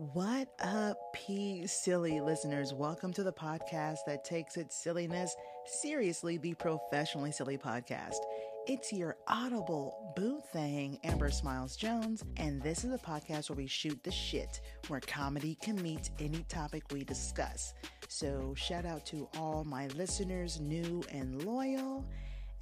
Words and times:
What 0.00 0.48
up, 0.62 1.12
P 1.12 1.66
silly 1.66 2.22
listeners? 2.22 2.72
Welcome 2.72 3.12
to 3.12 3.22
the 3.22 3.34
podcast 3.34 3.98
that 4.06 4.24
takes 4.24 4.56
its 4.56 4.82
silliness 4.82 5.36
seriously, 5.66 6.38
the 6.38 6.54
professionally 6.54 7.32
silly 7.32 7.58
podcast. 7.58 8.16
It's 8.66 8.94
your 8.94 9.18
audible 9.28 10.14
boo 10.16 10.40
thing, 10.54 10.98
Amber 11.04 11.30
Smiles 11.30 11.76
Jones, 11.76 12.24
and 12.38 12.62
this 12.62 12.82
is 12.82 12.94
a 12.94 12.98
podcast 12.98 13.50
where 13.50 13.58
we 13.58 13.66
shoot 13.66 14.02
the 14.02 14.10
shit, 14.10 14.62
where 14.88 15.00
comedy 15.00 15.54
can 15.60 15.76
meet 15.82 16.08
any 16.18 16.46
topic 16.48 16.84
we 16.90 17.04
discuss. 17.04 17.74
So, 18.08 18.54
shout 18.56 18.86
out 18.86 19.04
to 19.06 19.28
all 19.36 19.64
my 19.64 19.88
listeners, 19.88 20.60
new 20.60 21.02
and 21.12 21.44
loyal. 21.44 22.06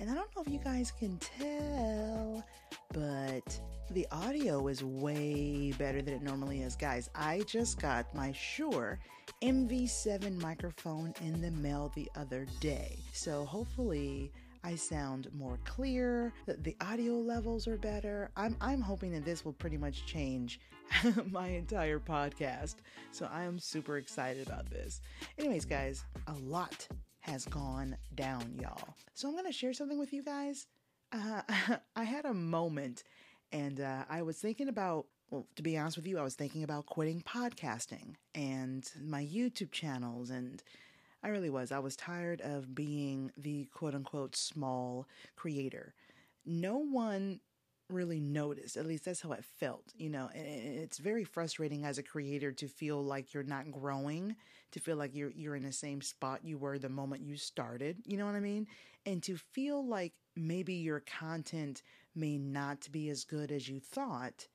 And 0.01 0.11
I 0.11 0.15
don't 0.15 0.35
know 0.37 0.43
if 0.43 0.53
you 0.53 0.61
guys 0.61 0.93
can 0.93 1.19
tell, 1.19 2.45
but 2.93 3.61
the 3.91 4.07
audio 4.13 4.69
is 4.69 4.85
way 4.85 5.73
better 5.77 6.03
than 6.03 6.15
it 6.15 6.23
normally 6.23 6.63
is. 6.63 6.77
Guys, 6.77 7.11
I 7.15 7.41
just 7.47 7.81
got 7.81 8.15
my 8.15 8.33
Shure 8.33 9.01
MV7 9.43 10.41
microphone 10.41 11.15
in 11.21 11.41
the 11.41 11.51
mail 11.51 11.91
the 11.97 12.09
other 12.17 12.47
day. 12.61 12.99
So 13.13 13.45
hopefully, 13.45 14.31
I 14.63 14.75
sound 14.75 15.29
more 15.37 15.59
clear, 15.65 16.33
the 16.47 16.77
audio 16.81 17.15
levels 17.15 17.67
are 17.67 17.77
better. 17.77 18.31
I'm, 18.37 18.57
I'm 18.61 18.81
hoping 18.81 19.13
that 19.13 19.25
this 19.25 19.45
will 19.45 19.53
pretty 19.53 19.79
much 19.79 20.05
change 20.07 20.61
my 21.31 21.49
entire 21.49 21.99
podcast. 21.99 22.77
So 23.11 23.29
I 23.33 23.45
am 23.45 23.59
super 23.59 23.99
excited 23.99 24.47
about 24.47 24.69
this. 24.71 25.01
Anyways, 25.39 25.65
guys, 25.65 26.05
a 26.27 26.35
lot 26.35 26.87
has 27.29 27.45
gone 27.45 27.97
down, 28.15 28.55
y'all. 28.61 28.95
So 29.15 29.29
I'm 29.29 29.35
going 29.35 29.45
to 29.45 29.53
share 29.53 29.75
something 29.75 29.99
with 29.99 30.13
you 30.13 30.23
guys. 30.23 30.67
Uh, 31.13 31.43
I 31.97 32.05
had 32.05 32.25
a 32.25 32.35
moment 32.35 33.05
and 33.53 33.81
uh, 33.81 34.05
I 34.09 34.23
was 34.23 34.39
thinking 34.39 34.69
about, 34.69 35.07
well, 35.31 35.47
to 35.57 35.63
be 35.63 35.77
honest 35.77 35.97
with 35.97 36.07
you, 36.07 36.19
I 36.19 36.23
was 36.23 36.35
thinking 36.35 36.63
about 36.63 36.87
quitting 36.87 37.23
podcasting 37.23 38.15
and 38.35 38.91
my 39.05 39.23
YouTube 39.25 39.73
channels. 39.73 40.31
And 40.31 40.63
I 41.23 41.29
really 41.29 41.51
was. 41.51 41.71
I 41.71 41.81
was 41.81 41.97
tired 41.97 42.41
of 42.41 42.75
being 42.75 43.31
the 43.37 43.67
quote 43.75 43.95
unquote 43.95 44.35
small 44.35 45.07
creator. 45.37 45.95
No 46.47 46.79
one 46.79 47.41
really 47.91 48.21
noticed. 48.21 48.77
At 48.77 48.87
least 48.87 49.05
that's 49.05 49.21
how 49.21 49.33
it 49.33 49.45
felt. 49.45 49.93
You 49.97 50.11
know, 50.11 50.31
it's 50.35 50.99
very 50.99 51.25
frustrating 51.25 51.85
as 51.85 51.99
a 51.99 52.03
creator 52.03 52.53
to 52.53 52.69
feel 52.69 53.03
like 53.03 53.33
you're 53.33 53.43
not 53.43 53.71
growing, 53.73 54.37
to 54.73 54.81
feel 54.81 54.97
like 54.97 55.15
you're 55.15 55.31
you're 55.31 55.57
in 55.57 55.63
the 55.63 55.73
same 55.73 56.01
spot 56.01 56.41
you 56.45 56.59
were 56.59 56.79
the 56.79 56.89
moment 56.89 57.23
you 57.23 57.37
started. 57.37 57.99
You 58.05 58.17
know 58.17 58.27
what 58.27 58.35
I 58.35 58.41
mean? 58.41 58.67
And 59.07 59.23
to 59.25 59.37
feel 59.37 59.87
like 59.87 60.13
maybe 60.37 60.75
your 60.75 61.01
content 61.01 61.83
may 62.15 62.39
not 62.39 62.89
be 62.91 63.09
as 63.09 63.25
good 63.25 63.51
as 63.51 63.69
you 63.69 63.81
thought. 63.81 64.49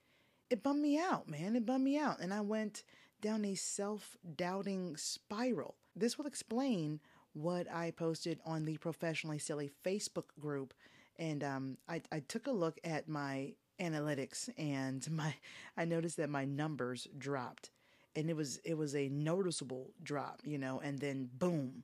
It 0.50 0.62
bummed 0.62 0.82
me 0.82 1.00
out, 1.00 1.28
man. 1.30 1.56
It 1.56 1.66
bummed 1.66 1.86
me 1.86 1.98
out. 1.98 2.20
And 2.20 2.34
I 2.34 2.42
went 2.42 2.84
down 3.22 3.46
a 3.46 3.56
self-doubting 3.56 4.98
spiral. 4.98 5.76
This 5.96 6.18
will 6.18 6.28
explain 6.28 7.00
what 7.34 7.72
I 7.72 7.92
posted 7.92 8.40
on 8.46 8.66
the 8.66 8.78
Professionally 8.78 9.40
Silly 9.40 9.72
Facebook 9.84 10.28
group 10.40 10.74
and 11.18 11.44
um, 11.44 11.78
I, 11.88 12.02
I 12.12 12.20
took 12.22 12.48
a 12.48 12.52
look 12.52 12.80
at 12.84 13.08
my 13.08 13.54
analytics 13.80 14.50
and 14.58 15.10
my 15.12 15.34
I 15.78 15.86
noticed 15.86 16.18
that 16.18 16.30
my 16.30 16.46
numbers 16.46 17.08
dropped. 17.18 17.72
And 18.16 18.30
it 18.30 18.36
was 18.36 18.60
it 18.64 18.78
was 18.78 18.96
a 18.96 19.10
noticeable 19.10 19.90
drop 20.04 20.42
you 20.44 20.60
know 20.60 20.80
and 20.84 21.00
then 21.00 21.30
boom 21.34 21.84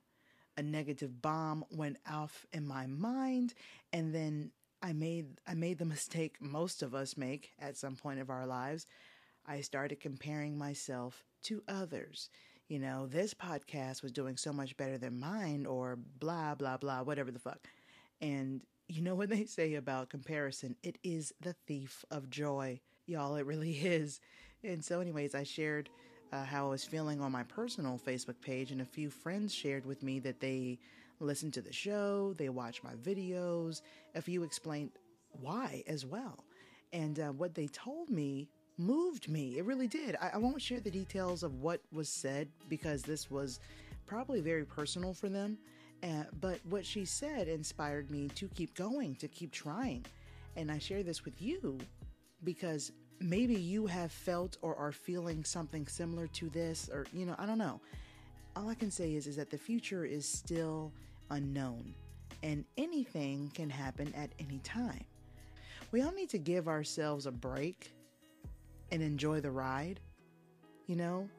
a 0.59 0.61
negative 0.61 1.21
bomb 1.21 1.63
went 1.71 1.97
off 2.11 2.45
in 2.51 2.67
my 2.67 2.85
mind. 2.85 3.53
And 3.93 4.13
then 4.13 4.51
I 4.81 4.91
made 4.91 5.39
I 5.47 5.53
made 5.53 5.79
the 5.79 5.85
mistake 5.95 6.35
most 6.41 6.83
of 6.83 6.93
us 6.93 7.17
make 7.17 7.53
at 7.59 7.77
some 7.77 7.95
point 7.95 8.19
of 8.19 8.29
our 8.29 8.45
lives. 8.45 8.85
I 9.47 9.61
started 9.61 10.01
comparing 10.01 10.57
myself 10.57 11.23
to 11.43 11.63
others. 11.67 12.29
You 12.67 12.79
know 12.79 13.07
this 13.07 13.33
podcast 13.33 14.03
was 14.03 14.11
doing 14.11 14.35
so 14.35 14.51
much 14.51 14.75
better 14.75 14.97
than 14.97 15.19
mine 15.19 15.65
or 15.65 15.97
blah 16.19 16.55
blah 16.55 16.77
blah 16.77 17.03
whatever 17.03 17.31
the 17.31 17.39
fuck. 17.39 17.65
And 18.21 18.61
you 18.89 19.01
know 19.01 19.15
what 19.15 19.29
they 19.29 19.45
say 19.45 19.75
about 19.75 20.09
comparison? 20.09 20.75
It 20.83 20.97
is 21.03 21.33
the 21.41 21.53
thief 21.67 22.03
of 22.11 22.29
joy. 22.29 22.81
Y'all, 23.05 23.35
it 23.35 23.45
really 23.45 23.71
is. 23.73 24.19
And 24.63 24.83
so, 24.83 24.99
anyways, 24.99 25.35
I 25.35 25.43
shared 25.43 25.89
uh, 26.33 26.43
how 26.43 26.67
I 26.67 26.69
was 26.71 26.83
feeling 26.83 27.21
on 27.21 27.31
my 27.31 27.43
personal 27.43 27.99
Facebook 28.03 28.41
page, 28.41 28.71
and 28.71 28.81
a 28.81 28.85
few 28.85 29.09
friends 29.09 29.53
shared 29.53 29.85
with 29.85 30.03
me 30.03 30.19
that 30.19 30.39
they 30.41 30.79
listened 31.19 31.53
to 31.53 31.61
the 31.61 31.73
show, 31.73 32.33
they 32.37 32.49
watched 32.49 32.83
my 32.83 32.93
videos. 32.95 33.81
A 34.15 34.21
few 34.21 34.43
explained 34.43 34.91
why 35.41 35.83
as 35.87 36.05
well. 36.05 36.43
And 36.91 37.19
uh, 37.19 37.27
what 37.27 37.53
they 37.55 37.67
told 37.67 38.09
me 38.09 38.49
moved 38.77 39.27
me. 39.29 39.57
It 39.57 39.65
really 39.65 39.87
did. 39.87 40.15
I, 40.21 40.31
I 40.35 40.37
won't 40.37 40.61
share 40.61 40.79
the 40.79 40.89
details 40.89 41.43
of 41.43 41.61
what 41.61 41.81
was 41.91 42.09
said 42.09 42.47
because 42.69 43.03
this 43.03 43.29
was 43.29 43.59
probably 44.07 44.41
very 44.41 44.65
personal 44.65 45.13
for 45.13 45.29
them. 45.29 45.57
Uh, 46.03 46.23
but 46.39 46.59
what 46.69 46.85
she 46.85 47.05
said 47.05 47.47
inspired 47.47 48.09
me 48.09 48.29
to 48.35 48.47
keep 48.49 48.73
going, 48.75 49.15
to 49.15 49.27
keep 49.27 49.51
trying. 49.51 50.05
And 50.55 50.71
I 50.71 50.77
share 50.77 51.03
this 51.03 51.25
with 51.25 51.41
you 51.41 51.77
because 52.43 52.91
maybe 53.19 53.55
you 53.55 53.85
have 53.85 54.11
felt 54.11 54.57
or 54.61 54.75
are 54.75 54.91
feeling 54.91 55.43
something 55.43 55.85
similar 55.87 56.27
to 56.27 56.49
this, 56.49 56.89
or, 56.91 57.05
you 57.13 57.25
know, 57.25 57.35
I 57.37 57.45
don't 57.45 57.57
know. 57.57 57.81
All 58.55 58.69
I 58.69 58.75
can 58.75 58.91
say 58.91 59.13
is, 59.13 59.27
is 59.27 59.35
that 59.35 59.49
the 59.49 59.57
future 59.57 60.05
is 60.05 60.25
still 60.25 60.91
unknown 61.29 61.93
and 62.43 62.63
anything 62.77 63.51
can 63.53 63.69
happen 63.69 64.13
at 64.15 64.29
any 64.39 64.59
time. 64.59 65.03
We 65.91 66.01
all 66.01 66.11
need 66.11 66.29
to 66.29 66.37
give 66.37 66.67
ourselves 66.67 67.25
a 67.25 67.31
break 67.31 67.91
and 68.91 69.01
enjoy 69.01 69.41
the 69.41 69.51
ride. 69.51 69.99
You 70.87 70.95
know, 70.95 71.29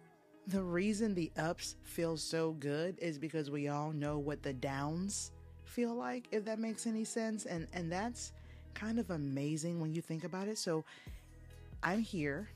the 0.50 0.62
reason 0.62 1.15
the 1.15 1.31
ups 1.38 1.77
feel 1.83 2.16
so 2.16 2.53
good 2.53 2.99
is 2.99 3.19
because 3.19 3.50
we 3.50 3.69
all 3.69 3.93
know 3.93 4.19
what 4.19 4.43
the 4.43 4.53
downs 4.53 5.31
feel 5.65 5.94
like, 5.94 6.27
if 6.33 6.44
that 6.44 6.59
makes 6.59 6.87
any 6.87 7.05
sense. 7.05 7.47
And 7.47 7.69
and 7.72 7.91
that's 7.91 8.33
kind 8.75 8.99
of 8.99 9.10
amazing 9.10 9.81
when 9.81 9.93
you 9.94 10.03
think 10.03 10.25
about 10.25 10.49
it. 10.49 10.59
So 10.59 10.84
I'm 11.83 12.00
here 12.00 12.49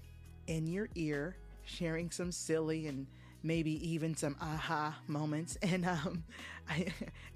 in 0.47 0.66
your 0.66 0.88
ear 0.94 1.37
sharing 1.65 2.10
some 2.10 2.31
silly 2.33 2.88
and 2.88 3.06
maybe 3.43 3.72
even 3.88 4.15
some 4.15 4.37
aha 4.41 4.99
moments 5.06 5.56
and 5.62 5.87
um 5.87 6.25
I 6.69 6.87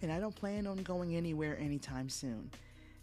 and 0.03 0.11
I 0.11 0.19
don't 0.19 0.35
plan 0.35 0.67
on 0.67 0.79
going 0.79 1.15
anywhere 1.15 1.57
anytime 1.59 2.09
soon. 2.09 2.51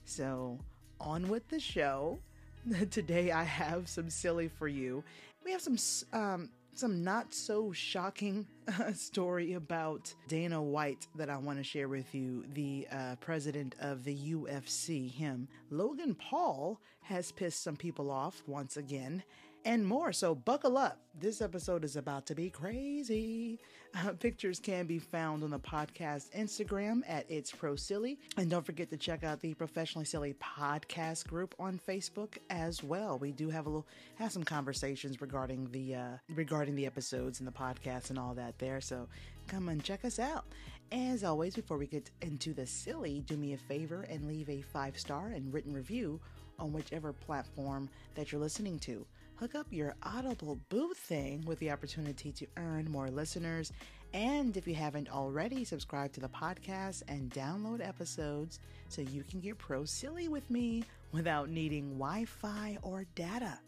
So 0.04 0.60
on 1.00 1.28
with 1.30 1.48
the 1.50 1.60
show. 1.60 2.20
Today 2.92 3.32
I 3.32 3.44
have 3.44 3.88
some 3.88 4.10
silly 4.10 4.48
for 4.48 4.68
you. 4.68 5.04
We 5.44 5.52
have 5.52 5.62
some 5.62 5.78
um 6.12 6.50
some 6.78 7.04
not 7.04 7.34
so 7.34 7.72
shocking 7.72 8.46
uh, 8.68 8.92
story 8.92 9.54
about 9.54 10.14
Dana 10.28 10.62
White 10.62 11.08
that 11.16 11.30
I 11.30 11.38
want 11.38 11.58
to 11.58 11.64
share 11.64 11.88
with 11.88 12.14
you, 12.14 12.46
the 12.54 12.88
uh, 12.92 13.16
president 13.20 13.76
of 13.80 14.04
the 14.04 14.16
UFC, 14.16 15.12
him. 15.12 15.48
Logan 15.70 16.16
Paul 16.16 16.80
has 17.02 17.32
pissed 17.32 17.64
some 17.64 17.76
people 17.76 18.12
off 18.12 18.44
once 18.48 18.78
again, 18.78 19.24
and 19.66 19.86
more. 19.86 20.14
So 20.14 20.36
buckle 20.36 20.78
up. 20.78 21.00
This 21.20 21.42
episode 21.42 21.84
is 21.84 21.96
about 21.96 22.26
to 22.28 22.36
be 22.36 22.50
crazy. 22.50 23.60
Uh, 23.96 24.12
pictures 24.12 24.60
can 24.60 24.86
be 24.86 25.00
found 25.00 25.44
on 25.44 25.50
the 25.50 25.60
podcast 25.60 26.30
Instagram 26.38 27.02
at 27.08 27.26
It's 27.30 27.52
Pro 27.52 27.76
Silly. 27.76 28.20
And 28.38 28.50
don't 28.50 28.66
forget 28.66 28.90
to 28.92 28.98
check 28.98 29.24
out 29.24 29.40
the 29.40 29.54
Professionally 29.56 30.06
Silly 30.06 30.36
podcast 30.36 31.28
group 31.28 31.56
on 31.60 31.80
Facebook 31.88 32.38
as 32.50 32.84
well. 32.84 33.18
We 33.18 33.32
do 33.32 33.50
have 33.50 33.66
a 33.66 33.70
little 33.70 33.88
have 34.16 34.32
some 34.32 34.44
conversations 34.44 35.20
regarding 35.20 35.72
the 35.72 35.96
uh, 35.96 36.18
regarding 36.36 36.76
the 36.76 36.86
episodes 36.86 37.40
and 37.40 37.48
the 37.48 37.52
podcast 37.52 38.10
and 38.12 38.20
all 38.20 38.36
that 38.36 38.60
there. 38.60 38.82
So 38.82 39.08
come 39.48 39.70
and 39.70 39.84
check 39.84 40.06
us 40.06 40.20
out. 40.20 40.46
As 40.92 41.24
always, 41.24 41.56
before 41.56 41.78
we 41.78 41.88
get 41.88 42.12
into 42.22 42.54
the 42.54 42.68
silly, 42.68 43.24
do 43.26 43.38
me 43.38 43.54
a 43.54 43.58
favor 43.58 44.04
and 44.04 44.28
leave 44.28 44.50
a 44.50 44.62
five 44.62 45.00
star 45.00 45.30
and 45.30 45.52
written 45.52 45.74
review 45.74 46.20
on 46.60 46.72
whichever 46.72 47.12
platform 47.12 47.90
that 48.14 48.32
you're 48.32 48.40
listening 48.42 48.80
to 48.80 49.06
hook 49.36 49.56
up 49.56 49.68
your 49.70 49.96
Audible 50.04 50.60
Boo 50.70 50.94
thing 50.94 51.44
with 51.46 51.60
the 51.60 51.72
opportunity 51.72 52.32
to 52.32 52.48
earn 52.58 52.90
more 52.90 53.10
listeners. 53.10 53.72
And 54.14 54.56
if 54.56 54.68
you 54.68 54.76
haven't 54.76 55.10
already, 55.10 55.66
subscribe 55.66 56.14
to 56.14 56.22
the 56.22 56.30
podcast 56.30 57.04
and 57.08 57.30
download 57.32 57.86
episodes 57.86 58.60
so 58.88 59.02
you 59.02 59.24
can 59.24 59.42
get 59.42 59.58
pro 59.58 59.84
silly 59.84 60.30
with 60.30 60.50
me 60.50 60.84
without 61.12 61.50
needing 61.50 61.98
Wi 61.98 62.26
Fi 62.26 62.78
or 62.82 63.06
data. 63.16 63.60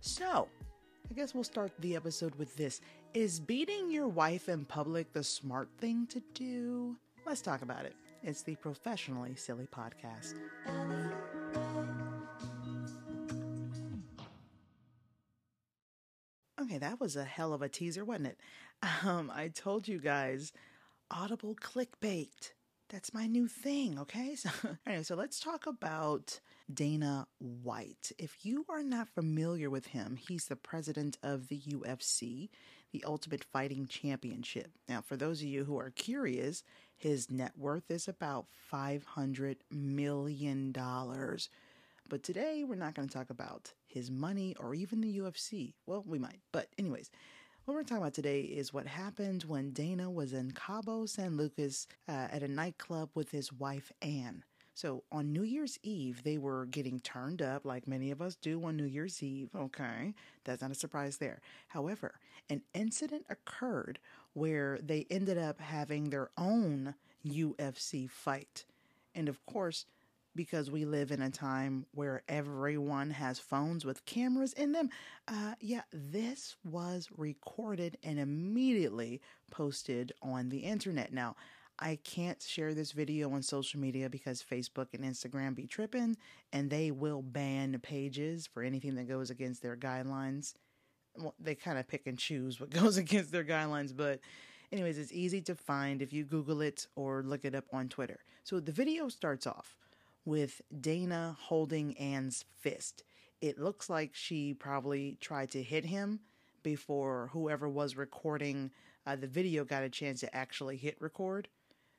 So, 0.00 0.48
I 1.10 1.14
guess 1.14 1.34
we'll 1.34 1.44
start 1.44 1.72
the 1.80 1.96
episode 1.96 2.34
with 2.36 2.56
this 2.56 2.80
Is 3.12 3.40
beating 3.40 3.90
your 3.90 4.08
wife 4.08 4.48
in 4.48 4.64
public 4.64 5.12
the 5.12 5.24
smart 5.24 5.68
thing 5.78 6.06
to 6.08 6.22
do? 6.32 6.96
Let's 7.26 7.42
talk 7.42 7.60
about 7.62 7.84
it. 7.84 7.94
It's 8.22 8.42
the 8.42 8.56
Professionally 8.56 9.34
Silly 9.34 9.66
Podcast. 9.66 10.34
Okay, 16.70 16.78
that 16.78 17.00
was 17.00 17.16
a 17.16 17.24
hell 17.24 17.52
of 17.52 17.62
a 17.62 17.68
teaser, 17.68 18.04
wasn't 18.04 18.28
it? 18.28 18.38
Um, 19.04 19.30
I 19.34 19.48
told 19.48 19.88
you 19.88 19.98
guys, 19.98 20.52
Audible 21.10 21.56
clickbait. 21.56 22.52
That's 22.88 23.12
my 23.12 23.26
new 23.26 23.48
thing, 23.48 23.98
okay? 23.98 24.34
So 24.36 24.50
anyway, 24.86 25.02
so 25.02 25.16
let's 25.16 25.40
talk 25.40 25.66
about 25.66 26.38
Dana 26.72 27.26
White. 27.40 28.12
If 28.18 28.46
you 28.46 28.64
are 28.68 28.84
not 28.84 29.08
familiar 29.08 29.68
with 29.68 29.88
him, 29.88 30.16
he's 30.16 30.46
the 30.46 30.54
president 30.54 31.18
of 31.24 31.48
the 31.48 31.60
UFC, 31.60 32.50
the 32.92 33.02
Ultimate 33.04 33.42
Fighting 33.42 33.88
Championship. 33.88 34.70
Now, 34.88 35.02
for 35.02 35.16
those 35.16 35.40
of 35.40 35.48
you 35.48 35.64
who 35.64 35.76
are 35.76 35.90
curious, 35.90 36.62
his 36.96 37.30
net 37.30 37.52
worth 37.58 37.90
is 37.90 38.06
about 38.06 38.46
$500 38.72 39.56
million. 39.72 40.72
But 42.10 42.24
today, 42.24 42.64
we're 42.64 42.74
not 42.74 42.94
going 42.94 43.06
to 43.06 43.14
talk 43.14 43.30
about 43.30 43.72
his 43.86 44.10
money 44.10 44.56
or 44.58 44.74
even 44.74 45.00
the 45.00 45.20
UFC. 45.20 45.74
Well, 45.86 46.02
we 46.04 46.18
might. 46.18 46.40
But, 46.50 46.66
anyways, 46.76 47.08
what 47.64 47.74
we're 47.74 47.84
talking 47.84 47.98
about 47.98 48.14
today 48.14 48.40
is 48.40 48.74
what 48.74 48.88
happened 48.88 49.44
when 49.44 49.70
Dana 49.70 50.10
was 50.10 50.32
in 50.32 50.50
Cabo 50.50 51.06
San 51.06 51.36
Lucas 51.36 51.86
uh, 52.08 52.26
at 52.32 52.42
a 52.42 52.48
nightclub 52.48 53.10
with 53.14 53.30
his 53.30 53.52
wife, 53.52 53.92
Anne. 54.02 54.42
So 54.74 55.04
on 55.12 55.32
New 55.32 55.44
Year's 55.44 55.78
Eve, 55.84 56.24
they 56.24 56.36
were 56.36 56.66
getting 56.66 56.98
turned 56.98 57.42
up 57.42 57.64
like 57.64 57.86
many 57.86 58.10
of 58.10 58.20
us 58.20 58.34
do 58.34 58.64
on 58.64 58.76
New 58.76 58.86
Year's 58.86 59.22
Eve. 59.22 59.50
Okay, 59.54 60.12
that's 60.42 60.62
not 60.62 60.72
a 60.72 60.74
surprise 60.74 61.18
there. 61.18 61.40
However, 61.68 62.14
an 62.48 62.62
incident 62.74 63.24
occurred 63.30 64.00
where 64.32 64.80
they 64.82 65.06
ended 65.10 65.38
up 65.38 65.60
having 65.60 66.10
their 66.10 66.30
own 66.36 66.96
UFC 67.24 68.10
fight. 68.10 68.64
And 69.14 69.28
of 69.28 69.44
course, 69.46 69.86
because 70.40 70.70
we 70.70 70.86
live 70.86 71.10
in 71.10 71.20
a 71.20 71.28
time 71.28 71.84
where 71.92 72.22
everyone 72.26 73.10
has 73.10 73.38
phones 73.38 73.84
with 73.84 74.06
cameras 74.06 74.54
in 74.54 74.72
them, 74.72 74.88
uh, 75.28 75.52
yeah, 75.60 75.82
this 75.92 76.56
was 76.64 77.10
recorded 77.14 77.98
and 78.02 78.18
immediately 78.18 79.20
posted 79.50 80.12
on 80.22 80.48
the 80.48 80.60
internet. 80.60 81.12
Now, 81.12 81.36
I 81.78 81.98
can't 82.04 82.40
share 82.40 82.72
this 82.72 82.92
video 82.92 83.30
on 83.32 83.42
social 83.42 83.80
media 83.80 84.08
because 84.08 84.42
Facebook 84.42 84.94
and 84.94 85.04
Instagram 85.04 85.54
be 85.54 85.66
tripping 85.66 86.16
and 86.54 86.70
they 86.70 86.90
will 86.90 87.20
ban 87.20 87.78
pages 87.82 88.46
for 88.46 88.62
anything 88.62 88.94
that 88.94 89.08
goes 89.08 89.28
against 89.28 89.60
their 89.60 89.76
guidelines. 89.76 90.54
Well, 91.18 91.34
they 91.38 91.54
kind 91.54 91.78
of 91.78 91.86
pick 91.86 92.06
and 92.06 92.18
choose 92.18 92.58
what 92.58 92.70
goes 92.80 92.96
against 92.96 93.30
their 93.30 93.44
guidelines, 93.44 93.94
but 93.94 94.20
anyways, 94.72 94.96
it's 94.96 95.12
easy 95.12 95.42
to 95.42 95.54
find 95.54 96.00
if 96.00 96.14
you 96.14 96.24
Google 96.24 96.62
it 96.62 96.86
or 96.96 97.22
look 97.26 97.44
it 97.44 97.54
up 97.54 97.66
on 97.74 97.90
Twitter. 97.90 98.20
So 98.42 98.58
the 98.58 98.72
video 98.72 99.10
starts 99.10 99.46
off 99.46 99.76
with 100.24 100.60
Dana 100.80 101.36
holding 101.38 101.96
Anne's 101.96 102.44
fist. 102.58 103.04
It 103.40 103.58
looks 103.58 103.88
like 103.88 104.10
she 104.14 104.54
probably 104.54 105.16
tried 105.20 105.50
to 105.52 105.62
hit 105.62 105.86
him 105.86 106.20
before 106.62 107.30
whoever 107.32 107.68
was 107.68 107.96
recording 107.96 108.70
uh, 109.06 109.16
the 109.16 109.26
video 109.26 109.64
got 109.64 109.82
a 109.82 109.88
chance 109.88 110.20
to 110.20 110.36
actually 110.36 110.76
hit 110.76 110.96
record. 111.00 111.48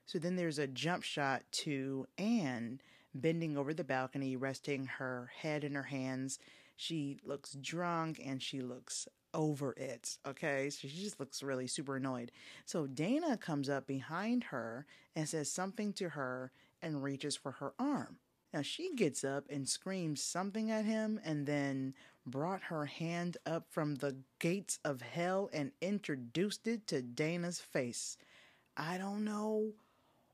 So 0.05 0.19
then 0.19 0.35
there's 0.35 0.59
a 0.59 0.67
jump 0.67 1.03
shot 1.03 1.43
to 1.51 2.07
Anne 2.17 2.79
bending 3.13 3.57
over 3.57 3.73
the 3.73 3.83
balcony, 3.83 4.35
resting 4.35 4.85
her 4.85 5.31
head 5.35 5.63
in 5.63 5.75
her 5.75 5.83
hands. 5.83 6.39
She 6.77 7.17
looks 7.23 7.53
drunk 7.53 8.21
and 8.23 8.41
she 8.41 8.61
looks 8.61 9.07
over 9.33 9.73
it. 9.77 10.17
Okay. 10.27 10.69
So 10.69 10.87
she 10.87 11.01
just 11.01 11.19
looks 11.19 11.43
really 11.43 11.67
super 11.67 11.97
annoyed. 11.97 12.31
So 12.65 12.87
Dana 12.87 13.37
comes 13.37 13.69
up 13.69 13.87
behind 13.87 14.45
her 14.45 14.85
and 15.15 15.27
says 15.27 15.51
something 15.51 15.93
to 15.93 16.09
her 16.09 16.51
and 16.81 17.03
reaches 17.03 17.35
for 17.35 17.51
her 17.53 17.73
arm. 17.79 18.17
Now 18.53 18.61
she 18.61 18.93
gets 18.95 19.23
up 19.23 19.45
and 19.49 19.67
screams 19.67 20.21
something 20.21 20.71
at 20.71 20.85
him 20.85 21.19
and 21.23 21.45
then 21.45 21.93
brought 22.25 22.63
her 22.63 22.85
hand 22.85 23.37
up 23.45 23.65
from 23.69 23.95
the 23.95 24.17
gates 24.39 24.79
of 24.83 25.01
hell 25.01 25.49
and 25.53 25.71
introduced 25.81 26.67
it 26.67 26.87
to 26.87 27.01
Dana's 27.01 27.59
face. 27.59 28.17
I 28.75 28.97
don't 28.97 29.23
know 29.23 29.71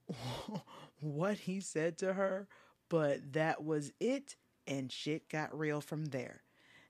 what 1.00 1.38
he 1.40 1.60
said 1.60 1.98
to 2.00 2.14
her, 2.14 2.48
but 2.90 3.34
that 3.34 3.64
was 3.64 3.92
it, 4.00 4.36
and 4.66 4.92
shit 4.92 5.30
got 5.30 5.58
real 5.58 5.82
from 5.82 6.06
there. 6.06 6.42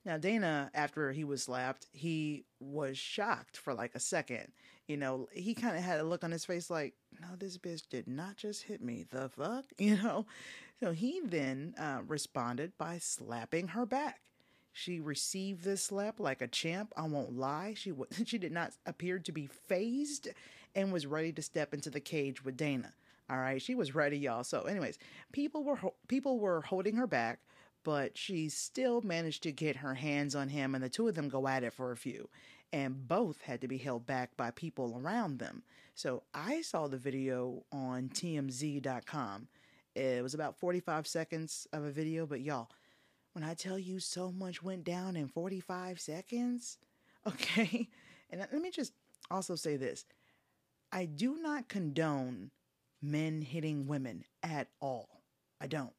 Now, 0.04 0.16
Dana, 0.16 0.70
after 0.74 1.12
he 1.12 1.24
was 1.24 1.42
slapped, 1.42 1.86
he 1.92 2.44
was 2.60 2.96
shocked 2.96 3.56
for 3.56 3.74
like 3.74 3.94
a 3.94 4.00
second. 4.00 4.52
You 4.88 4.96
know, 4.96 5.28
he 5.32 5.54
kind 5.54 5.76
of 5.76 5.82
had 5.82 6.00
a 6.00 6.04
look 6.04 6.24
on 6.24 6.30
his 6.30 6.46
face 6.46 6.70
like, 6.70 6.94
no, 7.20 7.28
this 7.38 7.58
bitch 7.58 7.82
did 7.90 8.08
not 8.08 8.36
just 8.36 8.64
hit 8.64 8.82
me. 8.82 9.04
The 9.08 9.28
fuck? 9.28 9.66
You 9.78 9.96
know? 9.96 10.26
So 10.80 10.92
he 10.92 11.20
then 11.22 11.74
uh, 11.78 12.00
responded 12.06 12.72
by 12.78 12.98
slapping 12.98 13.68
her 13.68 13.84
back. 13.84 14.20
She 14.72 15.00
received 15.00 15.64
this 15.64 15.82
slap 15.82 16.20
like 16.20 16.40
a 16.40 16.46
champ. 16.46 16.92
I 16.96 17.02
won't 17.02 17.36
lie. 17.36 17.74
She 17.76 17.90
w- 17.90 18.08
she 18.24 18.38
did 18.38 18.52
not 18.52 18.72
appear 18.86 19.18
to 19.18 19.32
be 19.32 19.46
phased 19.46 20.28
and 20.74 20.92
was 20.92 21.06
ready 21.06 21.32
to 21.32 21.42
step 21.42 21.74
into 21.74 21.90
the 21.90 22.00
cage 22.00 22.44
with 22.44 22.56
Dana. 22.56 22.92
All 23.28 23.38
right, 23.38 23.60
she 23.60 23.74
was 23.74 23.94
ready, 23.94 24.16
y'all. 24.16 24.44
So, 24.44 24.62
anyways, 24.62 24.98
people 25.32 25.64
were 25.64 25.78
people 26.06 26.38
were 26.38 26.62
holding 26.62 26.96
her 26.96 27.06
back, 27.06 27.40
but 27.84 28.16
she 28.16 28.48
still 28.48 29.02
managed 29.02 29.42
to 29.42 29.52
get 29.52 29.76
her 29.76 29.94
hands 29.94 30.34
on 30.34 30.48
him, 30.48 30.74
and 30.74 30.82
the 30.82 30.88
two 30.88 31.08
of 31.08 31.14
them 31.14 31.28
go 31.28 31.46
at 31.46 31.62
it 31.64 31.74
for 31.74 31.90
a 31.90 31.96
few, 31.96 32.28
and 32.72 33.08
both 33.08 33.40
had 33.42 33.60
to 33.60 33.68
be 33.68 33.78
held 33.78 34.06
back 34.06 34.36
by 34.36 34.50
people 34.50 35.00
around 35.02 35.38
them. 35.38 35.62
So, 35.94 36.22
I 36.34 36.62
saw 36.62 36.86
the 36.86 36.96
video 36.96 37.64
on 37.72 38.08
TMZ.com. 38.08 39.48
It 39.94 40.22
was 40.22 40.34
about 40.34 40.58
45 40.58 41.06
seconds 41.06 41.66
of 41.72 41.84
a 41.84 41.90
video, 41.90 42.26
but 42.26 42.40
y'all, 42.40 42.70
when 43.32 43.42
I 43.42 43.54
tell 43.54 43.78
you 43.78 44.00
so 44.00 44.30
much 44.30 44.62
went 44.62 44.84
down 44.84 45.16
in 45.16 45.28
45 45.28 46.00
seconds, 46.00 46.78
okay? 47.26 47.88
And 48.30 48.40
let 48.40 48.62
me 48.62 48.70
just 48.70 48.92
also 49.30 49.54
say 49.54 49.76
this 49.76 50.04
I 50.92 51.04
do 51.04 51.38
not 51.40 51.68
condone 51.68 52.50
men 53.02 53.42
hitting 53.42 53.86
women 53.86 54.24
at 54.42 54.68
all. 54.80 55.22
I 55.60 55.66
don't. 55.66 55.92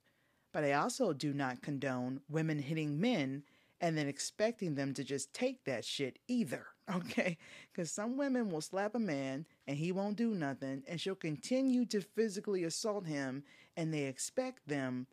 But 0.51 0.63
I 0.63 0.73
also 0.73 1.13
do 1.13 1.33
not 1.33 1.61
condone 1.61 2.21
women 2.27 2.59
hitting 2.59 2.99
men 2.99 3.43
and 3.81 3.97
then 3.97 4.07
expecting 4.07 4.75
them 4.75 4.93
to 4.93 5.03
just 5.03 5.33
take 5.33 5.63
that 5.65 5.85
shit 5.85 6.19
either. 6.27 6.67
Okay? 6.89 7.37
Because 7.71 7.91
some 7.91 8.17
women 8.17 8.49
will 8.49 8.61
slap 8.61 8.95
a 8.95 8.99
man 8.99 9.45
and 9.67 9.77
he 9.77 9.91
won't 9.91 10.17
do 10.17 10.33
nothing, 10.33 10.81
and 10.87 10.99
she'll 10.99 11.13
continue 11.13 11.85
to 11.85 12.01
physically 12.01 12.63
assault 12.63 13.05
him, 13.05 13.43
and 13.77 13.93
they 13.93 14.05
expect 14.05 14.67
them. 14.67 15.05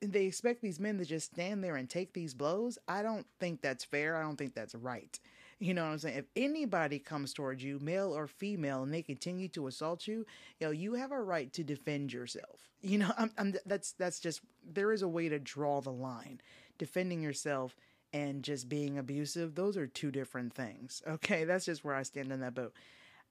They 0.00 0.24
expect 0.24 0.62
these 0.62 0.80
men 0.80 0.96
to 0.96 1.04
just 1.04 1.32
stand 1.32 1.62
there 1.62 1.76
and 1.76 1.90
take 1.90 2.14
these 2.14 2.32
blows. 2.32 2.78
I 2.88 3.02
don't 3.02 3.26
think 3.38 3.60
that's 3.60 3.84
fair. 3.84 4.16
I 4.16 4.22
don't 4.22 4.36
think 4.36 4.54
that's 4.54 4.74
right. 4.74 5.20
You 5.58 5.74
know 5.74 5.84
what 5.84 5.92
I'm 5.92 5.98
saying? 5.98 6.16
If 6.16 6.24
anybody 6.36 6.98
comes 6.98 7.34
towards 7.34 7.62
you, 7.62 7.78
male 7.80 8.16
or 8.16 8.26
female, 8.26 8.82
and 8.82 8.92
they 8.92 9.02
continue 9.02 9.48
to 9.48 9.66
assault 9.66 10.06
you, 10.06 10.24
you 10.58 10.66
know, 10.66 10.70
you 10.70 10.94
have 10.94 11.12
a 11.12 11.20
right 11.20 11.52
to 11.52 11.62
defend 11.62 12.14
yourself. 12.14 12.70
You 12.80 12.96
know, 12.96 13.12
I'm, 13.18 13.30
I'm, 13.36 13.54
that's 13.66 13.92
that's 13.92 14.20
just 14.20 14.40
there 14.66 14.90
is 14.90 15.02
a 15.02 15.08
way 15.08 15.28
to 15.28 15.38
draw 15.38 15.82
the 15.82 15.92
line. 15.92 16.40
Defending 16.78 17.20
yourself 17.22 17.76
and 18.12 18.42
just 18.42 18.68
being 18.68 18.98
abusive, 18.98 19.54
those 19.54 19.76
are 19.76 19.86
two 19.86 20.10
different 20.10 20.54
things. 20.54 21.02
Okay, 21.06 21.44
that's 21.44 21.64
just 21.64 21.84
where 21.84 21.94
I 21.94 22.02
stand 22.02 22.32
in 22.32 22.40
that 22.40 22.54
boat. 22.54 22.74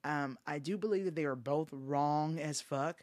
Um, 0.03 0.37
I 0.47 0.59
do 0.59 0.77
believe 0.77 1.05
that 1.05 1.15
they 1.15 1.25
are 1.25 1.35
both 1.35 1.69
wrong 1.71 2.39
as 2.39 2.61
fuck, 2.61 3.01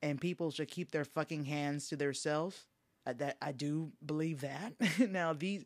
and 0.00 0.20
people 0.20 0.50
should 0.50 0.68
keep 0.68 0.90
their 0.90 1.04
fucking 1.04 1.44
hands 1.44 1.88
to 1.88 1.96
themselves. 1.96 2.66
Uh, 3.04 3.12
that 3.14 3.36
I 3.42 3.50
do 3.50 3.90
believe 4.04 4.42
that. 4.42 4.74
now 5.10 5.32
these, 5.32 5.64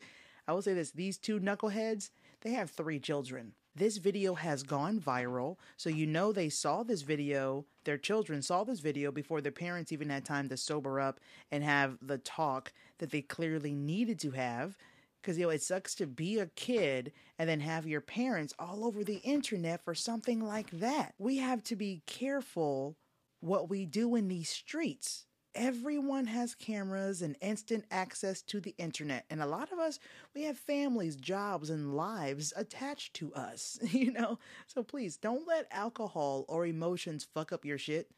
I 0.48 0.52
will 0.52 0.62
say 0.62 0.74
this: 0.74 0.90
these 0.90 1.18
two 1.18 1.38
knuckleheads 1.38 2.10
they 2.40 2.52
have 2.52 2.70
three 2.70 2.98
children. 2.98 3.52
This 3.74 3.98
video 3.98 4.34
has 4.34 4.62
gone 4.62 5.00
viral, 5.00 5.56
so 5.76 5.90
you 5.90 6.06
know 6.06 6.32
they 6.32 6.48
saw 6.48 6.82
this 6.82 7.02
video, 7.02 7.66
their 7.84 7.98
children 7.98 8.40
saw 8.40 8.64
this 8.64 8.80
video 8.80 9.12
before 9.12 9.42
their 9.42 9.52
parents 9.52 9.92
even 9.92 10.08
had 10.08 10.24
time 10.24 10.48
to 10.48 10.56
sober 10.56 10.98
up 10.98 11.20
and 11.50 11.62
have 11.62 11.98
the 12.00 12.16
talk 12.18 12.72
that 12.98 13.10
they 13.10 13.20
clearly 13.20 13.74
needed 13.74 14.18
to 14.20 14.30
have. 14.30 14.78
Because, 15.20 15.38
you 15.38 15.46
know, 15.46 15.50
it 15.50 15.62
sucks 15.62 15.94
to 15.96 16.06
be 16.06 16.38
a 16.38 16.46
kid 16.46 17.12
and 17.38 17.48
then 17.48 17.60
have 17.60 17.86
your 17.86 18.00
parents 18.00 18.54
all 18.58 18.84
over 18.84 19.02
the 19.02 19.16
internet 19.18 19.84
for 19.84 19.94
something 19.94 20.40
like 20.40 20.70
that. 20.70 21.14
We 21.18 21.38
have 21.38 21.62
to 21.64 21.76
be 21.76 22.02
careful 22.06 22.96
what 23.40 23.68
we 23.68 23.86
do 23.86 24.14
in 24.14 24.28
these 24.28 24.48
streets 24.48 25.26
everyone 25.56 26.26
has 26.26 26.54
cameras 26.54 27.22
and 27.22 27.36
instant 27.40 27.84
access 27.90 28.42
to 28.42 28.60
the 28.60 28.74
internet. 28.78 29.24
And 29.30 29.42
a 29.42 29.46
lot 29.46 29.72
of 29.72 29.78
us, 29.78 29.98
we 30.34 30.44
have 30.44 30.58
families, 30.58 31.16
jobs, 31.16 31.70
and 31.70 31.96
lives 31.96 32.52
attached 32.56 33.14
to 33.14 33.32
us, 33.34 33.78
you 33.90 34.12
know? 34.12 34.38
So 34.66 34.82
please 34.82 35.16
don't 35.16 35.48
let 35.48 35.66
alcohol 35.72 36.44
or 36.48 36.66
emotions 36.66 37.26
fuck 37.34 37.52
up 37.52 37.64
your 37.64 37.78
shit. 37.78 38.10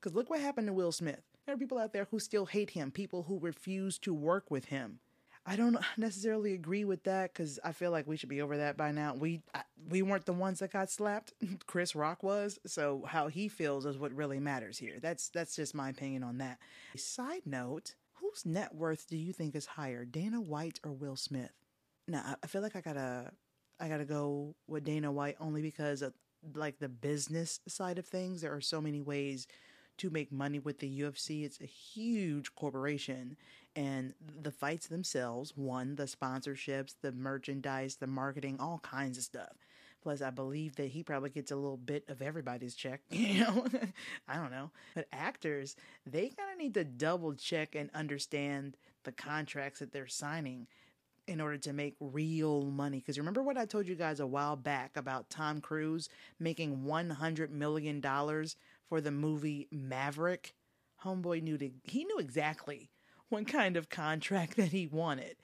Because 0.00 0.14
look 0.14 0.30
what 0.30 0.40
happened 0.40 0.68
to 0.68 0.72
Will 0.72 0.92
Smith. 0.92 1.22
There 1.44 1.54
are 1.54 1.58
people 1.58 1.78
out 1.78 1.92
there 1.92 2.06
who 2.10 2.18
still 2.18 2.46
hate 2.46 2.70
him, 2.70 2.90
people 2.90 3.24
who 3.24 3.38
refuse 3.38 3.98
to 4.00 4.14
work 4.14 4.50
with 4.50 4.66
him. 4.66 5.00
I 5.46 5.56
don't 5.56 5.78
necessarily 5.96 6.54
agree 6.54 6.84
with 6.84 7.04
that 7.04 7.32
because 7.32 7.58
I 7.64 7.72
feel 7.72 7.90
like 7.90 8.06
we 8.06 8.16
should 8.16 8.28
be 8.28 8.42
over 8.42 8.56
that 8.56 8.76
by 8.76 8.90
now. 8.90 9.14
We 9.14 9.42
I, 9.54 9.62
we 9.88 10.02
weren't 10.02 10.26
the 10.26 10.32
ones 10.32 10.58
that 10.58 10.72
got 10.72 10.90
slapped. 10.90 11.32
Chris 11.66 11.94
Rock 11.94 12.22
was. 12.22 12.58
So 12.66 13.04
how 13.06 13.28
he 13.28 13.48
feels 13.48 13.86
is 13.86 13.96
what 13.98 14.12
really 14.12 14.40
matters 14.40 14.78
here. 14.78 14.98
That's 15.00 15.28
that's 15.28 15.54
just 15.56 15.74
my 15.74 15.90
opinion 15.90 16.22
on 16.24 16.38
that. 16.38 16.58
Side 16.96 17.42
note: 17.46 17.94
Whose 18.14 18.44
net 18.44 18.74
worth 18.74 19.06
do 19.08 19.16
you 19.16 19.32
think 19.32 19.54
is 19.54 19.66
higher, 19.66 20.04
Dana 20.04 20.40
White 20.40 20.80
or 20.84 20.92
Will 20.92 21.16
Smith? 21.16 21.52
Now 22.08 22.36
I 22.42 22.46
feel 22.46 22.62
like 22.62 22.76
I 22.76 22.80
gotta 22.80 23.30
I 23.78 23.88
gotta 23.88 24.04
go 24.04 24.56
with 24.66 24.84
Dana 24.84 25.12
White 25.12 25.36
only 25.38 25.62
because 25.62 26.02
of 26.02 26.12
like 26.54 26.78
the 26.78 26.88
business 26.88 27.60
side 27.68 27.98
of 27.98 28.06
things. 28.06 28.40
There 28.40 28.54
are 28.54 28.60
so 28.60 28.80
many 28.80 29.00
ways 29.00 29.46
to 29.98 30.10
make 30.10 30.32
money 30.32 30.58
with 30.58 30.78
the 30.78 31.00
UFC. 31.00 31.44
It's 31.44 31.60
a 31.60 31.66
huge 31.66 32.54
corporation, 32.54 33.36
and 33.74 34.14
the 34.42 34.50
fights 34.50 34.86
themselves 34.86 35.56
one, 35.56 35.96
the 35.96 36.04
sponsorships, 36.04 36.94
the 37.00 37.12
merchandise, 37.12 37.96
the 37.96 38.06
marketing, 38.06 38.56
all 38.58 38.80
kinds 38.80 39.18
of 39.18 39.24
stuff. 39.24 39.56
Plus, 40.02 40.22
I 40.22 40.30
believe 40.30 40.76
that 40.76 40.88
he 40.88 41.02
probably 41.02 41.30
gets 41.30 41.50
a 41.50 41.56
little 41.56 41.76
bit 41.76 42.04
of 42.08 42.22
everybody's 42.22 42.76
check. 42.76 43.00
You 43.10 43.40
know, 43.40 43.66
I 44.28 44.36
don't 44.36 44.52
know. 44.52 44.70
But 44.94 45.08
actors, 45.12 45.74
they 46.06 46.28
kind 46.28 46.52
of 46.52 46.58
need 46.58 46.74
to 46.74 46.84
double 46.84 47.34
check 47.34 47.74
and 47.74 47.90
understand 47.92 48.76
the 49.02 49.10
contracts 49.10 49.80
that 49.80 49.92
they're 49.92 50.06
signing 50.06 50.68
in 51.26 51.40
order 51.40 51.58
to 51.58 51.72
make 51.72 51.96
real 52.00 52.62
money. 52.62 52.98
Because 52.98 53.18
remember 53.18 53.42
what 53.42 53.58
I 53.58 53.64
told 53.64 53.88
you 53.88 53.94
guys 53.94 54.20
a 54.20 54.26
while 54.26 54.56
back 54.56 54.96
about 54.96 55.28
Tom 55.28 55.60
Cruise 55.60 56.08
making 56.38 56.84
$100 56.86 57.50
million 57.50 58.00
for 58.88 59.00
the 59.00 59.10
movie 59.10 59.68
Maverick? 59.70 60.54
Homeboy 61.04 61.42
knew 61.42 61.58
to, 61.58 61.70
he 61.84 62.04
knew 62.04 62.18
exactly 62.18 62.90
what 63.28 63.46
kind 63.46 63.76
of 63.76 63.88
contract 63.88 64.56
that 64.56 64.68
he 64.68 64.86
wanted. 64.86 65.36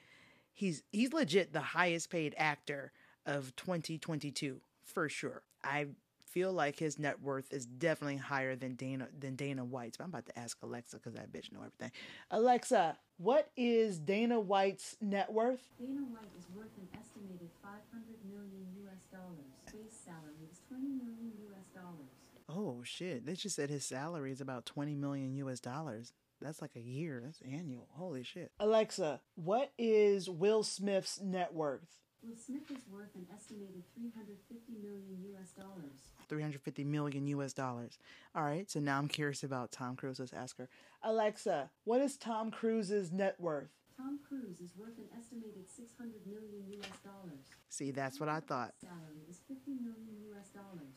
He's 0.52 0.82
he's 0.92 1.12
legit 1.12 1.52
the 1.52 1.60
highest 1.60 2.10
paid 2.10 2.34
actor 2.36 2.92
of 3.26 3.54
2022 3.56 4.60
for 4.84 5.08
sure. 5.08 5.42
I 5.64 5.86
feel 6.32 6.52
like 6.52 6.78
his 6.78 6.98
net 6.98 7.20
worth 7.20 7.52
is 7.52 7.66
definitely 7.66 8.16
higher 8.16 8.56
than 8.56 8.74
Dana 8.74 9.08
than 9.18 9.36
Dana 9.36 9.64
White's. 9.64 9.96
But 9.96 10.04
I'm 10.04 10.10
about 10.10 10.26
to 10.26 10.38
ask 10.38 10.56
Alexa 10.62 10.96
because 10.96 11.14
that 11.14 11.32
bitch 11.32 11.52
know 11.52 11.60
everything. 11.60 11.92
Alexa, 12.30 12.98
what 13.18 13.50
is 13.56 13.98
Dana 13.98 14.40
White's 14.40 14.96
net 15.00 15.32
worth? 15.32 15.68
Dana 15.78 16.00
White 16.08 16.32
is 16.38 16.46
worth 16.54 16.72
an 16.78 16.88
estimated 16.98 17.50
500 17.62 17.80
million 18.28 18.64
US 18.88 19.04
dollars. 19.12 19.52
Base 19.72 19.98
salary 20.04 20.48
is 20.50 20.60
20 20.68 20.84
million 20.88 21.32
US 21.52 21.68
dollars. 21.74 22.21
Oh 22.54 22.82
shit! 22.84 23.24
They 23.24 23.34
just 23.34 23.56
said 23.56 23.70
his 23.70 23.84
salary 23.84 24.32
is 24.32 24.40
about 24.40 24.66
20 24.66 24.94
million 24.94 25.34
US 25.36 25.60
dollars. 25.60 26.12
That's 26.40 26.60
like 26.60 26.76
a 26.76 26.80
year. 26.80 27.20
That's 27.24 27.40
annual. 27.50 27.88
Holy 27.92 28.24
shit. 28.24 28.50
Alexa, 28.58 29.20
what 29.36 29.72
is 29.78 30.28
Will 30.28 30.62
Smith's 30.62 31.20
net 31.20 31.54
worth? 31.54 31.98
Will 32.22 32.36
Smith 32.36 32.70
is 32.70 32.82
worth 32.90 33.14
an 33.14 33.26
estimated 33.34 33.82
350 33.94 34.72
million 34.82 35.34
US 35.34 35.50
dollars. 35.52 36.12
350 36.28 36.84
million 36.84 37.26
US 37.28 37.52
dollars. 37.52 37.98
All 38.34 38.42
right, 38.44 38.70
so 38.70 38.80
now 38.80 38.98
I'm 38.98 39.08
curious 39.08 39.42
about 39.42 39.72
Tom 39.72 39.96
Cruise. 39.96 40.18
Let's 40.18 40.32
ask 40.32 40.56
her. 40.58 40.68
Alexa, 41.02 41.70
what 41.84 42.00
is 42.00 42.16
Tom 42.16 42.50
Cruise's 42.50 43.12
net 43.12 43.36
worth? 43.38 43.70
Tom 43.96 44.18
Cruise 44.26 44.60
is 44.60 44.70
worth 44.76 44.98
an 44.98 45.06
estimated 45.16 45.68
600 45.68 46.14
million 46.26 46.64
US 46.80 46.98
dollars. 47.04 47.44
See, 47.68 47.90
that's 47.90 48.18
what 48.18 48.28
I 48.28 48.40
thought. 48.40 48.74
Salary 48.80 49.22
is 49.28 49.40
50 49.48 49.70
million 49.72 50.16
US 50.34 50.48
dollars. 50.48 50.94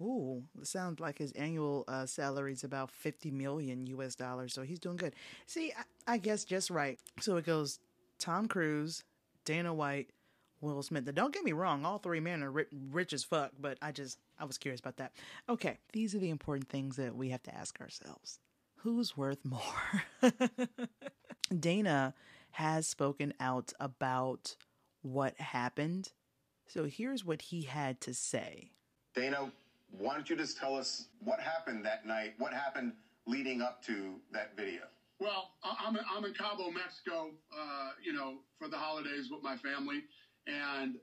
Ooh, 0.00 0.44
sounds 0.62 1.00
like 1.00 1.18
his 1.18 1.32
annual 1.32 1.84
uh, 1.88 2.06
salary 2.06 2.52
is 2.52 2.62
about 2.62 2.90
50 2.90 3.30
million 3.30 3.86
US 3.86 4.14
dollars, 4.14 4.54
so 4.54 4.62
he's 4.62 4.78
doing 4.78 4.96
good. 4.96 5.14
See, 5.46 5.72
I, 6.06 6.14
I 6.14 6.18
guess 6.18 6.44
just 6.44 6.70
right. 6.70 6.98
So 7.20 7.36
it 7.36 7.44
goes 7.44 7.80
Tom 8.18 8.46
Cruise, 8.46 9.02
Dana 9.44 9.74
White, 9.74 10.10
Will 10.60 10.82
Smith. 10.82 11.06
Now, 11.06 11.12
don't 11.12 11.34
get 11.34 11.44
me 11.44 11.52
wrong, 11.52 11.84
all 11.84 11.98
three 11.98 12.20
men 12.20 12.42
are 12.42 12.50
ri- 12.50 12.66
rich 12.90 13.12
as 13.12 13.24
fuck, 13.24 13.52
but 13.60 13.76
I 13.82 13.90
just, 13.90 14.18
I 14.38 14.44
was 14.44 14.58
curious 14.58 14.80
about 14.80 14.98
that. 14.98 15.12
Okay, 15.48 15.78
these 15.92 16.14
are 16.14 16.18
the 16.18 16.30
important 16.30 16.68
things 16.68 16.96
that 16.96 17.16
we 17.16 17.30
have 17.30 17.42
to 17.44 17.54
ask 17.54 17.80
ourselves 17.80 18.38
who's 18.78 19.16
worth 19.16 19.44
more? 19.44 20.02
Dana 21.60 22.14
has 22.52 22.86
spoken 22.86 23.34
out 23.40 23.72
about 23.80 24.56
what 25.02 25.38
happened. 25.40 26.10
So 26.66 26.84
here's 26.84 27.24
what 27.24 27.42
he 27.42 27.62
had 27.62 28.00
to 28.02 28.14
say. 28.14 28.70
Dana, 29.14 29.50
why 29.90 30.14
don't 30.14 30.28
you 30.28 30.36
just 30.36 30.58
tell 30.58 30.76
us 30.76 31.06
what 31.22 31.40
happened 31.40 31.84
that 31.84 32.06
night? 32.06 32.34
What 32.38 32.52
happened 32.52 32.92
leading 33.26 33.62
up 33.62 33.82
to 33.84 34.16
that 34.32 34.56
video? 34.56 34.82
Well, 35.20 35.50
I'm 35.64 35.98
I'm 36.14 36.24
in 36.24 36.34
Cabo, 36.34 36.70
Mexico, 36.70 37.30
uh, 37.52 37.90
you 38.02 38.12
know, 38.12 38.38
for 38.58 38.68
the 38.68 38.76
holidays 38.76 39.28
with 39.30 39.42
my 39.42 39.56
family. 39.56 40.04
And 40.46 40.96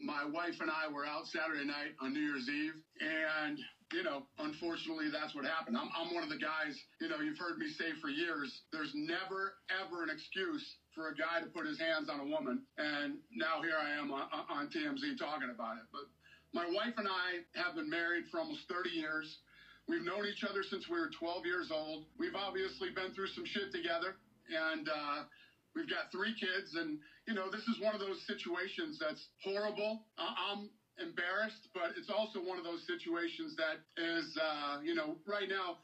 my 0.00 0.24
wife 0.24 0.60
and 0.60 0.70
I 0.70 0.88
were 0.88 1.06
out 1.06 1.26
Saturday 1.28 1.64
night 1.64 1.92
on 2.00 2.12
New 2.12 2.20
Year's 2.20 2.48
Eve. 2.48 2.74
And, 3.00 3.58
you 3.92 4.02
know, 4.02 4.24
unfortunately, 4.38 5.10
that's 5.12 5.34
what 5.34 5.44
happened. 5.44 5.76
I'm, 5.76 5.88
I'm 5.94 6.14
one 6.14 6.24
of 6.24 6.30
the 6.30 6.40
guys, 6.40 6.76
you 7.00 7.08
know, 7.08 7.20
you've 7.20 7.38
heard 7.38 7.58
me 7.58 7.68
say 7.68 7.92
for 8.00 8.08
years, 8.08 8.62
there's 8.72 8.92
never, 8.94 9.54
ever 9.70 10.02
an 10.02 10.10
excuse 10.10 10.64
for 10.94 11.08
a 11.08 11.14
guy 11.14 11.40
to 11.40 11.46
put 11.46 11.66
his 11.66 11.78
hands 11.78 12.08
on 12.08 12.20
a 12.20 12.24
woman. 12.24 12.62
And 12.78 13.20
now 13.32 13.62
here 13.62 13.76
I 13.78 14.00
am 14.00 14.10
on, 14.10 14.26
on 14.48 14.68
TMZ 14.68 15.18
talking 15.18 15.50
about 15.52 15.76
it. 15.76 15.86
But 15.92 16.08
my 16.52 16.66
wife 16.66 16.94
and 16.96 17.08
I 17.08 17.44
have 17.54 17.76
been 17.76 17.88
married 17.90 18.24
for 18.30 18.40
almost 18.40 18.66
30 18.68 18.90
years. 18.90 19.26
We've 19.88 20.02
known 20.02 20.26
each 20.26 20.44
other 20.44 20.62
since 20.62 20.88
we 20.88 20.98
were 20.98 21.10
12 21.18 21.46
years 21.46 21.70
old. 21.72 22.04
We've 22.18 22.34
obviously 22.34 22.90
been 22.90 23.14
through 23.14 23.28
some 23.28 23.46
shit 23.46 23.72
together. 23.72 24.16
And, 24.50 24.88
uh, 24.88 25.24
We've 25.74 25.88
got 25.88 26.10
three 26.10 26.34
kids, 26.34 26.74
and 26.74 26.98
you 27.26 27.34
know 27.34 27.46
this 27.50 27.62
is 27.70 27.78
one 27.78 27.94
of 27.94 28.00
those 28.02 28.18
situations 28.26 28.98
that's 28.98 29.22
horrible. 29.42 30.02
Uh, 30.18 30.34
I'm 30.34 30.66
embarrassed, 30.98 31.70
but 31.74 31.94
it's 31.96 32.10
also 32.10 32.42
one 32.42 32.58
of 32.58 32.64
those 32.66 32.82
situations 32.90 33.54
that 33.56 33.78
is, 33.96 34.26
uh, 34.36 34.82
you 34.82 34.94
know, 34.94 35.16
right 35.26 35.48
now 35.48 35.78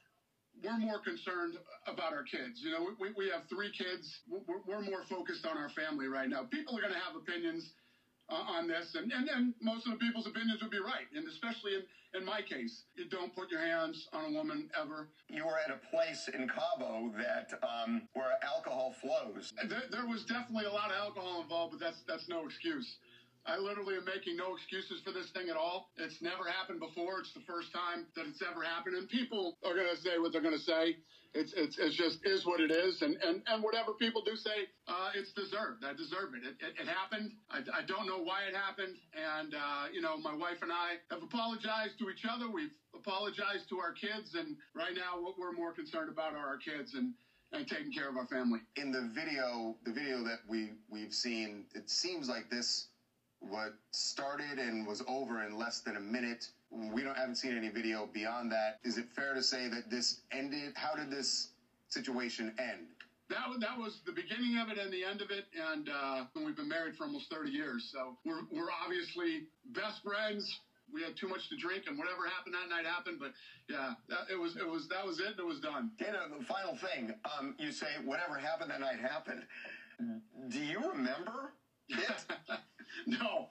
we're 0.65 0.79
more 0.79 0.99
concerned 0.99 1.55
about 1.87 2.13
our 2.13 2.25
kids. 2.25 2.59
You 2.65 2.73
know, 2.73 2.83
we, 2.99 3.13
we 3.15 3.31
have 3.31 3.47
three 3.49 3.71
kids. 3.71 4.09
We're, 4.27 4.65
we're 4.67 4.83
more 4.83 5.05
focused 5.09 5.47
on 5.47 5.57
our 5.57 5.71
family 5.71 6.09
right 6.09 6.29
now. 6.29 6.49
People 6.51 6.77
are 6.77 6.83
going 6.83 6.97
to 6.97 6.99
have 6.99 7.15
opinions 7.15 7.63
uh, 8.29 8.35
on 8.35 8.67
this, 8.67 8.95
and, 8.95 9.13
and 9.13 9.29
and 9.29 9.55
most 9.61 9.87
of 9.87 9.93
the 9.93 9.99
people's 9.99 10.27
opinions 10.27 10.61
would 10.63 10.71
be 10.71 10.81
right, 10.81 11.07
and 11.15 11.27
especially 11.29 11.75
in 11.75 11.83
in 12.15 12.25
my 12.25 12.41
case, 12.41 12.85
you 12.95 13.05
don't 13.09 13.35
put 13.35 13.51
your 13.51 13.61
hands 13.61 14.09
on 14.13 14.27
a 14.27 14.31
woman 14.31 14.71
ever. 14.81 15.09
You 15.29 15.45
were 15.45 15.59
at 15.59 15.71
a 15.71 15.79
place 15.95 16.29
in 16.33 16.49
Cabo 16.49 17.13
that 17.19 17.51
um, 17.63 18.09
where 18.15 18.33
alcohol 18.43 18.95
flows. 19.01 19.53
There, 19.69 19.83
there 19.91 20.07
was 20.07 20.25
definitely 20.25 20.65
a 20.65 20.73
lot 20.73 20.91
of 20.91 20.97
alcohol 20.97 21.43
involved, 21.43 21.73
but 21.73 21.81
that's 21.81 22.03
that's 22.09 22.29
no 22.29 22.47
excuse. 22.47 22.99
I 23.47 23.59
literally 23.59 23.95
am 23.95 24.05
making 24.05 24.37
no 24.37 24.55
excuses 24.55 25.01
for 25.05 25.13
this 25.13 25.31
thing 25.31 25.49
at 25.49 25.57
all. 25.57 25.91
It's 25.97 26.21
never 26.21 26.45
happened 26.51 26.81
before. 26.81 27.21
It's 27.21 27.33
the 27.33 27.47
first 27.47 27.73
time 27.73 28.07
that 28.17 28.27
it's 28.27 28.43
ever 28.43 28.63
happened. 28.63 28.97
And 28.97 29.09
people 29.09 29.57
are 29.65 29.75
going 29.75 29.89
to 29.89 29.97
say 29.97 30.19
what 30.19 30.33
they're 30.33 30.43
going 30.43 30.59
to 30.59 30.61
say. 30.61 30.97
It's, 31.33 31.53
it's, 31.53 31.79
it's 31.79 31.95
just 31.95 32.27
is 32.27 32.45
what 32.45 32.61
it 32.61 32.73
is. 32.73 33.03
And, 33.03 33.17
and, 33.23 33.43
and 33.47 33.63
whatever 33.63 33.93
people 33.93 34.23
do 34.25 34.35
say, 34.35 34.67
uh, 34.89 35.11
it's 35.15 35.33
deserved. 35.33 35.85
I 35.85 35.93
deserve 35.93 36.35
it. 36.35 36.43
It, 36.43 36.57
it, 36.59 36.83
it 36.83 36.89
happened. 36.89 37.33
I, 37.49 37.59
I 37.73 37.83
don't 37.87 38.07
know 38.07 38.19
why 38.19 38.43
it 38.51 38.57
happened. 38.57 38.97
And, 39.15 39.55
uh, 39.55 39.87
you 39.93 40.01
know, 40.01 40.17
my 40.17 40.35
wife 40.35 40.59
and 40.63 40.73
I 40.73 40.99
have 41.11 41.23
apologized 41.23 41.99
to 42.01 42.11
each 42.11 42.27
other. 42.29 42.51
We've 42.51 42.75
apologized 42.97 43.69
to 43.69 43.79
our 43.79 43.93
kids. 43.93 44.35
And 44.35 44.57
right 44.75 44.95
now, 44.95 45.23
what 45.23 45.39
we're 45.39 45.53
more 45.53 45.73
concerned 45.73 46.11
about 46.11 46.35
are 46.35 46.47
our 46.47 46.59
kids 46.59 46.95
and, 46.95 47.13
and 47.53 47.69
taking 47.69 47.93
care 47.93 48.09
of 48.09 48.17
our 48.17 48.27
family. 48.27 48.61
In 48.75 48.91
the 48.91 49.09
video, 49.15 49.77
the 49.85 49.93
video 49.93 50.25
that 50.25 50.41
we 50.49 50.73
we've 50.91 51.15
seen, 51.15 51.67
it 51.75 51.89
seems 51.91 52.29
like 52.29 52.51
this 52.51 52.89
what 53.49 53.75
started 53.91 54.59
and 54.59 54.87
was 54.87 55.03
over 55.07 55.43
in 55.45 55.59
less 55.59 55.81
than 55.81 55.97
a 55.97 56.01
minute. 56.01 56.49
We 56.71 57.03
don't 57.03 57.17
haven't 57.17 57.37
seen 57.37 57.57
any 57.57 57.69
video 57.69 58.09
beyond 58.13 58.51
that. 58.53 58.81
Is 58.85 58.99
it 58.99 59.07
fair 59.15 59.35
to 59.35 59.43
say 59.43 59.69
that 59.69 59.91
this 59.91 60.21
ended? 60.33 60.73
How 60.75 60.95
did 60.95 61.11
this 61.11 61.51
situation 61.89 62.53
end? 62.59 62.87
That 63.29 63.49
was, 63.49 63.59
that 63.59 63.77
was 63.77 64.01
the 64.07 64.13
beginning 64.13 64.59
of 64.59 64.71
it 64.71 64.79
and 64.79 64.93
the 64.93 65.03
end 65.03 65.21
of 65.21 65.33
it, 65.33 65.47
and 65.73 65.89
uh, 65.89 66.25
we've 66.37 66.57
been 66.57 66.69
married 66.69 66.97
for 66.97 67.05
almost 67.05 67.29
30 67.29 67.51
years. 67.51 67.91
So 67.93 68.17
we're, 68.25 68.43
we're 68.53 68.71
obviously 68.85 69.49
best 69.75 70.03
friends. 70.05 70.61
We 70.93 71.03
had 71.03 71.17
too 71.17 71.27
much 71.27 71.49
to 71.49 71.57
drink, 71.57 71.85
and 71.89 71.99
whatever 71.99 72.29
happened 72.29 72.55
that 72.55 72.69
night 72.71 72.87
happened. 72.87 73.19
But 73.19 73.33
yeah, 73.69 73.95
that, 74.09 74.31
it 74.31 74.39
was 74.39 74.55
it 74.57 74.69
was 74.69 74.87
that 74.89 75.05
was 75.05 75.19
it. 75.19 75.31
And 75.31 75.41
it 75.41 75.47
was 75.47 75.59
done. 75.59 75.91
Dana, 75.99 76.29
the 76.39 76.45
final 76.45 76.77
thing. 76.77 77.13
Um, 77.37 77.57
you 77.59 77.73
say 77.73 77.89
whatever 78.05 78.39
happened 78.39 78.71
that 78.71 78.81
night 78.81 79.01
happened. 79.01 79.43
Do 80.49 80.61
you 80.61 80.79
remember 80.89 81.55
it? 81.89 81.99
no, 83.07 83.49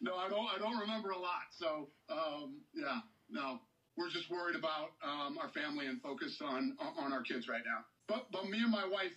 no, 0.00 0.16
I 0.16 0.28
don't. 0.28 0.46
I 0.54 0.58
don't 0.58 0.78
remember 0.78 1.10
a 1.10 1.18
lot. 1.18 1.48
So 1.50 1.88
um, 2.10 2.60
yeah, 2.74 3.00
no, 3.30 3.60
we're 3.96 4.10
just 4.10 4.30
worried 4.30 4.56
about 4.56 4.92
um, 5.04 5.38
our 5.38 5.48
family 5.48 5.86
and 5.86 6.00
focused 6.00 6.42
on 6.42 6.76
on 6.98 7.12
our 7.12 7.22
kids 7.22 7.48
right 7.48 7.62
now. 7.64 7.84
But 8.06 8.30
but 8.32 8.48
me 8.48 8.58
and 8.58 8.70
my 8.70 8.86
wife 8.86 9.12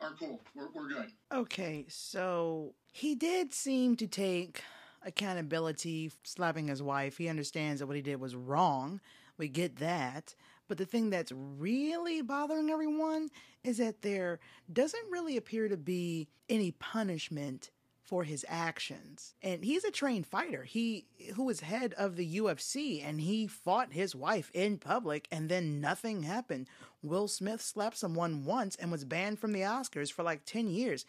are 0.00 0.14
cool. 0.18 0.40
We're 0.54 0.68
we're 0.74 0.88
good. 0.88 1.10
Okay, 1.32 1.86
so 1.88 2.74
he 2.92 3.14
did 3.14 3.52
seem 3.52 3.96
to 3.96 4.06
take 4.06 4.62
accountability 5.04 6.10
slapping 6.24 6.68
his 6.68 6.82
wife. 6.82 7.16
He 7.18 7.28
understands 7.28 7.80
that 7.80 7.86
what 7.86 7.96
he 7.96 8.02
did 8.02 8.20
was 8.20 8.34
wrong. 8.34 9.00
We 9.38 9.48
get 9.48 9.76
that. 9.76 10.34
But 10.68 10.78
the 10.78 10.84
thing 10.84 11.10
that's 11.10 11.32
really 11.32 12.22
bothering 12.22 12.70
everyone 12.70 13.28
is 13.62 13.78
that 13.78 14.02
there 14.02 14.40
doesn't 14.72 15.10
really 15.10 15.36
appear 15.36 15.68
to 15.68 15.76
be 15.76 16.28
any 16.48 16.72
punishment 16.72 17.70
for 18.06 18.22
his 18.24 18.46
actions. 18.48 19.34
And 19.42 19.64
he's 19.64 19.84
a 19.84 19.90
trained 19.90 20.26
fighter. 20.26 20.62
He 20.62 21.06
who 21.34 21.50
is 21.50 21.60
head 21.60 21.92
of 21.94 22.16
the 22.16 22.36
UFC 22.38 23.04
and 23.04 23.20
he 23.20 23.46
fought 23.46 23.92
his 23.92 24.14
wife 24.14 24.50
in 24.54 24.78
public 24.78 25.26
and 25.32 25.48
then 25.48 25.80
nothing 25.80 26.22
happened. 26.22 26.68
Will 27.02 27.28
Smith 27.28 27.60
slapped 27.60 27.96
someone 27.96 28.44
once 28.44 28.76
and 28.76 28.92
was 28.92 29.04
banned 29.04 29.40
from 29.40 29.52
the 29.52 29.60
Oscars 29.60 30.12
for 30.12 30.22
like 30.22 30.44
10 30.44 30.68
years. 30.68 31.04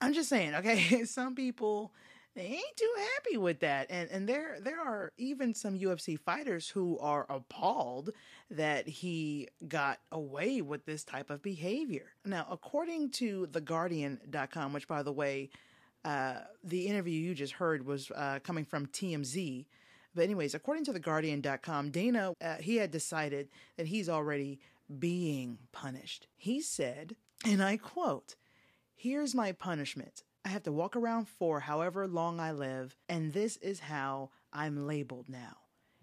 I'm 0.00 0.14
just 0.14 0.28
saying, 0.28 0.54
okay, 0.54 1.04
some 1.04 1.34
people 1.34 1.92
they 2.36 2.42
ain't 2.42 2.76
too 2.76 2.94
happy 2.96 3.36
with 3.38 3.60
that. 3.60 3.88
And 3.90 4.08
and 4.10 4.28
there 4.28 4.58
there 4.60 4.80
are 4.80 5.12
even 5.18 5.52
some 5.52 5.78
UFC 5.78 6.18
fighters 6.18 6.68
who 6.68 6.96
are 7.00 7.26
appalled 7.28 8.10
that 8.50 8.86
he 8.86 9.48
got 9.66 9.98
away 10.12 10.62
with 10.62 10.86
this 10.86 11.02
type 11.02 11.30
of 11.30 11.42
behavior. 11.42 12.12
Now, 12.24 12.46
according 12.48 13.10
to 13.12 13.48
the 13.50 13.60
theguardian.com, 13.60 14.72
which 14.72 14.86
by 14.86 15.02
the 15.02 15.12
way, 15.12 15.50
uh, 16.04 16.40
the 16.64 16.86
interview 16.86 17.18
you 17.18 17.34
just 17.34 17.54
heard 17.54 17.84
was 17.84 18.10
uh, 18.12 18.38
coming 18.42 18.64
from 18.64 18.86
TMZ. 18.86 19.66
But 20.14 20.24
anyways, 20.24 20.54
according 20.54 20.84
to 20.86 20.92
theguardian.com, 20.92 21.90
Dana 21.90 22.32
uh, 22.40 22.56
he 22.56 22.76
had 22.76 22.90
decided 22.90 23.48
that 23.76 23.86
he's 23.86 24.08
already 24.08 24.60
being 24.98 25.58
punished. 25.72 26.26
He 26.36 26.60
said, 26.60 27.16
and 27.44 27.62
I 27.62 27.76
quote, 27.76 28.34
"Here's 28.94 29.34
my 29.34 29.52
punishment. 29.52 30.24
I 30.44 30.48
have 30.48 30.62
to 30.64 30.72
walk 30.72 30.96
around 30.96 31.28
for 31.28 31.60
however 31.60 32.08
long 32.08 32.40
I 32.40 32.52
live, 32.52 32.96
and 33.08 33.32
this 33.32 33.56
is 33.58 33.80
how 33.80 34.30
I'm 34.52 34.86
labeled 34.86 35.28
now, 35.28 35.58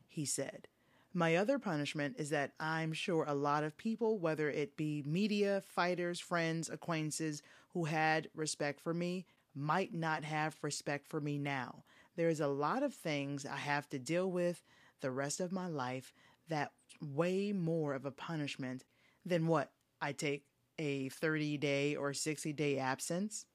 he 0.08 0.25
said. 0.25 0.68
My 1.13 1.36
other 1.36 1.58
punishment 1.58 2.18
is 2.20 2.30
that 2.30 2.51
I'm 2.60 2.94
sure 2.94 3.25
a 3.27 3.34
lot 3.34 3.63
of 3.63 3.75
people, 3.75 4.20
whether 4.20 4.51
it 4.51 4.77
be 4.77 5.04
media, 5.06 5.63
fighters, 5.66 6.20
friends, 6.20 6.70
acquaintances, 6.70 7.42
who 7.74 7.86
had 7.86 8.30
respect 8.36 8.80
for 8.80 8.94
me, 8.94 9.25
might 9.58 9.94
not 9.94 10.24
have 10.24 10.58
respect 10.62 11.08
for 11.08 11.20
me 11.20 11.38
now. 11.38 11.84
There's 12.16 12.40
a 12.40 12.48
lot 12.48 12.84
of 12.84 12.94
things 12.94 13.46
I 13.46 13.58
have 13.58 13.90
to 13.90 14.00
deal 14.00 14.30
with 14.30 14.64
the 15.02 15.12
rest 15.12 15.40
of 15.40 15.52
my 15.52 15.68
life 15.68 16.14
that 16.50 16.72
way 17.02 17.52
more 17.52 17.94
of 17.94 18.06
a 18.06 18.12
punishment 18.12 18.86
than 19.26 19.48
what 19.48 19.72
I 20.02 20.14
take 20.14 20.44
a 20.80 21.10
30 21.10 21.58
day 21.58 21.96
or 21.96 22.14
60 22.14 22.54
day 22.54 22.78
absence. 22.78 23.46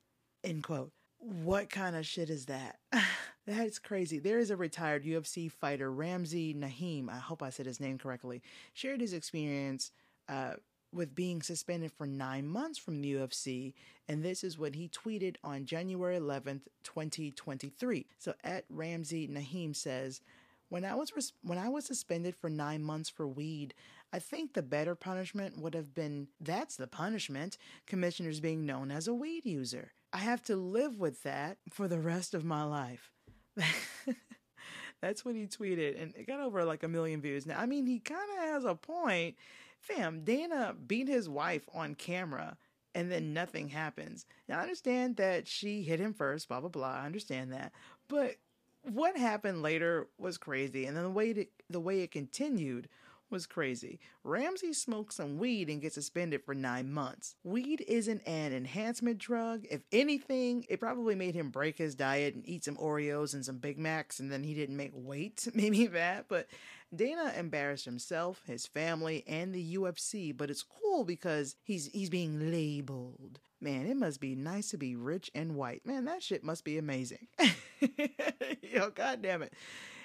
End 0.44 0.62
quote. 0.62 0.92
What 1.18 1.70
kind 1.70 1.94
of 1.94 2.06
shit 2.06 2.30
is 2.30 2.46
that? 2.46 2.78
That's 3.46 3.78
crazy. 3.78 4.18
There 4.18 4.38
is 4.38 4.50
a 4.50 4.56
retired 4.56 5.04
UFC 5.04 5.50
fighter, 5.50 5.90
Ramsey 5.90 6.54
Naheem, 6.54 7.08
I 7.08 7.18
hope 7.18 7.42
I 7.42 7.50
said 7.50 7.66
his 7.66 7.80
name 7.80 7.98
correctly, 7.98 8.42
shared 8.72 9.00
his 9.00 9.12
experience 9.12 9.90
uh, 10.28 10.54
with 10.92 11.14
being 11.14 11.42
suspended 11.42 11.92
for 11.92 12.06
nine 12.06 12.46
months 12.46 12.78
from 12.78 13.00
the 13.00 13.14
UFC. 13.14 13.74
And 14.08 14.22
this 14.22 14.44
is 14.44 14.58
what 14.58 14.74
he 14.74 14.88
tweeted 14.88 15.36
on 15.42 15.64
January 15.64 16.18
11th, 16.18 16.62
2023. 16.84 18.06
So 18.18 18.34
at 18.44 18.64
Ramsey 18.68 19.28
Naheem 19.28 19.74
says, 19.74 20.20
when 20.68 20.84
I 20.84 20.94
was 20.94 21.14
res- 21.14 21.32
when 21.42 21.58
I 21.58 21.68
was 21.68 21.84
suspended 21.84 22.34
for 22.34 22.48
9 22.48 22.82
months 22.82 23.10
for 23.10 23.26
weed, 23.26 23.74
I 24.12 24.18
think 24.18 24.52
the 24.52 24.62
better 24.62 24.94
punishment 24.94 25.58
would 25.58 25.74
have 25.74 25.94
been 25.94 26.28
that's 26.40 26.76
the 26.76 26.86
punishment, 26.86 27.58
commissioners 27.86 28.40
being 28.40 28.64
known 28.64 28.90
as 28.90 29.06
a 29.06 29.14
weed 29.14 29.44
user. 29.44 29.92
I 30.12 30.18
have 30.18 30.42
to 30.44 30.56
live 30.56 30.98
with 30.98 31.22
that 31.22 31.58
for 31.70 31.88
the 31.88 31.98
rest 31.98 32.34
of 32.34 32.44
my 32.44 32.64
life. 32.64 33.10
That's 35.00 35.24
what 35.24 35.34
he 35.34 35.46
tweeted, 35.46 36.00
and 36.00 36.14
it 36.14 36.28
got 36.28 36.40
over 36.40 36.64
like 36.64 36.84
a 36.84 36.88
million 36.88 37.20
views. 37.20 37.44
Now, 37.44 37.58
I 37.58 37.66
mean, 37.66 37.86
he 37.86 37.98
kind 37.98 38.30
of 38.38 38.44
has 38.44 38.64
a 38.64 38.74
point. 38.76 39.36
Fam, 39.82 40.22
Dana 40.24 40.74
beat 40.86 41.08
his 41.08 41.28
wife 41.28 41.68
on 41.74 41.94
camera, 41.94 42.56
and 42.94 43.10
then 43.10 43.34
nothing 43.34 43.68
happens. 43.68 44.26
Now, 44.48 44.58
I 44.58 44.62
understand 44.62 45.16
that 45.16 45.48
she 45.48 45.82
hit 45.82 46.00
him 46.00 46.14
first, 46.14 46.48
blah, 46.48 46.60
blah, 46.60 46.68
blah. 46.68 47.00
I 47.02 47.06
understand 47.06 47.52
that. 47.52 47.72
But 48.08 48.36
what 48.82 49.16
happened 49.16 49.62
later 49.62 50.08
was 50.18 50.38
crazy. 50.38 50.86
And 50.86 50.96
then 50.96 51.04
the 51.04 51.10
way 51.10 51.48
the 51.68 51.80
way 51.80 52.00
it 52.00 52.10
continued 52.10 52.88
was 53.30 53.46
crazy. 53.46 53.98
Ramsey 54.22 54.74
smoked 54.74 55.14
some 55.14 55.38
weed 55.38 55.70
and 55.70 55.80
gets 55.80 55.94
suspended 55.94 56.44
for 56.44 56.54
nine 56.54 56.92
months. 56.92 57.34
Weed 57.42 57.82
isn't 57.88 58.20
an 58.26 58.52
enhancement 58.52 59.18
drug. 59.18 59.64
If 59.70 59.80
anything, 59.90 60.66
it 60.68 60.78
probably 60.78 61.14
made 61.14 61.34
him 61.34 61.48
break 61.48 61.78
his 61.78 61.94
diet 61.94 62.34
and 62.34 62.46
eat 62.46 62.64
some 62.64 62.76
Oreos 62.76 63.32
and 63.32 63.44
some 63.44 63.56
Big 63.56 63.78
Macs, 63.78 64.20
and 64.20 64.30
then 64.30 64.44
he 64.44 64.54
didn't 64.54 64.76
make 64.76 64.92
weight. 64.94 65.48
Maybe 65.54 65.86
that. 65.86 66.26
But 66.28 66.46
Dana 66.94 67.32
embarrassed 67.36 67.84
himself, 67.84 68.42
his 68.46 68.66
family, 68.66 69.24
and 69.26 69.54
the 69.54 69.76
UFC. 69.76 70.36
But 70.36 70.50
it's 70.50 70.62
cool 70.62 71.04
because 71.04 71.56
he's 71.62 71.86
he's 71.92 72.10
being 72.10 72.50
labeled. 72.50 73.40
Man, 73.60 73.86
it 73.86 73.96
must 73.96 74.20
be 74.20 74.34
nice 74.34 74.70
to 74.70 74.76
be 74.76 74.96
rich 74.96 75.30
and 75.34 75.54
white. 75.54 75.86
Man, 75.86 76.04
that 76.06 76.22
shit 76.22 76.44
must 76.44 76.64
be 76.64 76.78
amazing. 76.78 77.28
Yo, 78.62 78.90
god 78.90 79.22
damn 79.22 79.42
it. 79.42 79.54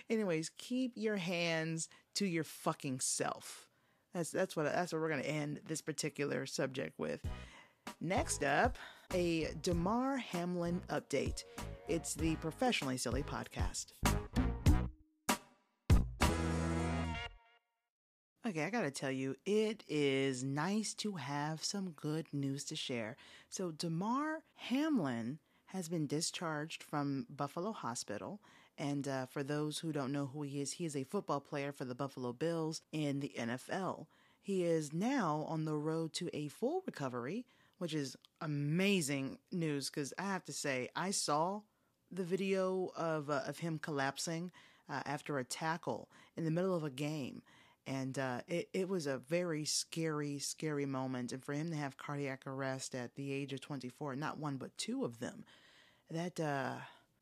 Anyways, 0.09 0.51
keep 0.57 0.93
your 0.95 1.17
hands 1.17 1.89
to 2.15 2.25
your 2.25 2.43
fucking 2.43 2.99
self. 2.99 3.67
That's 4.13 4.31
that's 4.31 4.55
what 4.55 4.65
that's 4.65 4.93
what 4.93 5.01
we're 5.01 5.09
gonna 5.09 5.23
end 5.23 5.59
this 5.67 5.81
particular 5.81 6.45
subject 6.45 6.97
with. 6.97 7.21
Next 8.01 8.43
up, 8.43 8.77
a 9.13 9.49
Damar 9.61 10.17
Hamlin 10.17 10.81
update. 10.89 11.43
It's 11.87 12.13
the 12.13 12.35
Professionally 12.37 12.97
Silly 12.97 13.23
podcast. 13.23 13.93
Okay, 18.47 18.63
I 18.63 18.69
gotta 18.69 18.91
tell 18.91 19.11
you, 19.11 19.35
it 19.45 19.83
is 19.89 20.41
nice 20.41 20.93
to 20.95 21.15
have 21.15 21.65
some 21.65 21.89
good 21.89 22.27
news 22.31 22.63
to 22.65 22.77
share. 22.77 23.17
So, 23.49 23.71
Damar 23.71 24.43
Hamlin 24.55 25.39
has 25.65 25.89
been 25.89 26.07
discharged 26.07 26.81
from 26.81 27.25
Buffalo 27.29 27.73
Hospital 27.73 28.39
and 28.77 29.05
uh, 29.05 29.25
for 29.25 29.43
those 29.43 29.79
who 29.79 29.91
don't 29.91 30.13
know 30.13 30.27
who 30.27 30.43
he 30.43 30.61
is, 30.61 30.71
he 30.71 30.85
is 30.85 30.95
a 30.95 31.03
football 31.03 31.41
player 31.41 31.73
for 31.73 31.83
the 31.83 31.93
Buffalo 31.93 32.31
Bills 32.31 32.83
in 32.93 33.19
the 33.19 33.33
NFL. 33.37 34.05
He 34.39 34.63
is 34.63 34.93
now 34.93 35.45
on 35.49 35.65
the 35.65 35.75
road 35.75 36.13
to 36.13 36.29
a 36.31 36.47
full 36.47 36.83
recovery, 36.85 37.45
which 37.79 37.93
is 37.93 38.15
amazing 38.39 39.39
news 39.51 39.89
because 39.89 40.13
I 40.17 40.23
have 40.23 40.45
to 40.45 40.53
say, 40.53 40.87
I 40.95 41.11
saw 41.11 41.63
the 42.09 42.23
video 42.23 42.91
of, 42.95 43.29
uh, 43.29 43.41
of 43.45 43.59
him 43.59 43.77
collapsing 43.77 44.51
uh, 44.89 45.01
after 45.05 45.37
a 45.37 45.43
tackle 45.43 46.07
in 46.37 46.45
the 46.45 46.51
middle 46.51 46.73
of 46.73 46.85
a 46.85 46.89
game. 46.89 47.41
And 47.87 48.19
uh, 48.19 48.41
it, 48.49 48.67
it 48.73 48.89
was 48.89 49.07
a 49.07 49.17
very 49.17 49.63
scary, 49.63 50.39
scary 50.39 50.85
moment. 50.85 51.31
And 51.31 51.43
for 51.43 51.53
him 51.53 51.69
to 51.71 51.77
have 51.77 51.97
cardiac 51.97 52.45
arrest 52.45 52.93
at 52.93 53.15
the 53.15 53.31
age 53.31 53.53
of 53.53 53.61
24, 53.61 54.17
not 54.17 54.37
one, 54.37 54.57
but 54.57 54.77
two 54.77 55.05
of 55.05 55.19
them, 55.19 55.45
that 56.11 56.37
uh, 56.37 56.73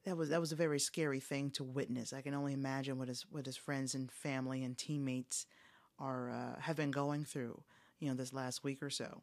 that 0.05 0.17
was 0.17 0.29
that 0.29 0.39
was 0.39 0.51
a 0.51 0.55
very 0.55 0.79
scary 0.79 1.19
thing 1.19 1.51
to 1.51 1.63
witness. 1.63 2.13
I 2.13 2.21
can 2.21 2.33
only 2.33 2.53
imagine 2.53 2.97
what 2.97 3.09
his 3.09 3.25
what 3.29 3.45
his 3.45 3.57
friends 3.57 3.93
and 3.93 4.11
family 4.11 4.63
and 4.63 4.75
teammates 4.75 5.45
are 5.99 6.31
uh, 6.31 6.59
have 6.61 6.75
been 6.75 6.91
going 6.91 7.25
through, 7.25 7.61
you 7.99 8.09
know, 8.09 8.15
this 8.15 8.33
last 8.33 8.63
week 8.63 8.81
or 8.81 8.89
so. 8.89 9.21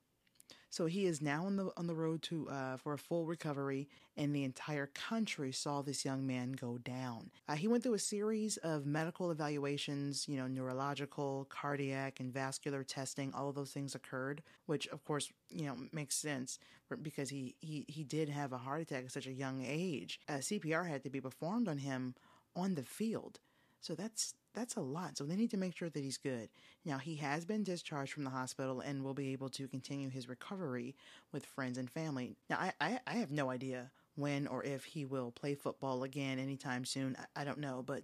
So 0.72 0.86
he 0.86 1.04
is 1.04 1.20
now 1.20 1.44
on 1.44 1.56
the 1.56 1.70
on 1.76 1.86
the 1.86 1.94
road 1.94 2.22
to 2.22 2.48
uh, 2.48 2.76
for 2.78 2.94
a 2.94 2.98
full 2.98 3.26
recovery, 3.26 3.90
and 4.16 4.34
the 4.34 4.42
entire 4.42 4.86
country 4.86 5.52
saw 5.52 5.82
this 5.82 6.02
young 6.02 6.26
man 6.26 6.52
go 6.52 6.78
down. 6.78 7.30
Uh, 7.46 7.56
he 7.56 7.68
went 7.68 7.82
through 7.82 7.92
a 7.92 7.98
series 7.98 8.56
of 8.56 8.86
medical 8.86 9.30
evaluations, 9.30 10.26
you 10.26 10.38
know, 10.38 10.46
neurological, 10.46 11.46
cardiac, 11.50 12.20
and 12.20 12.32
vascular 12.32 12.82
testing. 12.82 13.34
All 13.34 13.50
of 13.50 13.54
those 13.54 13.70
things 13.70 13.94
occurred, 13.94 14.42
which 14.64 14.88
of 14.88 15.04
course 15.04 15.30
you 15.50 15.66
know 15.66 15.76
makes 15.92 16.14
sense 16.14 16.58
because 17.02 17.28
he 17.28 17.54
he 17.60 17.84
he 17.86 18.02
did 18.02 18.30
have 18.30 18.54
a 18.54 18.58
heart 18.58 18.80
attack 18.80 19.04
at 19.04 19.12
such 19.12 19.26
a 19.26 19.32
young 19.32 19.62
age. 19.66 20.20
Uh, 20.26 20.38
CPR 20.38 20.88
had 20.88 21.02
to 21.02 21.10
be 21.10 21.20
performed 21.20 21.68
on 21.68 21.76
him 21.76 22.14
on 22.56 22.76
the 22.76 22.82
field. 22.82 23.40
So 23.82 23.94
that's 23.94 24.32
that's 24.54 24.76
a 24.76 24.80
lot. 24.80 25.16
So 25.16 25.24
they 25.24 25.36
need 25.36 25.50
to 25.50 25.56
make 25.56 25.76
sure 25.76 25.88
that 25.88 26.02
he's 26.02 26.18
good. 26.18 26.48
Now, 26.84 26.98
he 26.98 27.16
has 27.16 27.44
been 27.44 27.62
discharged 27.62 28.12
from 28.12 28.24
the 28.24 28.30
hospital 28.30 28.80
and 28.80 29.04
will 29.04 29.14
be 29.14 29.32
able 29.32 29.48
to 29.50 29.68
continue 29.68 30.08
his 30.08 30.28
recovery 30.28 30.94
with 31.32 31.46
friends 31.46 31.78
and 31.78 31.90
family. 31.90 32.36
Now, 32.50 32.58
I, 32.58 32.72
I, 32.80 33.00
I 33.06 33.12
have 33.14 33.30
no 33.30 33.50
idea 33.50 33.90
when 34.16 34.46
or 34.46 34.62
if 34.64 34.84
he 34.84 35.04
will 35.04 35.30
play 35.30 35.54
football 35.54 36.02
again 36.02 36.38
anytime 36.38 36.84
soon. 36.84 37.16
I, 37.18 37.42
I 37.42 37.44
don't 37.44 37.58
know, 37.58 37.82
but 37.86 38.02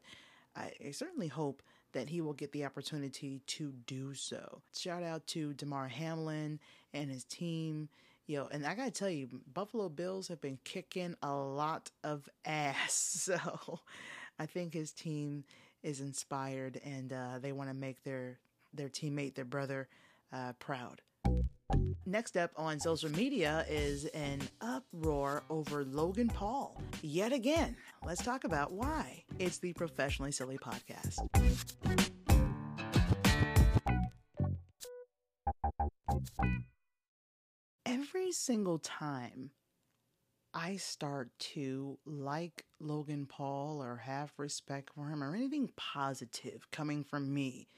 I, 0.56 0.72
I 0.86 0.90
certainly 0.92 1.28
hope 1.28 1.62
that 1.92 2.08
he 2.08 2.20
will 2.20 2.34
get 2.34 2.52
the 2.52 2.64
opportunity 2.64 3.40
to 3.46 3.72
do 3.86 4.14
so. 4.14 4.62
Shout 4.74 5.02
out 5.02 5.26
to 5.28 5.54
Damar 5.54 5.88
Hamlin 5.88 6.60
and 6.92 7.10
his 7.10 7.24
team. 7.24 7.88
Yo, 8.26 8.46
and 8.52 8.66
I 8.66 8.74
gotta 8.74 8.90
tell 8.90 9.08
you, 9.08 9.28
Buffalo 9.54 9.88
Bills 9.88 10.28
have 10.28 10.40
been 10.40 10.58
kicking 10.64 11.14
a 11.22 11.32
lot 11.32 11.90
of 12.04 12.28
ass. 12.44 13.28
So 13.38 13.80
I 14.38 14.46
think 14.46 14.72
his 14.72 14.92
team 14.92 15.44
is 15.88 16.00
inspired 16.00 16.78
and 16.84 17.12
uh, 17.12 17.38
they 17.40 17.50
want 17.52 17.70
to 17.70 17.74
make 17.74 18.04
their 18.04 18.38
their 18.74 18.90
teammate, 18.90 19.34
their 19.34 19.46
brother, 19.46 19.88
uh, 20.32 20.52
proud. 20.58 21.00
Next 22.04 22.36
up 22.36 22.50
on 22.56 22.78
social 22.78 23.10
media 23.10 23.64
is 23.68 24.04
an 24.06 24.40
uproar 24.60 25.42
over 25.48 25.84
Logan 25.84 26.28
Paul. 26.28 26.80
Yet 27.02 27.32
again, 27.32 27.76
let's 28.06 28.22
talk 28.22 28.44
about 28.44 28.72
why. 28.72 29.24
It's 29.38 29.58
the 29.58 29.72
Professionally 29.72 30.32
Silly 30.32 30.58
podcast. 30.58 31.26
Every 37.86 38.32
single 38.32 38.78
time 38.78 39.50
I 40.60 40.74
start 40.74 41.30
to 41.54 41.98
like 42.04 42.64
Logan 42.80 43.26
Paul 43.26 43.80
or 43.80 43.98
have 43.98 44.32
respect 44.36 44.90
for 44.92 45.08
him 45.08 45.22
or 45.22 45.36
anything 45.36 45.70
positive 45.76 46.68
coming 46.72 47.04
from 47.04 47.32
me 47.32 47.68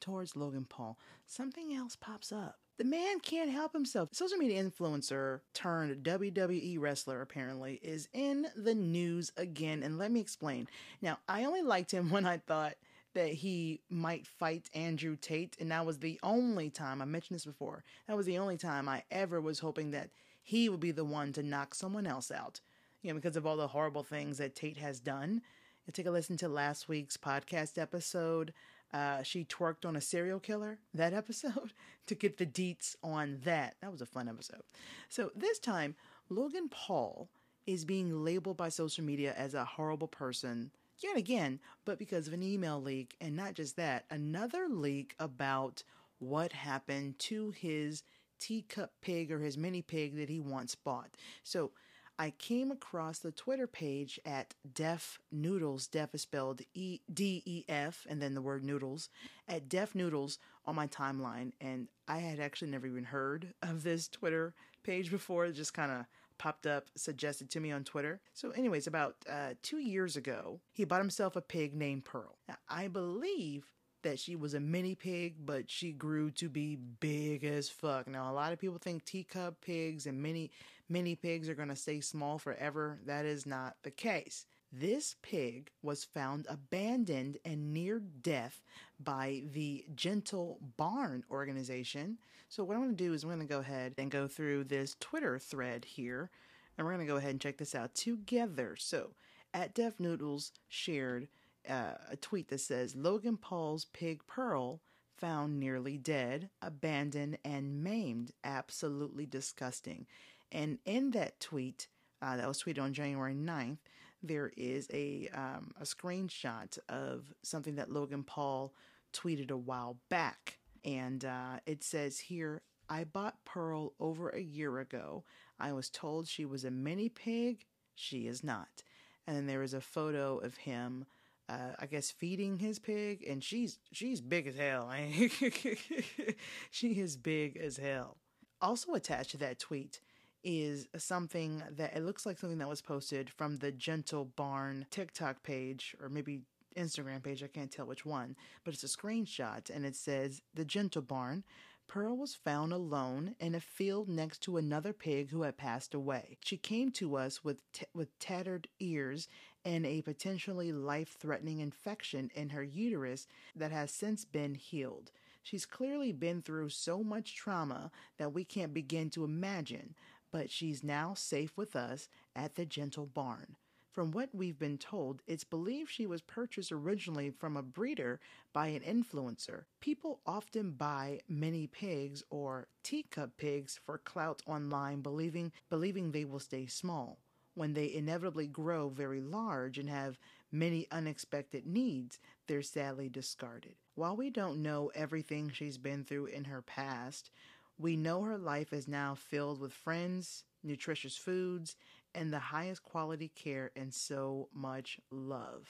towards 0.00 0.34
Logan 0.34 0.64
Paul, 0.66 0.98
something 1.26 1.74
else 1.74 1.96
pops 1.96 2.32
up. 2.32 2.56
The 2.78 2.84
man 2.84 3.20
can't 3.20 3.50
help 3.50 3.74
himself. 3.74 4.08
Social 4.12 4.38
media 4.38 4.64
influencer 4.64 5.40
turned 5.52 6.02
WWE 6.02 6.80
wrestler 6.80 7.20
apparently 7.20 7.78
is 7.82 8.08
in 8.14 8.46
the 8.56 8.74
news 8.74 9.30
again. 9.36 9.82
And 9.82 9.98
let 9.98 10.10
me 10.10 10.20
explain. 10.20 10.66
Now, 11.02 11.18
I 11.28 11.44
only 11.44 11.60
liked 11.60 11.92
him 11.92 12.08
when 12.10 12.24
I 12.24 12.38
thought 12.38 12.76
that 13.12 13.34
he 13.34 13.82
might 13.90 14.26
fight 14.26 14.70
Andrew 14.72 15.14
Tate. 15.20 15.58
And 15.60 15.70
that 15.72 15.84
was 15.84 15.98
the 15.98 16.18
only 16.22 16.70
time, 16.70 17.02
I 17.02 17.04
mentioned 17.04 17.34
this 17.34 17.44
before, 17.44 17.84
that 18.08 18.16
was 18.16 18.24
the 18.24 18.38
only 18.38 18.56
time 18.56 18.88
I 18.88 19.02
ever 19.10 19.42
was 19.42 19.58
hoping 19.58 19.90
that 19.90 20.08
he 20.50 20.68
would 20.68 20.80
be 20.80 20.92
the 20.92 21.04
one 21.04 21.32
to 21.34 21.42
knock 21.42 21.74
someone 21.74 22.06
else 22.06 22.30
out. 22.30 22.60
You 23.02 23.10
know, 23.10 23.14
because 23.14 23.36
of 23.36 23.46
all 23.46 23.56
the 23.56 23.68
horrible 23.68 24.02
things 24.02 24.38
that 24.38 24.54
Tate 24.54 24.76
has 24.76 25.00
done. 25.00 25.42
You 25.86 25.92
take 25.92 26.06
a 26.06 26.10
listen 26.10 26.36
to 26.38 26.48
last 26.48 26.88
week's 26.88 27.16
podcast 27.16 27.78
episode 27.78 28.52
uh, 28.92 29.22
she 29.22 29.44
twerked 29.44 29.86
on 29.86 29.96
a 29.96 30.00
serial 30.00 30.40
killer 30.40 30.78
that 30.94 31.12
episode 31.22 31.72
to 32.06 32.14
get 32.14 32.38
the 32.38 32.46
deets 32.46 32.96
on 33.02 33.38
that. 33.44 33.76
That 33.80 33.92
was 33.92 34.00
a 34.00 34.06
fun 34.06 34.28
episode. 34.28 34.62
So 35.08 35.30
this 35.34 35.58
time, 35.58 35.94
Logan 36.28 36.68
Paul 36.68 37.28
is 37.66 37.84
being 37.84 38.24
labeled 38.24 38.56
by 38.56 38.68
social 38.68 39.04
media 39.04 39.34
as 39.36 39.54
a 39.54 39.64
horrible 39.64 40.08
person 40.08 40.72
yet 40.98 41.16
again, 41.16 41.60
but 41.84 41.98
because 41.98 42.26
of 42.26 42.34
an 42.34 42.42
email 42.42 42.80
leak. 42.80 43.16
And 43.20 43.36
not 43.36 43.54
just 43.54 43.76
that, 43.76 44.04
another 44.10 44.68
leak 44.68 45.14
about 45.18 45.82
what 46.18 46.52
happened 46.52 47.18
to 47.18 47.50
his 47.52 48.02
teacup 48.40 48.92
pig 49.02 49.30
or 49.30 49.38
his 49.38 49.56
mini 49.56 49.82
pig 49.82 50.16
that 50.16 50.28
he 50.28 50.40
once 50.40 50.74
bought. 50.74 51.10
So 51.44 51.70
I 52.18 52.30
came 52.30 52.70
across 52.70 53.18
the 53.18 53.32
Twitter 53.32 53.66
page 53.66 54.20
at 54.26 54.54
Def 54.74 55.18
Noodles. 55.32 55.86
Def 55.86 56.14
is 56.14 56.22
spelled 56.22 56.60
E 56.74 57.00
D 57.12 57.42
E 57.46 57.64
F 57.68 58.06
and 58.08 58.20
then 58.20 58.34
the 58.34 58.42
word 58.42 58.62
noodles 58.62 59.08
at 59.48 59.68
Def 59.68 59.94
Noodles 59.94 60.38
on 60.66 60.74
my 60.74 60.86
timeline. 60.86 61.52
And 61.60 61.88
I 62.06 62.18
had 62.18 62.38
actually 62.38 62.70
never 62.70 62.86
even 62.86 63.04
heard 63.04 63.54
of 63.62 63.84
this 63.84 64.06
Twitter 64.08 64.54
page 64.82 65.10
before. 65.10 65.46
It 65.46 65.52
just 65.52 65.72
kind 65.72 65.90
of 65.90 66.04
popped 66.36 66.66
up, 66.66 66.90
suggested 66.94 67.50
to 67.50 67.60
me 67.60 67.70
on 67.70 67.84
Twitter. 67.84 68.20
So, 68.34 68.50
anyways, 68.50 68.86
about 68.86 69.16
uh, 69.30 69.54
two 69.62 69.78
years 69.78 70.16
ago, 70.16 70.60
he 70.72 70.84
bought 70.84 71.00
himself 71.00 71.36
a 71.36 71.42
pig 71.42 71.74
named 71.74 72.04
Pearl. 72.04 72.36
Now, 72.48 72.56
I 72.68 72.88
believe 72.88 73.66
that 74.02 74.18
she 74.18 74.36
was 74.36 74.54
a 74.54 74.60
mini 74.60 74.94
pig, 74.94 75.34
but 75.44 75.70
she 75.70 75.92
grew 75.92 76.30
to 76.32 76.48
be 76.48 76.76
big 76.76 77.44
as 77.44 77.68
fuck. 77.68 78.06
Now, 78.08 78.30
a 78.30 78.34
lot 78.34 78.52
of 78.52 78.58
people 78.58 78.78
think 78.78 79.04
teacup 79.04 79.60
pigs 79.60 80.06
and 80.06 80.22
mini 80.22 80.50
mini 80.88 81.14
pigs 81.14 81.48
are 81.48 81.54
going 81.54 81.68
to 81.68 81.76
stay 81.76 82.00
small 82.00 82.38
forever. 82.38 82.98
That 83.06 83.24
is 83.24 83.46
not 83.46 83.76
the 83.82 83.90
case. 83.90 84.46
This 84.72 85.16
pig 85.22 85.70
was 85.82 86.04
found 86.04 86.46
abandoned 86.48 87.38
and 87.44 87.72
near 87.72 88.00
death 88.00 88.62
by 89.00 89.42
the 89.52 89.84
Gentle 89.94 90.58
Barn 90.76 91.24
organization. 91.30 92.18
So, 92.48 92.62
what 92.62 92.74
I'm 92.74 92.82
going 92.82 92.96
to 92.96 93.04
do 93.04 93.12
is 93.12 93.24
I'm 93.24 93.30
going 93.30 93.40
to 93.40 93.46
go 93.46 93.60
ahead 93.60 93.94
and 93.98 94.10
go 94.10 94.28
through 94.28 94.64
this 94.64 94.96
Twitter 95.00 95.38
thread 95.38 95.84
here, 95.84 96.30
and 96.76 96.86
we're 96.86 96.94
going 96.94 97.06
to 97.06 97.12
go 97.12 97.16
ahead 97.16 97.30
and 97.30 97.40
check 97.40 97.58
this 97.58 97.74
out 97.74 97.94
together. 97.94 98.76
So, 98.78 99.10
at 99.52 99.74
Def 99.74 99.98
Noodles 99.98 100.52
shared 100.68 101.28
uh, 101.68 101.94
a 102.10 102.16
tweet 102.16 102.48
that 102.48 102.60
says 102.60 102.96
Logan 102.96 103.36
Paul's 103.36 103.84
pig 103.86 104.22
Pearl 104.26 104.80
found 105.16 105.60
nearly 105.60 105.98
dead, 105.98 106.48
abandoned, 106.62 107.38
and 107.44 107.84
maimed. 107.84 108.32
Absolutely 108.42 109.26
disgusting. 109.26 110.06
And 110.50 110.78
in 110.84 111.10
that 111.12 111.40
tweet, 111.40 111.88
uh, 112.22 112.36
that 112.36 112.48
was 112.48 112.62
tweeted 112.62 112.82
on 112.82 112.94
January 112.94 113.34
9th, 113.34 113.78
there 114.22 114.52
is 114.56 114.88
a 114.92 115.28
um, 115.32 115.72
a 115.80 115.84
screenshot 115.84 116.78
of 116.88 117.32
something 117.42 117.76
that 117.76 117.90
Logan 117.90 118.22
Paul 118.22 118.74
tweeted 119.12 119.50
a 119.50 119.56
while 119.56 119.96
back, 120.08 120.58
and 120.84 121.24
uh, 121.24 121.60
it 121.64 121.82
says 121.82 122.18
here, 122.18 122.62
"I 122.88 123.04
bought 123.04 123.44
Pearl 123.44 123.94
over 123.98 124.28
a 124.28 124.40
year 124.40 124.78
ago. 124.78 125.24
I 125.58 125.72
was 125.72 125.88
told 125.88 126.28
she 126.28 126.44
was 126.44 126.64
a 126.64 126.70
mini 126.70 127.08
pig. 127.08 127.64
She 127.94 128.26
is 128.26 128.44
not." 128.44 128.82
And 129.26 129.36
then 129.36 129.46
there 129.46 129.62
is 129.62 129.74
a 129.74 129.80
photo 129.80 130.38
of 130.38 130.56
him 130.56 131.06
uh, 131.50 131.74
I 131.78 131.86
guess 131.86 132.10
feeding 132.10 132.58
his 132.58 132.78
pig, 132.78 133.24
and 133.28 133.42
she's 133.42 133.78
she's 133.92 134.20
big 134.20 134.46
as 134.46 134.56
hell. 134.56 134.90
she 136.70 136.92
is 136.92 137.16
big 137.16 137.56
as 137.56 137.76
hell. 137.76 138.18
Also 138.60 138.94
attached 138.94 139.32
to 139.32 139.38
that 139.38 139.58
tweet 139.58 140.00
is 140.44 140.86
something 140.96 141.62
that 141.72 141.96
it 141.96 142.04
looks 142.04 142.24
like 142.24 142.38
something 142.38 142.58
that 142.58 142.68
was 142.68 142.80
posted 142.80 143.28
from 143.30 143.56
the 143.56 143.72
Gentle 143.72 144.24
Barn 144.24 144.86
TikTok 144.90 145.42
page 145.42 145.96
or 146.00 146.08
maybe 146.08 146.42
Instagram 146.76 147.22
page. 147.22 147.42
I 147.42 147.48
can't 147.48 147.70
tell 147.70 147.86
which 147.86 148.06
one, 148.06 148.36
but 148.64 148.72
it's 148.72 148.84
a 148.84 148.86
screenshot 148.86 149.68
and 149.70 149.84
it 149.84 149.96
says 149.96 150.42
the 150.54 150.64
Gentle 150.64 151.02
Barn. 151.02 151.44
Pearl 151.88 152.16
was 152.16 152.36
found 152.36 152.72
alone 152.72 153.34
in 153.40 153.56
a 153.56 153.60
field 153.60 154.08
next 154.08 154.38
to 154.42 154.56
another 154.56 154.92
pig 154.92 155.30
who 155.30 155.42
had 155.42 155.56
passed 155.56 155.92
away. 155.92 156.38
She 156.44 156.56
came 156.56 156.92
to 156.92 157.16
us 157.16 157.42
with 157.42 157.62
t- 157.72 157.84
with 157.92 158.16
tattered 158.20 158.68
ears 158.78 159.26
and 159.64 159.84
a 159.84 160.02
potentially 160.02 160.72
life 160.72 161.16
threatening 161.18 161.60
infection 161.60 162.30
in 162.34 162.50
her 162.50 162.62
uterus 162.62 163.26
that 163.54 163.72
has 163.72 163.90
since 163.90 164.24
been 164.24 164.54
healed. 164.54 165.12
She's 165.42 165.66
clearly 165.66 166.12
been 166.12 166.42
through 166.42 166.68
so 166.70 167.02
much 167.02 167.34
trauma 167.34 167.90
that 168.18 168.32
we 168.32 168.44
can't 168.44 168.74
begin 168.74 169.10
to 169.10 169.24
imagine, 169.24 169.94
but 170.30 170.50
she's 170.50 170.84
now 170.84 171.14
safe 171.14 171.56
with 171.56 171.74
us 171.74 172.08
at 172.36 172.54
the 172.54 172.66
Gentle 172.66 173.06
Barn. 173.06 173.56
From 173.90 174.12
what 174.12 174.32
we've 174.32 174.58
been 174.58 174.78
told, 174.78 175.20
it's 175.26 175.42
believed 175.42 175.90
she 175.90 176.06
was 176.06 176.22
purchased 176.22 176.70
originally 176.70 177.30
from 177.30 177.56
a 177.56 177.62
breeder 177.62 178.20
by 178.52 178.68
an 178.68 178.82
influencer. 178.82 179.64
People 179.80 180.20
often 180.24 180.70
buy 180.72 181.20
mini 181.28 181.66
pigs 181.66 182.22
or 182.30 182.68
teacup 182.84 183.36
pigs 183.36 183.80
for 183.84 183.98
clout 183.98 184.42
online, 184.46 185.00
believing 185.00 185.50
believing 185.68 186.12
they 186.12 186.24
will 186.24 186.38
stay 186.38 186.66
small 186.66 187.18
when 187.60 187.74
they 187.74 187.92
inevitably 187.92 188.46
grow 188.46 188.88
very 188.88 189.20
large 189.20 189.76
and 189.76 189.90
have 189.90 190.18
many 190.50 190.86
unexpected 190.90 191.66
needs, 191.66 192.18
they're 192.46 192.62
sadly 192.62 193.06
discarded. 193.06 193.74
While 193.96 194.16
we 194.16 194.30
don't 194.30 194.62
know 194.62 194.90
everything 194.94 195.50
she's 195.50 195.76
been 195.76 196.02
through 196.02 196.24
in 196.24 196.44
her 196.44 196.62
past, 196.62 197.30
we 197.78 197.98
know 197.98 198.22
her 198.22 198.38
life 198.38 198.72
is 198.72 198.88
now 198.88 199.14
filled 199.14 199.60
with 199.60 199.74
friends, 199.74 200.44
nutritious 200.64 201.18
foods, 201.18 201.76
and 202.14 202.32
the 202.32 202.38
highest 202.38 202.82
quality 202.82 203.28
care 203.28 203.72
and 203.76 203.92
so 203.92 204.48
much 204.54 204.98
love. 205.10 205.68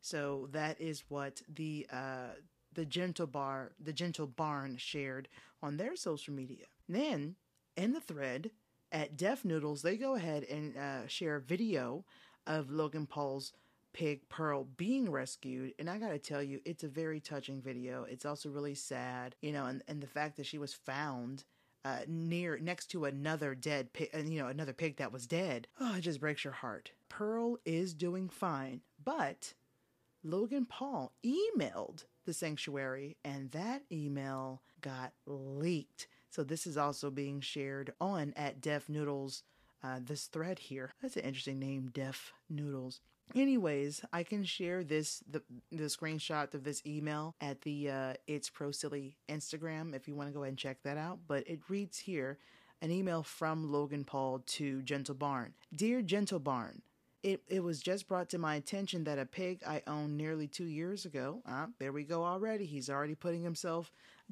So 0.00 0.48
that 0.52 0.80
is 0.80 1.02
what 1.08 1.42
the 1.52 1.88
uh, 1.92 2.36
the 2.72 2.84
gentle 2.84 3.26
bar 3.26 3.72
the 3.80 3.92
gentle 3.92 4.28
barn 4.28 4.76
shared 4.76 5.26
on 5.60 5.76
their 5.76 5.96
social 5.96 6.34
media. 6.34 6.66
Then 6.88 7.34
in 7.76 7.94
the 7.94 8.00
thread, 8.00 8.52
at 8.92 9.16
Def 9.16 9.44
Noodles, 9.44 9.82
they 9.82 9.96
go 9.96 10.14
ahead 10.14 10.44
and 10.44 10.76
uh, 10.76 11.06
share 11.06 11.36
a 11.36 11.40
video 11.40 12.04
of 12.46 12.70
Logan 12.70 13.06
Paul's 13.06 13.52
pig 13.92 14.28
Pearl 14.28 14.64
being 14.76 15.10
rescued. 15.10 15.72
And 15.78 15.88
I 15.88 15.98
gotta 15.98 16.18
tell 16.18 16.42
you, 16.42 16.60
it's 16.64 16.84
a 16.84 16.88
very 16.88 17.18
touching 17.18 17.62
video. 17.62 18.04
It's 18.04 18.26
also 18.26 18.50
really 18.50 18.74
sad, 18.74 19.34
you 19.40 19.52
know, 19.52 19.66
and, 19.66 19.82
and 19.88 20.02
the 20.02 20.06
fact 20.06 20.36
that 20.36 20.46
she 20.46 20.58
was 20.58 20.74
found 20.74 21.44
uh, 21.84 22.00
near 22.08 22.58
next 22.58 22.86
to 22.86 23.04
another 23.04 23.54
dead 23.54 23.92
pig, 23.92 24.10
uh, 24.14 24.18
you 24.18 24.40
know, 24.40 24.48
another 24.48 24.72
pig 24.72 24.96
that 24.96 25.12
was 25.12 25.26
dead. 25.26 25.68
Oh, 25.80 25.94
it 25.96 26.00
just 26.02 26.20
breaks 26.20 26.44
your 26.44 26.52
heart. 26.52 26.90
Pearl 27.08 27.58
is 27.64 27.94
doing 27.94 28.28
fine, 28.28 28.80
but 29.02 29.54
Logan 30.24 30.66
Paul 30.66 31.12
emailed 31.24 32.04
the 32.24 32.34
sanctuary, 32.34 33.16
and 33.24 33.52
that 33.52 33.82
email 33.90 34.62
got 34.80 35.12
leaked. 35.26 36.08
So 36.36 36.44
this 36.44 36.66
is 36.66 36.76
also 36.76 37.10
being 37.10 37.40
shared 37.40 37.94
on 37.98 38.34
at 38.36 38.60
Def 38.60 38.90
Noodles. 38.90 39.42
Uh, 39.82 40.00
this 40.04 40.26
thread 40.26 40.58
here. 40.58 40.92
That's 41.00 41.16
an 41.16 41.22
interesting 41.22 41.58
name, 41.58 41.90
Def 41.94 42.34
Noodles. 42.50 43.00
Anyways, 43.34 44.02
I 44.12 44.22
can 44.22 44.44
share 44.44 44.84
this 44.84 45.24
the 45.30 45.40
the 45.72 45.84
screenshot 45.84 46.52
of 46.52 46.62
this 46.62 46.82
email 46.84 47.34
at 47.40 47.62
the 47.62 47.88
uh, 47.88 48.14
It's 48.26 48.50
Pro 48.50 48.70
Silly 48.70 49.16
Instagram 49.30 49.94
if 49.94 50.06
you 50.06 50.14
want 50.14 50.28
to 50.28 50.34
go 50.34 50.42
ahead 50.42 50.50
and 50.50 50.58
check 50.58 50.82
that 50.82 50.98
out. 50.98 51.20
But 51.26 51.48
it 51.48 51.60
reads 51.70 52.00
here 52.00 52.36
an 52.82 52.90
email 52.90 53.22
from 53.22 53.72
Logan 53.72 54.04
Paul 54.04 54.42
to 54.46 54.82
Gentle 54.82 55.14
Barn. 55.14 55.54
Dear 55.74 56.02
Gentle 56.02 56.38
Barn, 56.38 56.82
it, 57.22 57.42
it 57.48 57.64
was 57.64 57.80
just 57.80 58.08
brought 58.08 58.28
to 58.28 58.38
my 58.38 58.56
attention 58.56 59.04
that 59.04 59.18
a 59.18 59.24
pig 59.24 59.62
I 59.66 59.82
owned 59.86 60.18
nearly 60.18 60.46
two 60.46 60.66
years 60.66 61.06
ago, 61.06 61.40
ah, 61.46 61.68
there 61.78 61.92
we 61.92 62.04
go 62.04 62.24
already. 62.24 62.66
He's 62.66 62.90
already 62.90 63.14
putting 63.14 63.42
himself 63.42 63.90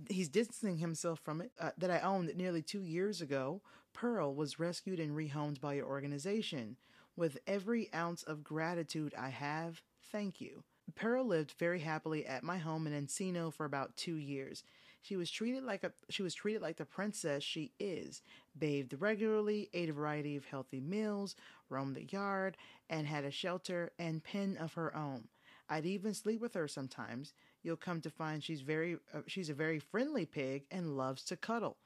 he's 0.09 0.29
distancing 0.29 0.79
himself 0.79 1.21
from 1.21 1.41
it, 1.41 1.53
uh, 1.61 1.71
that 1.79 1.91
I 1.91 2.01
owned 2.01 2.35
nearly 2.37 2.63
two 2.63 2.83
years 2.83 3.21
ago, 3.21 3.63
Pearl 3.93 4.35
was 4.35 4.59
rescued 4.59 5.01
and 5.01 5.17
rehomed 5.17 5.61
by 5.61 5.75
your 5.75 5.87
organization. 5.87 6.77
With 7.17 7.39
every 7.47 7.93
ounce 7.95 8.23
of 8.25 8.43
gratitude 8.43 9.15
I 9.17 9.29
have, 9.29 9.83
thank 10.11 10.41
you. 10.41 10.65
Pearl 10.97 11.25
lived 11.25 11.55
very 11.59 11.81
happily 11.81 12.27
at 12.27 12.43
my 12.43 12.59
home 12.59 12.87
in 12.87 12.93
Encino 12.93 13.53
for 13.53 13.65
about 13.65 13.97
two 13.97 14.17
years. 14.17 14.65
She 15.01 15.17
was 15.17 15.31
treated 15.31 15.63
like 15.63 15.85
a 15.85 15.93
she 16.09 16.23
was 16.23 16.35
treated 16.35 16.63
like 16.63 16.77
the 16.77 16.87
princess 16.87 17.43
she 17.43 17.73
is, 17.79 18.23
bathed 18.59 18.95
regularly, 18.99 19.69
ate 19.75 19.91
a 19.91 19.93
variety 19.93 20.35
of 20.37 20.47
healthy 20.47 20.81
meals, 20.81 21.37
roamed 21.69 21.97
the 21.97 22.05
yard, 22.05 22.57
and 22.89 23.07
had 23.07 23.25
a 23.25 23.31
shelter 23.31 23.93
and 23.99 24.25
pen 24.25 24.57
of 24.59 24.75
her 24.75 24.97
own. 24.97 25.29
I'd 25.69 25.87
even 25.87 26.15
sleep 26.15 26.41
with 26.41 26.55
her 26.55 26.69
sometimes 26.69 27.33
you'll 27.65 27.77
come 27.77 28.01
to 28.03 28.11
find 28.11 28.45
she's 28.45 28.61
very 28.61 28.99
uh, 29.13 29.21
she's 29.27 29.51
a 29.51 29.55
very 29.55 29.81
friendly 29.81 30.27
pig 30.27 30.65
and 30.71 30.97
loves 30.97 31.25
to 31.25 31.37
cuddle. 31.37 31.77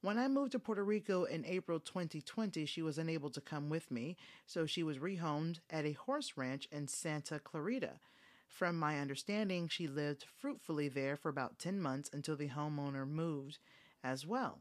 When 0.00 0.18
I 0.18 0.28
moved 0.28 0.52
to 0.52 0.58
Puerto 0.58 0.84
Rico 0.84 1.24
in 1.24 1.44
April 1.46 1.80
2020, 1.80 2.66
she 2.66 2.82
was 2.82 2.98
unable 2.98 3.30
to 3.30 3.40
come 3.40 3.68
with 3.68 3.90
me, 3.90 4.16
so 4.46 4.66
she 4.66 4.82
was 4.82 4.98
rehomed 4.98 5.60
at 5.70 5.84
a 5.84 5.92
horse 5.92 6.34
ranch 6.36 6.68
in 6.70 6.86
Santa 6.86 7.38
Clarita. 7.38 7.98
From 8.46 8.78
my 8.78 9.00
understanding, 9.00 9.68
she 9.68 9.86
lived 9.88 10.24
fruitfully 10.38 10.88
there 10.88 11.16
for 11.16 11.28
about 11.28 11.58
10 11.58 11.80
months 11.80 12.10
until 12.12 12.36
the 12.36 12.50
homeowner 12.50 13.08
moved 13.08 13.58
as 14.04 14.26
well. 14.26 14.60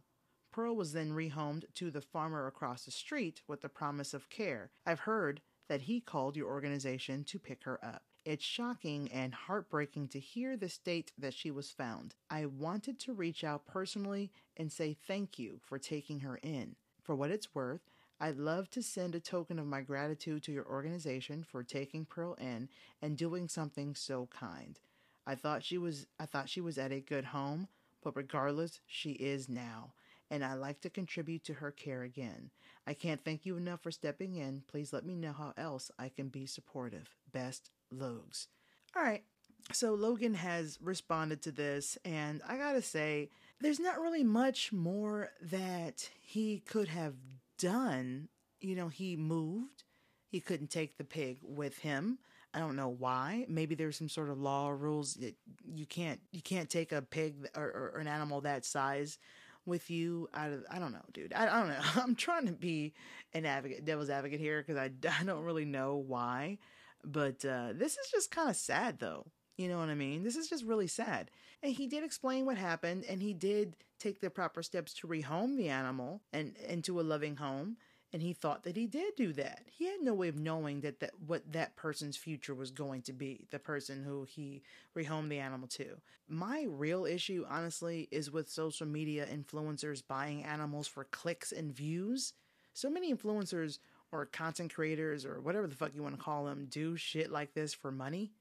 Pearl 0.52 0.76
was 0.76 0.94
then 0.94 1.12
rehomed 1.12 1.66
to 1.76 1.92
the 1.92 2.02
farmer 2.02 2.48
across 2.48 2.86
the 2.86 2.92
street 2.92 3.42
with 3.48 3.62
the 3.62 3.70
promise 3.70 4.14
of 4.14 4.30
care. 4.30 4.72
I've 4.86 5.02
heard 5.02 5.42
that 5.68 5.82
he 5.82 6.00
called 6.00 6.36
your 6.36 6.48
organization 6.48 7.24
to 7.26 7.40
pick 7.40 7.66
her 7.66 7.84
up. 7.84 8.04
It's 8.26 8.44
shocking 8.44 9.12
and 9.12 9.36
heartbreaking 9.36 10.08
to 10.10 10.20
hear 10.20 10.58
the 10.58 10.68
state 10.68 11.12
that 11.16 11.36
she 11.36 11.52
was 11.52 11.70
found. 11.70 12.16
I 12.28 12.48
wanted 12.48 13.00
to 13.02 13.14
reach 13.14 13.44
out 13.44 13.68
personally 13.68 14.32
and 14.58 14.72
say 14.72 14.98
thank 15.08 15.38
you 15.38 15.60
for 15.64 15.78
taking 15.78 16.22
her 16.22 16.38
in. 16.42 16.76
For 17.04 17.16
what 17.16 17.30
it's 17.30 17.54
worth, 17.54 17.82
I'd 18.20 18.38
love 18.38 18.72
to 18.72 18.82
send 18.82 19.14
a 19.14 19.20
token 19.20 19.60
of 19.60 19.68
my 19.68 19.82
gratitude 19.82 20.42
to 20.44 20.52
your 20.52 20.66
organization 20.66 21.44
for 21.44 21.62
taking 21.62 22.04
Pearl 22.06 22.34
in 22.42 22.68
and 23.00 23.16
doing 23.16 23.48
something 23.48 23.94
so 23.94 24.28
kind. 24.32 24.80
I 25.28 25.36
thought 25.36 25.64
she 25.64 25.78
was 25.78 26.08
I 26.20 26.26
thought 26.26 26.50
she 26.50 26.62
was 26.62 26.80
at 26.80 26.92
a 26.92 27.02
good 27.02 27.26
home, 27.26 27.68
but 28.04 28.16
regardless, 28.16 28.80
she 28.88 29.12
is 29.12 29.48
now 29.48 29.94
and 30.30 30.44
I'd 30.44 30.56
like 30.56 30.82
to 30.82 30.90
contribute 30.90 31.44
to 31.46 31.56
her 31.56 31.72
care 31.72 32.04
again. 32.04 32.50
I 32.88 32.94
can't 32.94 33.24
thank 33.24 33.46
you 33.46 33.58
enough 33.58 33.82
for 33.82 33.92
stepping 33.92 34.36
in. 34.36 34.64
Please 34.68 34.94
let 34.94 35.06
me 35.06 35.16
know 35.16 35.34
how 35.34 35.54
else 35.58 35.92
I 35.98 36.10
can 36.10 36.30
be 36.30 36.46
supportive. 36.46 37.16
Best, 37.32 37.72
Logs. 37.92 38.48
All 38.96 39.04
right. 39.04 39.24
So 39.72 39.94
Logan 39.96 40.36
has 40.36 40.78
responded 40.82 41.42
to 41.44 41.52
this, 41.52 41.98
and 42.06 42.42
I 42.48 42.58
gotta 42.58 42.84
say, 42.84 43.30
there's 43.62 43.80
not 43.80 44.00
really 44.00 44.24
much 44.24 44.72
more 44.72 45.30
that 45.42 46.10
he 46.22 46.60
could 46.60 46.88
have 46.90 47.16
done. 47.58 48.30
You 48.62 48.76
know, 48.76 48.90
he 48.90 49.16
moved. 49.16 49.84
He 50.28 50.40
couldn't 50.40 50.70
take 50.70 50.98
the 50.98 51.04
pig 51.04 51.40
with 51.42 51.80
him. 51.80 52.20
I 52.54 52.60
don't 52.60 52.76
know 52.76 52.90
why. 52.90 53.46
Maybe 53.50 53.76
there's 53.76 53.98
some 53.98 54.08
sort 54.08 54.30
of 54.30 54.40
law 54.40 54.70
rules 54.70 55.16
that 55.16 55.36
you 55.66 55.86
can't 55.86 56.22
you 56.32 56.42
can't 56.42 56.70
take 56.70 56.94
a 56.94 57.02
pig 57.02 57.50
or, 57.56 57.64
or, 57.64 57.92
or 57.96 58.00
an 58.00 58.08
animal 58.08 58.42
that 58.42 58.64
size 58.64 59.18
with 59.66 59.90
you 59.90 60.30
out 60.34 60.52
of 60.52 60.64
I 60.70 60.80
don't 60.80 60.92
know, 60.92 61.06
dude. 61.14 61.34
I, 61.34 61.48
I 61.48 61.60
don't 61.60 61.70
know. 61.70 61.80
I'm 62.04 62.16
trying 62.16 62.46
to 62.48 62.54
be 62.54 62.94
an 63.34 63.46
advocate, 63.46 63.86
devil's 63.86 64.10
advocate 64.10 64.40
here 64.40 64.64
because 64.66 64.78
I, 64.78 64.92
I 65.20 65.24
don't 65.24 65.44
really 65.44 65.66
know 65.66 65.96
why, 65.96 66.60
but 67.04 67.44
uh, 67.46 67.70
this 67.74 67.94
is 67.94 68.12
just 68.12 68.32
kind 68.32 68.50
of 68.50 68.56
sad 68.56 69.00
though. 69.00 69.26
You 69.58 69.70
know 69.70 69.78
what 69.80 69.90
I 69.90 69.96
mean? 69.96 70.24
This 70.24 70.36
is 70.36 70.50
just 70.50 70.66
really 70.66 70.88
sad. 70.88 71.32
And 71.64 71.74
he 71.74 71.88
did 71.88 72.04
explain 72.04 72.46
what 72.46 72.58
happened, 72.58 73.06
and 73.08 73.22
he 73.22 73.34
did 73.34 73.78
take 74.00 74.20
the 74.20 74.30
proper 74.30 74.62
steps 74.62 74.94
to 74.96 75.08
rehome 75.08 75.56
the 75.56 75.70
animal 75.70 76.22
and 76.34 76.58
into 76.68 77.00
a 77.00 77.04
loving 77.04 77.38
home 77.38 77.78
and 78.16 78.24
he 78.24 78.32
thought 78.32 78.64
that 78.64 78.78
he 78.78 78.88
did 78.88 79.14
do 79.18 79.34
that. 79.34 79.64
He 79.70 79.88
had 79.88 80.00
no 80.02 80.14
way 80.14 80.30
of 80.30 80.38
knowing 80.38 80.80
that, 80.80 81.02
that 81.02 81.12
what 81.28 81.52
that 81.52 81.76
person's 81.76 82.16
future 82.16 82.56
was 82.56 82.72
going 82.72 83.02
to 83.02 83.12
be, 83.12 83.46
the 83.52 83.60
person 83.60 84.06
who 84.06 84.24
he 84.24 84.64
rehomed 84.98 85.28
the 85.28 85.40
animal 85.40 85.68
to. 85.72 85.98
My 86.30 86.66
real 86.66 87.06
issue, 87.06 87.46
honestly, 87.50 88.08
is 88.12 88.32
with 88.32 88.50
social 88.50 88.88
media 88.88 89.28
influencers 89.28 90.02
buying 90.08 90.46
animals 90.46 90.88
for 90.88 91.04
clicks 91.04 91.52
and 91.52 91.76
views. 91.76 92.32
So 92.74 92.90
many 92.90 93.14
influencers 93.14 93.80
or 94.14 94.28
content 94.28 94.74
creators 94.74 95.26
or 95.26 95.42
whatever 95.42 95.68
the 95.68 95.76
fuck 95.76 95.94
you 95.94 96.02
want 96.02 96.18
to 96.18 96.24
call 96.24 96.46
them 96.46 96.68
do 96.70 96.96
shit 96.96 97.30
like 97.30 97.54
this 97.54 97.74
for 97.74 97.92
money. 97.92 98.32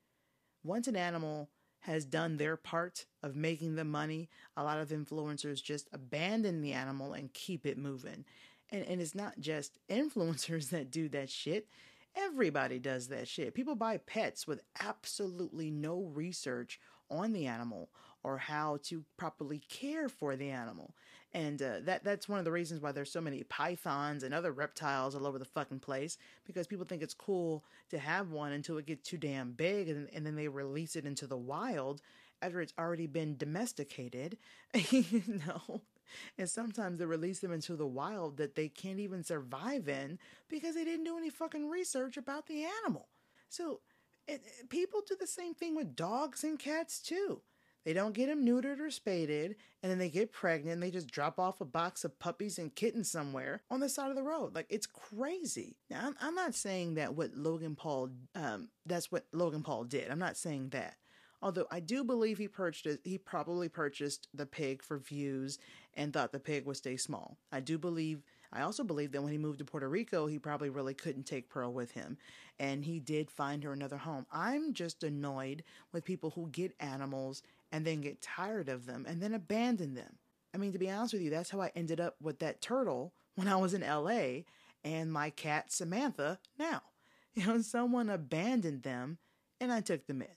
Once 0.63 0.87
an 0.87 0.95
animal 0.95 1.51
has 1.81 2.05
done 2.05 2.37
their 2.37 2.57
part 2.57 3.07
of 3.23 3.35
making 3.35 3.75
the 3.75 3.85
money, 3.85 4.29
a 4.57 4.63
lot 4.63 4.79
of 4.79 4.89
influencers 4.91 5.61
just 5.61 5.89
abandon 5.93 6.63
the 6.63 6.73
animal 6.73 7.13
and 7.13 7.35
keep 7.35 7.67
it 7.67 7.77
moving. 7.77 8.25
And, 8.71 8.85
and 8.85 9.01
it's 9.01 9.15
not 9.15 9.41
just 9.41 9.79
influencers 9.89 10.71
that 10.71 10.91
do 10.91 11.09
that 11.11 11.31
shit. 11.31 11.69
Everybody 12.17 12.79
does 12.79 13.09
that 13.09 13.27
shit. 13.27 13.55
People 13.55 13.75
buy 13.75 13.97
pets 13.97 14.47
with 14.47 14.61
absolutely 14.81 15.71
no 15.71 16.11
research 16.15 16.79
on 17.11 17.33
the 17.33 17.47
animal 17.47 17.91
or 18.23 18.39
how 18.39 18.79
to 18.85 19.05
properly 19.17 19.61
care 19.69 20.09
for 20.09 20.37
the 20.37 20.51
animal. 20.51 20.95
And 21.33 21.61
uh, 21.61 21.81
that 21.83 22.05
that's 22.05 22.29
one 22.29 22.39
of 22.39 22.45
the 22.45 22.53
reasons 22.53 22.81
why 22.81 22.93
there's 22.93 23.11
so 23.11 23.21
many 23.21 23.43
pythons 23.43 24.23
and 24.23 24.33
other 24.33 24.53
reptiles 24.53 25.15
all 25.15 25.27
over 25.27 25.39
the 25.39 25.45
fucking 25.45 25.81
place 25.81 26.17
because 26.47 26.69
people 26.69 26.87
think 26.87 27.03
it's 27.03 27.13
cool 27.15 27.65
to 27.91 27.99
have 27.99 28.31
one 28.31 28.53
until 28.53 28.79
it 28.79 28.87
gets 28.87 29.09
too 29.09 29.19
damn 29.19 29.53
big 29.53 29.89
and, 29.89 30.09
and 30.15 30.25
then 30.25 30.37
they 30.37 30.49
release 30.49 30.95
it 30.95 31.05
into 31.05 31.27
the 31.27 31.37
wild 31.37 32.01
after 32.41 32.61
it's 32.61 32.73
already 32.79 33.09
been 33.09 33.37
domesticated. 33.37 34.39
you 34.91 35.23
know, 35.47 35.81
and 36.39 36.49
sometimes 36.49 36.99
they 36.99 37.05
release 37.05 37.41
them 37.41 37.53
into 37.53 37.77
the 37.77 37.87
wild 37.87 38.37
that 38.37 38.55
they 38.55 38.69
can't 38.69 38.99
even 38.99 39.23
survive 39.23 39.89
in 39.89 40.19
because 40.49 40.75
they 40.75 40.85
didn't 40.85 41.05
do 41.05 41.19
any 41.19 41.31
fucking 41.31 41.69
research 41.69 42.17
about 42.17 42.47
the 42.47 42.65
animal. 42.83 43.09
So 43.49 43.81
it, 44.27 44.43
people 44.69 45.03
do 45.07 45.17
the 45.19 45.27
same 45.27 45.55
thing 45.55 45.75
with 45.75 45.97
dogs 45.97 46.45
and 46.45 46.59
cats 46.59 47.01
too. 47.01 47.43
They 47.85 47.93
don't 47.93 48.15
get 48.15 48.29
them 48.29 48.47
neutered 48.47 48.81
or 48.81 48.91
spaded, 48.91 49.57
and 49.83 49.93
then 49.93 49.99
they 49.99 50.09
get 50.09 50.33
pregnant. 50.33 50.75
And 50.75 50.83
they 50.83 50.91
just 50.91 51.11
drop 51.11 51.39
off 51.39 51.61
a 51.61 51.67
box 51.67 52.03
of 52.03 52.19
puppies 52.19 52.59
and 52.59 52.75
kittens 52.75 53.11
somewhere 53.11 53.61
on 53.71 53.81
the 53.81 53.91
side 53.91 54.09
of 54.09 54.17
the 54.17 54.23
road. 54.23 54.55
Like 54.55 54.67
it's 54.71 54.87
crazy. 54.87 55.77
Now, 55.91 56.07
I'm, 56.07 56.17
I'm 56.21 56.35
not 56.35 56.55
saying 56.55 56.95
that 56.95 57.15
what 57.15 57.35
Logan 57.35 57.77
Paul, 57.77 58.11
um, 58.35 58.69
that's 58.87 59.13
what 59.13 59.27
Logan 59.33 59.63
Paul 59.63 59.85
did. 59.85 60.11
I'm 60.11 60.19
not 60.19 60.39
saying 60.39 60.71
that. 60.71 60.97
Although 61.43 61.67
I 61.71 61.81
do 61.81 62.05
believe 62.05 62.39
he 62.39 62.49
purchased, 62.49 63.01
he 63.05 63.19
probably 63.19 63.69
purchased 63.69 64.29
the 64.33 64.47
pig 64.47 64.83
for 64.83 64.99
views 64.99 65.59
and 65.95 66.13
thought 66.13 66.33
the 66.33 66.41
pig 66.41 66.65
would 66.67 66.77
stay 66.77 66.97
small. 66.97 67.37
I 67.53 67.61
do 67.61 67.79
believe, 67.79 68.23
I 68.53 68.63
also 68.63 68.85
believe 68.85 69.13
that 69.13 69.23
when 69.23 69.33
he 69.33 69.39
moved 69.39 69.59
to 69.59 69.65
Puerto 69.65 69.89
Rico, 69.89 70.27
he 70.27 70.39
probably 70.39 70.71
really 70.71 70.95
couldn't 70.95 71.25
take 71.25 71.49
Pearl 71.49 71.73
with 71.73 71.93
him. 71.93 72.17
And 72.59 72.85
he 72.85 72.99
did 72.99 73.31
find 73.31 73.63
her 73.65 73.73
another 73.73 73.99
home. 73.99 74.27
I'm 74.33 74.73
just 74.73 75.03
annoyed 75.03 75.65
with 75.93 76.05
people 76.05 76.31
who 76.31 76.49
get 76.49 76.75
animals 76.81 77.43
and 77.73 77.85
then 77.85 78.01
get 78.01 78.23
tired 78.23 78.69
of 78.69 78.87
them 78.87 79.05
and 79.09 79.21
then 79.21 79.35
abandon 79.35 79.95
them. 79.95 80.19
I 80.55 80.59
mean, 80.59 80.73
to 80.73 80.79
be 80.79 80.91
honest 80.91 81.13
with 81.13 81.23
you, 81.23 81.31
that's 81.31 81.51
how 81.51 81.61
I 81.61 81.73
ended 81.75 82.01
up 82.01 82.15
with 82.23 82.39
that 82.39 82.61
turtle 82.61 83.13
when 83.35 83.49
I 83.49 83.57
was 83.57 83.75
in 83.75 83.81
LA 83.81 84.43
and 84.85 85.13
my 85.13 85.31
cat 85.31 85.73
Samantha 85.73 86.39
now. 86.59 86.83
You 87.37 87.47
know, 87.49 87.61
someone 87.63 88.11
abandoned 88.11 88.85
them 88.85 89.19
and 89.61 89.73
I 89.73 89.81
took 89.81 90.07
them 90.07 90.23
in. 90.23 90.29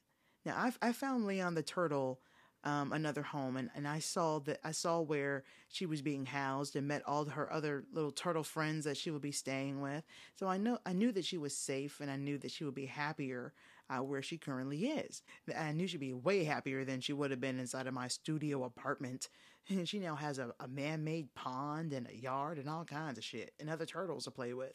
Now 0.47 0.55
I 0.55 0.71
I 0.89 0.91
found 0.93 1.25
Leon 1.25 1.55
the 1.55 1.61
turtle 1.61 2.21
um, 2.63 2.91
another 2.91 3.21
home 3.21 3.57
and, 3.57 3.69
and 3.75 3.87
I 3.87 3.99
saw 3.99 4.39
that 4.39 4.59
I 4.63 4.71
saw 4.71 5.01
where 5.01 5.43
she 5.69 5.85
was 5.85 6.01
being 6.01 6.25
housed 6.25 6.75
and 6.75 6.87
met 6.87 7.03
all 7.05 7.25
her 7.25 7.51
other 7.51 7.83
little 7.93 8.11
turtle 8.11 8.43
friends 8.43 8.85
that 8.85 8.97
she 8.97 9.11
would 9.11 9.21
be 9.21 9.31
staying 9.31 9.81
with. 9.81 10.03
So 10.35 10.47
I 10.47 10.57
know 10.57 10.79
I 10.85 10.93
knew 10.93 11.11
that 11.11 11.25
she 11.25 11.37
was 11.37 11.55
safe 11.55 11.99
and 11.99 12.09
I 12.09 12.15
knew 12.15 12.37
that 12.39 12.51
she 12.51 12.63
would 12.63 12.73
be 12.73 12.85
happier 12.85 13.53
uh, 13.89 14.03
where 14.03 14.21
she 14.21 14.37
currently 14.37 14.87
is. 14.87 15.21
I 15.55 15.73
knew 15.73 15.85
she'd 15.85 15.99
be 15.99 16.13
way 16.13 16.45
happier 16.45 16.85
than 16.85 17.01
she 17.01 17.13
would 17.13 17.31
have 17.31 17.41
been 17.41 17.59
inside 17.59 17.87
of 17.87 17.93
my 17.93 18.07
studio 18.07 18.63
apartment. 18.63 19.29
And 19.69 19.85
she 19.85 19.99
now 19.99 20.15
has 20.15 20.39
a, 20.39 20.53
a 20.61 20.67
man 20.69 21.03
made 21.03 21.35
pond 21.35 21.91
and 21.91 22.07
a 22.07 22.15
yard 22.15 22.57
and 22.57 22.69
all 22.69 22.85
kinds 22.85 23.17
of 23.17 23.25
shit 23.25 23.51
and 23.59 23.69
other 23.69 23.85
turtles 23.85 24.23
to 24.23 24.31
play 24.31 24.53
with, 24.53 24.71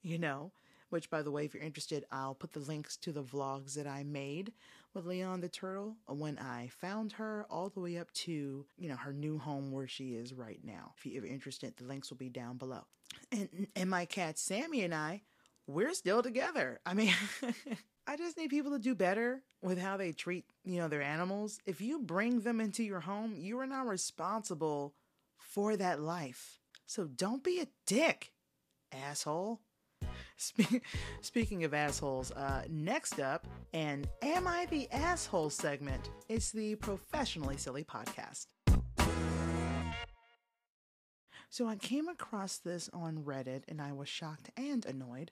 you 0.00 0.16
know 0.16 0.50
which 0.90 1.08
by 1.08 1.22
the 1.22 1.30
way, 1.30 1.44
if 1.44 1.54
you're 1.54 1.62
interested, 1.62 2.04
I'll 2.12 2.34
put 2.34 2.52
the 2.52 2.60
links 2.60 2.96
to 2.98 3.12
the 3.12 3.22
vlogs 3.22 3.74
that 3.74 3.86
I 3.86 4.02
made 4.02 4.52
with 4.94 5.06
Leon 5.06 5.40
the 5.40 5.48
Turtle 5.48 5.96
uh, 6.08 6.14
when 6.14 6.38
I 6.38 6.68
found 6.80 7.12
her 7.12 7.46
all 7.50 7.68
the 7.68 7.80
way 7.80 7.98
up 7.98 8.10
to, 8.12 8.66
you 8.76 8.88
know, 8.88 8.96
her 8.96 9.12
new 9.12 9.38
home 9.38 9.70
where 9.70 9.88
she 9.88 10.14
is 10.14 10.32
right 10.34 10.60
now. 10.64 10.94
If 10.96 11.06
you're 11.06 11.26
interested, 11.26 11.76
the 11.76 11.84
links 11.84 12.10
will 12.10 12.16
be 12.16 12.28
down 12.28 12.56
below. 12.56 12.82
And 13.32 13.68
and 13.76 13.90
my 13.90 14.04
cat 14.04 14.38
Sammy 14.38 14.82
and 14.82 14.94
I, 14.94 15.22
we're 15.66 15.94
still 15.94 16.22
together. 16.22 16.80
I 16.84 16.94
mean, 16.94 17.14
I 18.06 18.16
just 18.16 18.36
need 18.36 18.50
people 18.50 18.72
to 18.72 18.78
do 18.78 18.94
better 18.94 19.42
with 19.62 19.78
how 19.78 19.96
they 19.96 20.12
treat, 20.12 20.44
you 20.64 20.78
know, 20.78 20.88
their 20.88 21.02
animals. 21.02 21.60
If 21.66 21.80
you 21.80 22.00
bring 22.00 22.40
them 22.40 22.60
into 22.60 22.82
your 22.82 23.00
home, 23.00 23.34
you 23.36 23.58
are 23.60 23.66
now 23.66 23.84
responsible 23.84 24.94
for 25.38 25.76
that 25.76 26.00
life. 26.00 26.58
So 26.86 27.06
don't 27.06 27.44
be 27.44 27.60
a 27.60 27.68
dick, 27.86 28.32
asshole. 28.92 29.60
Spe- 30.40 30.82
speaking 31.20 31.64
of 31.64 31.74
assholes, 31.74 32.32
uh, 32.32 32.62
next 32.70 33.20
up, 33.20 33.46
and 33.74 34.08
Am 34.22 34.46
I 34.46 34.66
the 34.70 34.90
Asshole 34.90 35.50
segment 35.50 36.08
It's 36.30 36.50
the 36.50 36.76
Professionally 36.76 37.58
Silly 37.58 37.84
podcast. 37.84 38.46
So 41.50 41.66
I 41.66 41.76
came 41.76 42.08
across 42.08 42.56
this 42.56 42.88
on 42.94 43.18
Reddit 43.18 43.64
and 43.68 43.82
I 43.82 43.92
was 43.92 44.08
shocked 44.08 44.50
and 44.56 44.86
annoyed. 44.86 45.30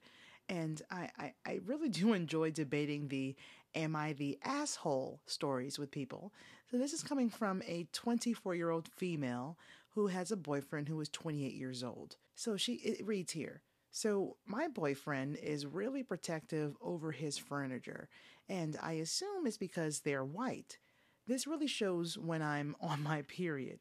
And 0.48 0.82
I, 0.90 1.08
I, 1.18 1.32
I 1.46 1.60
really 1.64 1.88
do 1.88 2.12
enjoy 2.12 2.50
debating 2.50 3.08
the 3.08 3.34
Am 3.74 3.96
I 3.96 4.12
the 4.12 4.38
Asshole 4.44 5.20
stories 5.24 5.78
with 5.78 5.90
people. 5.90 6.34
So 6.70 6.76
this 6.76 6.92
is 6.92 7.02
coming 7.02 7.30
from 7.30 7.62
a 7.66 7.86
24 7.92 8.54
year 8.56 8.68
old 8.68 8.88
female 8.88 9.56
who 9.94 10.08
has 10.08 10.30
a 10.30 10.36
boyfriend 10.36 10.88
who 10.88 11.00
is 11.00 11.08
28 11.08 11.54
years 11.54 11.82
old. 11.82 12.16
So 12.34 12.58
she 12.58 12.74
it 12.74 13.06
reads 13.06 13.32
here. 13.32 13.62
So, 13.98 14.36
my 14.46 14.68
boyfriend 14.68 15.38
is 15.38 15.66
really 15.66 16.04
protective 16.04 16.76
over 16.80 17.10
his 17.10 17.36
furniture, 17.36 18.08
and 18.48 18.78
I 18.80 18.92
assume 18.92 19.44
it's 19.44 19.56
because 19.58 19.98
they're 19.98 20.24
white. 20.24 20.78
This 21.26 21.48
really 21.48 21.66
shows 21.66 22.16
when 22.16 22.40
I'm 22.40 22.76
on 22.80 23.02
my 23.02 23.22
period. 23.22 23.80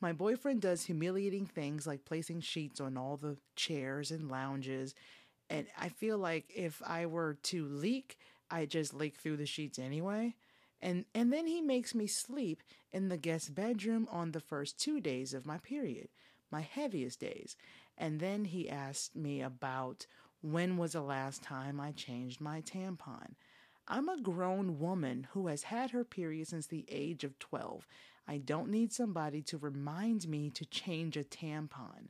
My 0.00 0.14
boyfriend 0.14 0.62
does 0.62 0.84
humiliating 0.86 1.44
things 1.44 1.86
like 1.86 2.06
placing 2.06 2.40
sheets 2.40 2.80
on 2.80 2.96
all 2.96 3.18
the 3.18 3.36
chairs 3.56 4.10
and 4.10 4.30
lounges. 4.30 4.94
And 5.50 5.66
I 5.78 5.90
feel 5.90 6.16
like 6.16 6.50
if 6.54 6.80
I 6.86 7.04
were 7.04 7.34
to 7.44 7.66
leak, 7.66 8.18
I'd 8.50 8.70
just 8.70 8.94
leak 8.94 9.18
through 9.18 9.36
the 9.36 9.44
sheets 9.44 9.78
anyway. 9.78 10.34
And 10.80 11.04
and 11.14 11.30
then 11.30 11.46
he 11.46 11.60
makes 11.60 11.94
me 11.94 12.06
sleep 12.06 12.62
in 12.90 13.08
the 13.10 13.18
guest 13.18 13.54
bedroom 13.54 14.08
on 14.10 14.32
the 14.32 14.40
first 14.40 14.78
2 14.78 14.98
days 15.00 15.34
of 15.34 15.44
my 15.44 15.58
period, 15.58 16.08
my 16.50 16.62
heaviest 16.62 17.20
days. 17.20 17.54
And 17.98 18.20
then 18.20 18.46
he 18.46 18.70
asked 18.70 19.16
me 19.16 19.42
about 19.42 20.06
when 20.40 20.76
was 20.76 20.92
the 20.92 21.02
last 21.02 21.42
time 21.42 21.80
I 21.80 21.92
changed 21.92 22.40
my 22.40 22.60
tampon. 22.62 23.34
I'm 23.88 24.08
a 24.08 24.20
grown 24.20 24.78
woman 24.78 25.26
who 25.32 25.48
has 25.48 25.64
had 25.64 25.90
her 25.90 26.04
period 26.04 26.46
since 26.48 26.66
the 26.66 26.86
age 26.88 27.24
of 27.24 27.38
12. 27.38 27.86
I 28.28 28.38
don't 28.38 28.70
need 28.70 28.92
somebody 28.92 29.42
to 29.42 29.58
remind 29.58 30.28
me 30.28 30.50
to 30.50 30.64
change 30.64 31.16
a 31.16 31.24
tampon. 31.24 32.08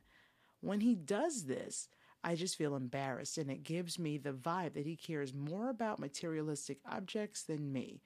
When 0.61 0.81
he 0.81 0.93
does 0.93 1.45
this, 1.45 1.87
I 2.23 2.35
just 2.35 2.57
feel 2.57 2.75
embarrassed, 2.75 3.37
and 3.37 3.49
it 3.49 3.63
gives 3.63 3.97
me 3.97 4.17
the 4.17 4.33
vibe 4.33 4.73
that 4.73 4.85
he 4.85 4.97
cares 4.97 5.33
more 5.33 5.69
about 5.69 5.99
materialistic 5.99 6.79
objects 6.85 7.43
than 7.43 7.71
me. 7.71 8.01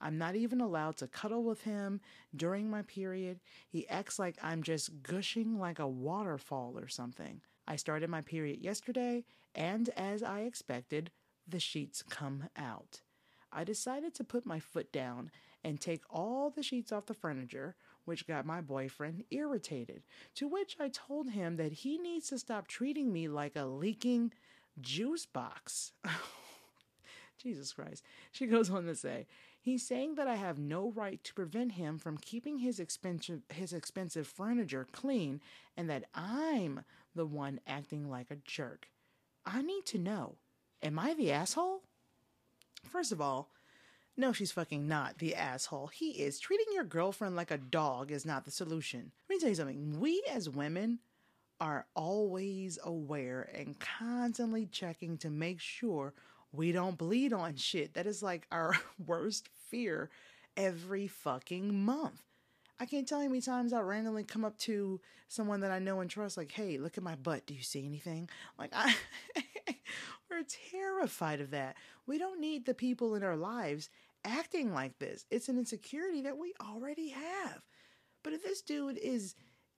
I'm 0.00 0.18
not 0.18 0.36
even 0.36 0.60
allowed 0.60 0.96
to 0.98 1.06
cuddle 1.06 1.42
with 1.42 1.62
him 1.62 2.00
during 2.34 2.70
my 2.70 2.82
period. 2.82 3.40
He 3.68 3.88
acts 3.88 4.18
like 4.18 4.36
I'm 4.42 4.62
just 4.62 5.02
gushing 5.02 5.58
like 5.58 5.78
a 5.78 5.88
waterfall 5.88 6.74
or 6.78 6.88
something. 6.88 7.40
I 7.66 7.76
started 7.76 8.10
my 8.10 8.20
period 8.20 8.60
yesterday, 8.60 9.24
and 9.54 9.88
as 9.96 10.22
I 10.22 10.40
expected, 10.40 11.10
the 11.48 11.58
sheets 11.58 12.02
come 12.02 12.44
out. 12.56 13.00
I 13.52 13.64
decided 13.64 14.14
to 14.14 14.24
put 14.24 14.44
my 14.46 14.60
foot 14.60 14.92
down 14.92 15.30
and 15.64 15.80
take 15.80 16.02
all 16.10 16.50
the 16.50 16.62
sheets 16.62 16.92
off 16.92 17.06
the 17.06 17.14
furniture, 17.14 17.74
which 18.04 18.26
got 18.26 18.46
my 18.46 18.60
boyfriend 18.60 19.24
irritated. 19.30 20.02
To 20.36 20.46
which 20.46 20.76
I 20.78 20.88
told 20.88 21.30
him 21.30 21.56
that 21.56 21.72
he 21.72 21.98
needs 21.98 22.28
to 22.28 22.38
stop 22.38 22.68
treating 22.68 23.12
me 23.12 23.28
like 23.28 23.56
a 23.56 23.64
leaking 23.64 24.32
juice 24.80 25.26
box. 25.26 25.92
Jesus 27.42 27.72
Christ. 27.72 28.04
She 28.32 28.46
goes 28.46 28.70
on 28.70 28.84
to 28.86 28.94
say, 28.94 29.26
He's 29.66 29.84
saying 29.84 30.14
that 30.14 30.28
I 30.28 30.36
have 30.36 30.60
no 30.60 30.92
right 30.92 31.22
to 31.24 31.34
prevent 31.34 31.72
him 31.72 31.98
from 31.98 32.18
keeping 32.18 32.58
his 32.58 32.78
expensive 32.78 33.42
his 33.52 33.72
expensive 33.72 34.28
furniture 34.28 34.86
clean 34.92 35.40
and 35.76 35.90
that 35.90 36.04
I'm 36.14 36.84
the 37.16 37.26
one 37.26 37.58
acting 37.66 38.08
like 38.08 38.30
a 38.30 38.38
jerk. 38.44 38.86
I 39.44 39.62
need 39.62 39.84
to 39.86 39.98
know, 39.98 40.36
am 40.84 41.00
I 41.00 41.14
the 41.14 41.32
asshole? 41.32 41.82
First 42.88 43.10
of 43.10 43.20
all, 43.20 43.50
no, 44.16 44.32
she's 44.32 44.52
fucking 44.52 44.86
not 44.86 45.18
the 45.18 45.34
asshole. 45.34 45.88
He 45.88 46.10
is. 46.10 46.38
Treating 46.38 46.72
your 46.72 46.84
girlfriend 46.84 47.34
like 47.34 47.50
a 47.50 47.58
dog 47.58 48.12
is 48.12 48.24
not 48.24 48.44
the 48.44 48.52
solution. 48.52 49.10
Let 49.28 49.34
me 49.34 49.40
tell 49.40 49.48
you 49.48 49.56
something. 49.56 49.98
We 49.98 50.22
as 50.32 50.48
women 50.48 51.00
are 51.60 51.86
always 51.96 52.78
aware 52.84 53.50
and 53.52 53.74
constantly 53.80 54.66
checking 54.66 55.18
to 55.18 55.28
make 55.28 55.58
sure 55.58 56.14
we 56.52 56.72
don't 56.72 56.98
bleed 56.98 57.32
on 57.32 57.56
shit. 57.56 57.94
That 57.94 58.06
is 58.06 58.22
like 58.22 58.46
our 58.50 58.74
worst 59.06 59.48
fear 59.70 60.10
every 60.56 61.06
fucking 61.06 61.84
month. 61.84 62.22
I 62.78 62.84
can't 62.84 63.08
tell 63.08 63.18
you 63.18 63.24
how 63.24 63.30
many 63.30 63.40
times 63.40 63.72
I 63.72 63.80
randomly 63.80 64.24
come 64.24 64.44
up 64.44 64.58
to 64.58 65.00
someone 65.28 65.60
that 65.60 65.70
I 65.70 65.78
know 65.78 66.00
and 66.00 66.10
trust, 66.10 66.36
like, 66.36 66.52
hey, 66.52 66.76
look 66.76 66.98
at 66.98 67.04
my 67.04 67.14
butt. 67.14 67.46
Do 67.46 67.54
you 67.54 67.62
see 67.62 67.86
anything? 67.86 68.28
Like, 68.58 68.70
I, 68.74 68.94
we're 70.30 70.44
terrified 70.70 71.40
of 71.40 71.50
that. 71.52 71.76
We 72.06 72.18
don't 72.18 72.40
need 72.40 72.66
the 72.66 72.74
people 72.74 73.14
in 73.14 73.22
our 73.22 73.36
lives 73.36 73.88
acting 74.24 74.74
like 74.74 74.98
this. 74.98 75.24
It's 75.30 75.48
an 75.48 75.58
insecurity 75.58 76.22
that 76.22 76.36
we 76.36 76.52
already 76.60 77.10
have. 77.10 77.62
But 78.22 78.34
if 78.34 78.42
this 78.42 78.60
dude 78.60 78.98
is 78.98 79.34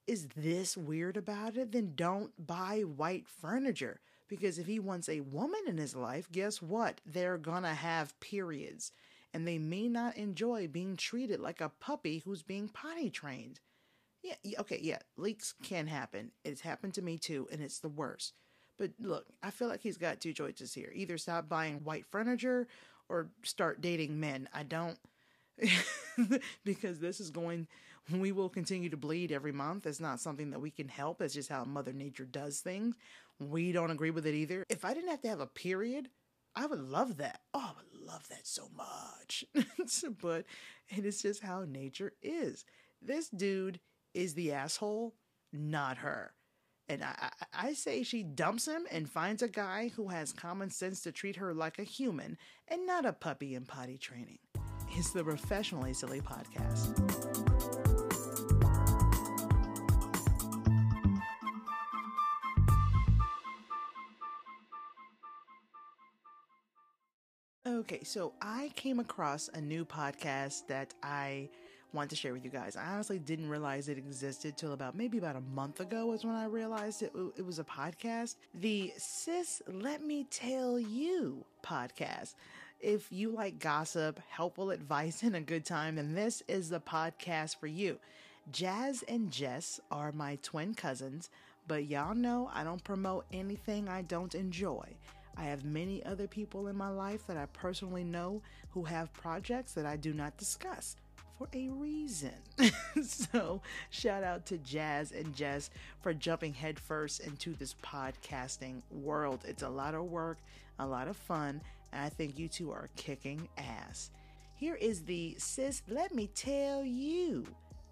is 0.06 0.26
this 0.34 0.74
weird 0.74 1.18
about 1.18 1.58
it, 1.58 1.70
then 1.70 1.92
don't 1.94 2.32
buy 2.46 2.80
white 2.80 3.28
furniture. 3.28 4.00
Because 4.26 4.58
if 4.58 4.66
he 4.66 4.80
wants 4.80 5.06
a 5.08 5.20
woman 5.20 5.60
in 5.66 5.76
his 5.76 5.94
life, 5.94 6.32
guess 6.32 6.62
what? 6.62 7.02
They're 7.04 7.36
gonna 7.36 7.74
have 7.74 8.18
periods. 8.20 8.90
And 9.38 9.46
they 9.46 9.58
may 9.58 9.86
not 9.86 10.16
enjoy 10.16 10.66
being 10.66 10.96
treated 10.96 11.38
like 11.38 11.60
a 11.60 11.68
puppy 11.68 12.22
who's 12.24 12.42
being 12.42 12.66
potty 12.66 13.08
trained. 13.08 13.60
Yeah, 14.20 14.34
okay, 14.58 14.80
yeah, 14.82 14.98
leaks 15.16 15.54
can 15.62 15.86
happen. 15.86 16.32
It's 16.44 16.62
happened 16.62 16.94
to 16.94 17.02
me 17.02 17.18
too, 17.18 17.46
and 17.52 17.62
it's 17.62 17.78
the 17.78 17.88
worst. 17.88 18.34
But 18.78 18.90
look, 18.98 19.26
I 19.40 19.52
feel 19.52 19.68
like 19.68 19.80
he's 19.80 19.96
got 19.96 20.20
two 20.20 20.32
choices 20.32 20.74
here. 20.74 20.90
Either 20.92 21.16
stop 21.18 21.48
buying 21.48 21.84
white 21.84 22.04
furniture 22.10 22.66
or 23.08 23.28
start 23.44 23.80
dating 23.80 24.18
men. 24.18 24.48
I 24.52 24.64
don't 24.64 24.98
because 26.64 26.98
this 26.98 27.20
is 27.20 27.30
going 27.30 27.68
we 28.10 28.32
will 28.32 28.48
continue 28.48 28.88
to 28.88 28.96
bleed 28.96 29.30
every 29.30 29.52
month. 29.52 29.86
It's 29.86 30.00
not 30.00 30.18
something 30.18 30.50
that 30.50 30.60
we 30.60 30.72
can 30.72 30.88
help. 30.88 31.22
It's 31.22 31.34
just 31.34 31.48
how 31.48 31.62
Mother 31.62 31.92
Nature 31.92 32.24
does 32.24 32.58
things. 32.58 32.96
We 33.38 33.70
don't 33.70 33.92
agree 33.92 34.10
with 34.10 34.26
it 34.26 34.34
either. 34.34 34.64
If 34.68 34.84
I 34.84 34.94
didn't 34.94 35.10
have 35.10 35.22
to 35.22 35.28
have 35.28 35.40
a 35.40 35.46
period, 35.46 36.08
I 36.56 36.66
would 36.66 36.80
love 36.80 37.18
that. 37.18 37.42
Oh, 37.54 37.76
I 37.78 37.82
would 37.92 37.97
love 38.08 38.28
that 38.28 38.46
so 38.46 38.68
much. 38.76 39.44
but 40.22 40.44
it 40.88 41.04
is 41.04 41.22
just 41.22 41.42
how 41.42 41.64
nature 41.64 42.12
is. 42.22 42.64
This 43.00 43.28
dude 43.28 43.80
is 44.14 44.34
the 44.34 44.52
asshole, 44.52 45.14
not 45.52 45.98
her. 45.98 46.32
And 46.88 47.04
I, 47.04 47.30
I, 47.52 47.68
I, 47.68 47.72
say 47.74 48.02
she 48.02 48.22
dumps 48.22 48.66
him 48.66 48.86
and 48.90 49.10
finds 49.10 49.42
a 49.42 49.48
guy 49.48 49.92
who 49.94 50.08
has 50.08 50.32
common 50.32 50.70
sense 50.70 51.02
to 51.02 51.12
treat 51.12 51.36
her 51.36 51.52
like 51.52 51.78
a 51.78 51.82
human 51.82 52.38
and 52.66 52.86
not 52.86 53.04
a 53.04 53.12
puppy 53.12 53.54
in 53.54 53.66
potty 53.66 53.98
training. 53.98 54.38
It's 54.92 55.10
the 55.10 55.22
Professionally 55.22 55.92
Silly 55.92 56.22
Podcast. 56.22 57.57
Okay, 67.68 68.02
so 68.02 68.32
I 68.40 68.70
came 68.76 68.98
across 68.98 69.50
a 69.52 69.60
new 69.60 69.84
podcast 69.84 70.66
that 70.68 70.94
I 71.02 71.50
want 71.92 72.08
to 72.08 72.16
share 72.16 72.32
with 72.32 72.42
you 72.42 72.50
guys. 72.50 72.76
I 72.76 72.86
honestly 72.94 73.18
didn't 73.18 73.50
realize 73.50 73.90
it 73.90 73.98
existed 73.98 74.56
till 74.56 74.72
about 74.72 74.96
maybe 74.96 75.18
about 75.18 75.36
a 75.36 75.42
month 75.54 75.80
ago 75.80 76.06
was 76.06 76.24
when 76.24 76.34
I 76.34 76.46
realized 76.46 77.02
it, 77.02 77.12
it 77.36 77.44
was 77.44 77.58
a 77.58 77.64
podcast. 77.64 78.36
The 78.54 78.94
Sis 78.96 79.60
Let 79.70 80.02
Me 80.02 80.24
Tell 80.30 80.80
You 80.80 81.44
podcast. 81.62 82.36
If 82.80 83.12
you 83.12 83.32
like 83.32 83.58
gossip, 83.58 84.18
helpful 84.30 84.70
advice, 84.70 85.22
and 85.22 85.36
a 85.36 85.40
good 85.42 85.66
time, 85.66 85.96
then 85.96 86.14
this 86.14 86.42
is 86.48 86.70
the 86.70 86.80
podcast 86.80 87.56
for 87.56 87.66
you. 87.66 87.98
Jazz 88.50 89.04
and 89.06 89.30
Jess 89.30 89.78
are 89.90 90.10
my 90.12 90.38
twin 90.42 90.72
cousins, 90.72 91.28
but 91.66 91.84
y'all 91.84 92.14
know 92.14 92.50
I 92.54 92.64
don't 92.64 92.82
promote 92.82 93.26
anything 93.30 93.90
I 93.90 94.00
don't 94.00 94.34
enjoy. 94.34 94.96
I 95.38 95.44
have 95.44 95.64
many 95.64 96.04
other 96.04 96.26
people 96.26 96.66
in 96.66 96.76
my 96.76 96.88
life 96.88 97.26
that 97.28 97.36
I 97.36 97.46
personally 97.46 98.02
know 98.02 98.42
who 98.70 98.82
have 98.84 99.12
projects 99.12 99.72
that 99.74 99.86
I 99.86 99.96
do 99.96 100.12
not 100.12 100.36
discuss 100.36 100.96
for 101.38 101.48
a 101.52 101.68
reason. 101.68 102.34
so, 103.02 103.62
shout 103.90 104.24
out 104.24 104.44
to 104.46 104.58
Jazz 104.58 105.12
and 105.12 105.34
Jess 105.36 105.70
for 106.00 106.12
jumping 106.12 106.52
headfirst 106.52 107.20
into 107.20 107.54
this 107.54 107.76
podcasting 107.84 108.82
world. 108.90 109.44
It's 109.46 109.62
a 109.62 109.68
lot 109.68 109.94
of 109.94 110.06
work, 110.06 110.38
a 110.80 110.86
lot 110.86 111.06
of 111.06 111.16
fun, 111.16 111.62
and 111.92 112.02
I 112.02 112.08
think 112.08 112.36
you 112.36 112.48
two 112.48 112.72
are 112.72 112.90
kicking 112.96 113.48
ass. 113.56 114.10
Here 114.56 114.74
is 114.74 115.04
the 115.04 115.36
Sis 115.38 115.82
Let 115.88 116.12
Me 116.12 116.28
Tell 116.34 116.84
You 116.84 117.46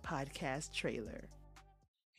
podcast 0.05 0.73
trailer. 0.73 1.29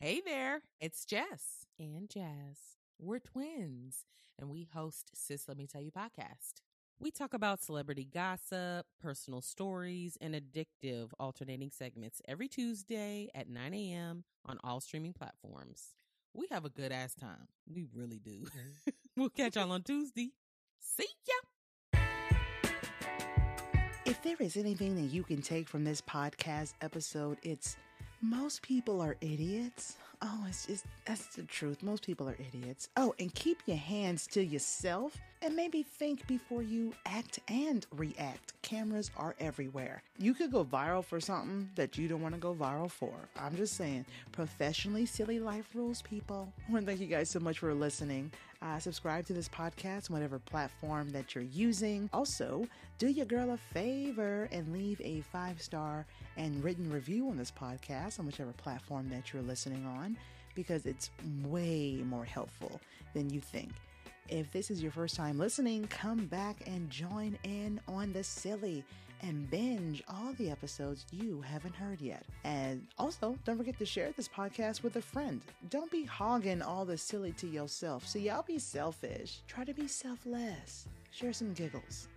Hey 0.00 0.22
there, 0.24 0.62
it's 0.80 1.04
Jess 1.04 1.66
and 1.78 2.08
Jazz. 2.08 2.78
We're 2.98 3.18
twins, 3.18 4.06
and 4.38 4.50
we 4.50 4.68
host 4.72 5.10
Sis 5.14 5.48
Let 5.48 5.56
Me 5.56 5.66
Tell 5.66 5.80
You 5.80 5.90
podcast. 5.90 6.62
We 7.00 7.10
talk 7.10 7.32
about 7.32 7.62
celebrity 7.62 8.08
gossip, 8.12 8.86
personal 9.00 9.40
stories, 9.40 10.18
and 10.20 10.34
addictive 10.34 11.10
alternating 11.18 11.70
segments 11.70 12.20
every 12.26 12.48
Tuesday 12.48 13.28
at 13.34 13.48
9 13.48 13.74
a.m. 13.74 14.24
on 14.44 14.58
all 14.64 14.80
streaming 14.80 15.12
platforms. 15.12 15.94
We 16.34 16.48
have 16.50 16.64
a 16.64 16.70
good 16.70 16.90
ass 16.90 17.14
time. 17.14 17.48
We 17.72 17.86
really 17.94 18.18
do. 18.18 18.44
we'll 19.16 19.28
catch 19.28 19.56
y'all 19.56 19.70
on 19.70 19.82
Tuesday. 19.82 20.30
See 20.80 21.06
ya. 21.26 22.00
If 24.04 24.22
there 24.22 24.36
is 24.40 24.56
anything 24.56 24.96
that 24.96 25.14
you 25.14 25.22
can 25.22 25.42
take 25.42 25.68
from 25.68 25.84
this 25.84 26.00
podcast 26.00 26.72
episode, 26.80 27.38
it's 27.42 27.76
most 28.20 28.62
people 28.62 29.00
are 29.00 29.16
idiots. 29.20 29.96
Oh, 30.22 30.44
it's 30.48 30.66
just 30.66 30.84
that's 31.04 31.26
the 31.36 31.44
truth. 31.44 31.82
Most 31.82 32.04
people 32.04 32.28
are 32.28 32.36
idiots. 32.38 32.88
Oh, 32.96 33.14
and 33.18 33.32
keep 33.34 33.62
your 33.66 33.76
hands 33.76 34.26
to 34.28 34.44
yourself 34.44 35.16
And 35.40 35.54
maybe 35.54 35.84
think 35.84 36.26
before 36.26 36.62
you 36.62 36.92
act 37.06 37.38
and 37.48 37.86
react. 37.96 38.54
Cameras 38.62 39.10
are 39.16 39.36
everywhere. 39.38 40.02
You 40.18 40.34
could 40.34 40.50
go 40.50 40.64
viral 40.64 41.04
for 41.04 41.20
something 41.20 41.70
that 41.76 41.96
you 41.96 42.08
don't 42.08 42.20
want 42.20 42.34
to 42.34 42.40
go 42.40 42.54
viral 42.54 42.90
for. 42.90 43.14
I'm 43.38 43.56
just 43.56 43.76
saying, 43.76 44.04
professionally 44.32 45.06
silly 45.06 45.38
life 45.38 45.68
rules, 45.74 46.02
people. 46.02 46.52
I 46.68 46.72
want 46.72 46.84
to 46.84 46.90
thank 46.90 47.00
you 47.00 47.06
guys 47.06 47.30
so 47.30 47.38
much 47.38 47.60
for 47.60 47.72
listening. 47.72 48.32
Uh, 48.60 48.80
subscribe 48.80 49.24
to 49.26 49.32
this 49.32 49.48
podcast, 49.48 50.10
on 50.10 50.14
whatever 50.14 50.40
platform 50.40 51.10
that 51.10 51.34
you're 51.34 51.44
using. 51.44 52.10
Also, 52.12 52.66
do 52.98 53.06
your 53.06 53.26
girl 53.26 53.52
a 53.52 53.56
favor 53.56 54.48
and 54.50 54.72
leave 54.72 55.00
a 55.00 55.20
five 55.20 55.62
star 55.62 56.04
and 56.36 56.62
written 56.64 56.90
review 56.90 57.28
on 57.28 57.36
this 57.36 57.52
podcast 57.52 58.18
on 58.18 58.26
whichever 58.26 58.52
platform 58.52 59.08
that 59.10 59.32
you're 59.32 59.42
listening 59.42 59.86
on 59.86 60.16
because 60.56 60.86
it's 60.86 61.10
way 61.44 62.02
more 62.04 62.24
helpful 62.24 62.80
than 63.14 63.30
you 63.30 63.40
think. 63.40 63.70
If 64.28 64.50
this 64.52 64.70
is 64.70 64.82
your 64.82 64.92
first 64.92 65.16
time 65.16 65.38
listening, 65.38 65.86
come 65.86 66.26
back 66.26 66.56
and 66.66 66.90
join 66.90 67.38
in 67.44 67.80
on 67.88 68.12
the 68.12 68.22
silly 68.22 68.84
and 69.22 69.50
binge 69.50 70.02
all 70.06 70.32
the 70.34 70.50
episodes 70.50 71.06
you 71.10 71.40
haven't 71.40 71.74
heard 71.74 72.00
yet. 72.00 72.24
And 72.44 72.86
also, 72.98 73.38
don't 73.44 73.56
forget 73.56 73.78
to 73.78 73.86
share 73.86 74.12
this 74.12 74.28
podcast 74.28 74.82
with 74.82 74.96
a 74.96 75.02
friend. 75.02 75.40
Don't 75.70 75.90
be 75.90 76.04
hogging 76.04 76.60
all 76.60 76.84
the 76.84 76.98
silly 76.98 77.32
to 77.32 77.46
yourself. 77.46 78.06
See, 78.06 78.20
y'all 78.20 78.44
be 78.46 78.58
selfish. 78.58 79.40
Try 79.46 79.64
to 79.64 79.74
be 79.74 79.88
selfless. 79.88 80.86
Share 81.18 81.32
some 81.32 81.52
giggles. 81.52 82.06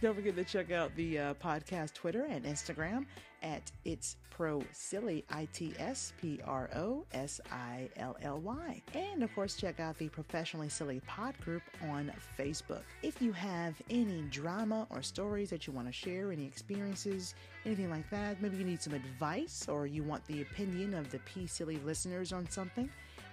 don't 0.00 0.14
forget 0.14 0.36
to 0.36 0.44
check 0.44 0.70
out 0.70 0.94
the 0.94 1.18
uh, 1.18 1.34
podcast 1.42 1.92
Twitter 1.92 2.24
and 2.30 2.44
Instagram 2.44 3.04
at 3.42 3.72
It's 3.84 4.16
Pro 4.30 4.62
Silly, 4.70 5.24
I 5.28 5.48
T 5.52 5.74
S 5.76 6.12
P 6.20 6.38
R 6.44 6.70
O 6.76 7.04
S 7.12 7.40
I 7.50 7.88
L 7.96 8.16
L 8.22 8.38
Y. 8.38 8.80
And 8.94 9.24
of 9.24 9.34
course, 9.34 9.56
check 9.56 9.80
out 9.80 9.98
the 9.98 10.08
Professionally 10.10 10.68
Silly 10.68 11.00
Pod 11.04 11.36
group 11.40 11.62
on 11.90 12.12
Facebook. 12.38 12.84
If 13.02 13.20
you 13.20 13.32
have 13.32 13.74
any 13.90 14.22
drama 14.30 14.86
or 14.90 15.02
stories 15.02 15.50
that 15.50 15.66
you 15.66 15.72
want 15.72 15.88
to 15.88 15.92
share, 15.92 16.30
any 16.30 16.46
experiences, 16.46 17.34
anything 17.66 17.90
like 17.90 18.08
that, 18.10 18.40
maybe 18.40 18.56
you 18.56 18.64
need 18.64 18.80
some 18.80 18.94
advice 18.94 19.66
or 19.68 19.88
you 19.88 20.04
want 20.04 20.24
the 20.26 20.42
opinion 20.42 20.94
of 20.94 21.10
the 21.10 21.18
P 21.20 21.48
Silly 21.48 21.78
listeners 21.78 22.32
on 22.32 22.48
something, 22.48 22.88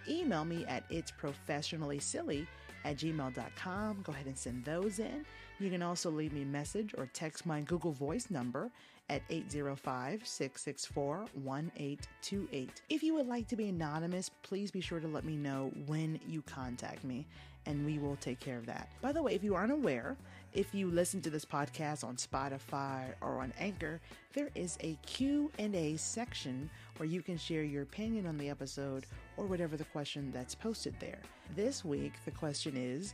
email 0.07 0.45
me 0.45 0.65
at 0.65 0.83
It's 0.89 1.11
Professionally 1.11 1.99
Silly 1.99 2.47
at 2.85 2.97
gmail.com. 2.97 4.01
Go 4.03 4.11
ahead 4.11 4.25
and 4.25 4.37
send 4.37 4.65
those 4.65 4.99
in. 4.99 5.25
You 5.59 5.69
can 5.69 5.81
also 5.81 6.09
leave 6.09 6.33
me 6.33 6.43
a 6.43 6.45
message 6.45 6.93
or 6.97 7.07
text 7.07 7.45
my 7.45 7.61
Google 7.61 7.91
Voice 7.91 8.29
number 8.29 8.71
at 9.09 9.21
805 9.29 10.25
664 10.25 11.17
1828. 11.33 12.81
If 12.89 13.03
you 13.03 13.13
would 13.15 13.27
like 13.27 13.47
to 13.47 13.55
be 13.55 13.69
anonymous, 13.69 14.29
please 14.43 14.71
be 14.71 14.81
sure 14.81 14.99
to 14.99 15.07
let 15.07 15.25
me 15.25 15.35
know 15.35 15.71
when 15.87 16.19
you 16.27 16.41
contact 16.43 17.03
me 17.03 17.25
and 17.69 17.85
we 17.85 17.99
will 17.99 18.15
take 18.15 18.39
care 18.39 18.57
of 18.57 18.65
that. 18.65 18.89
By 18.99 19.11
the 19.11 19.21
way, 19.21 19.35
if 19.35 19.43
you 19.43 19.53
aren't 19.53 19.71
aware, 19.71 20.17
if 20.53 20.73
you 20.73 20.89
listen 20.89 21.21
to 21.21 21.29
this 21.29 21.45
podcast 21.45 22.03
on 22.03 22.15
Spotify 22.15 23.13
or 23.21 23.39
on 23.39 23.53
Anchor, 23.59 24.01
there 24.33 24.49
is 24.55 24.77
a 24.81 24.97
Q&A 25.05 25.95
section 25.97 26.67
where 26.97 27.07
you 27.07 27.21
can 27.21 27.37
share 27.37 27.61
your 27.61 27.83
opinion 27.83 28.25
on 28.25 28.39
the 28.39 28.49
episode 28.49 29.05
or 29.37 29.45
whatever 29.45 29.77
the 29.77 29.83
question 29.85 30.31
that's 30.33 30.55
posted 30.55 30.95
there. 30.99 31.19
This 31.55 31.85
week, 31.85 32.13
the 32.25 32.31
question 32.31 32.75
is, 32.75 33.13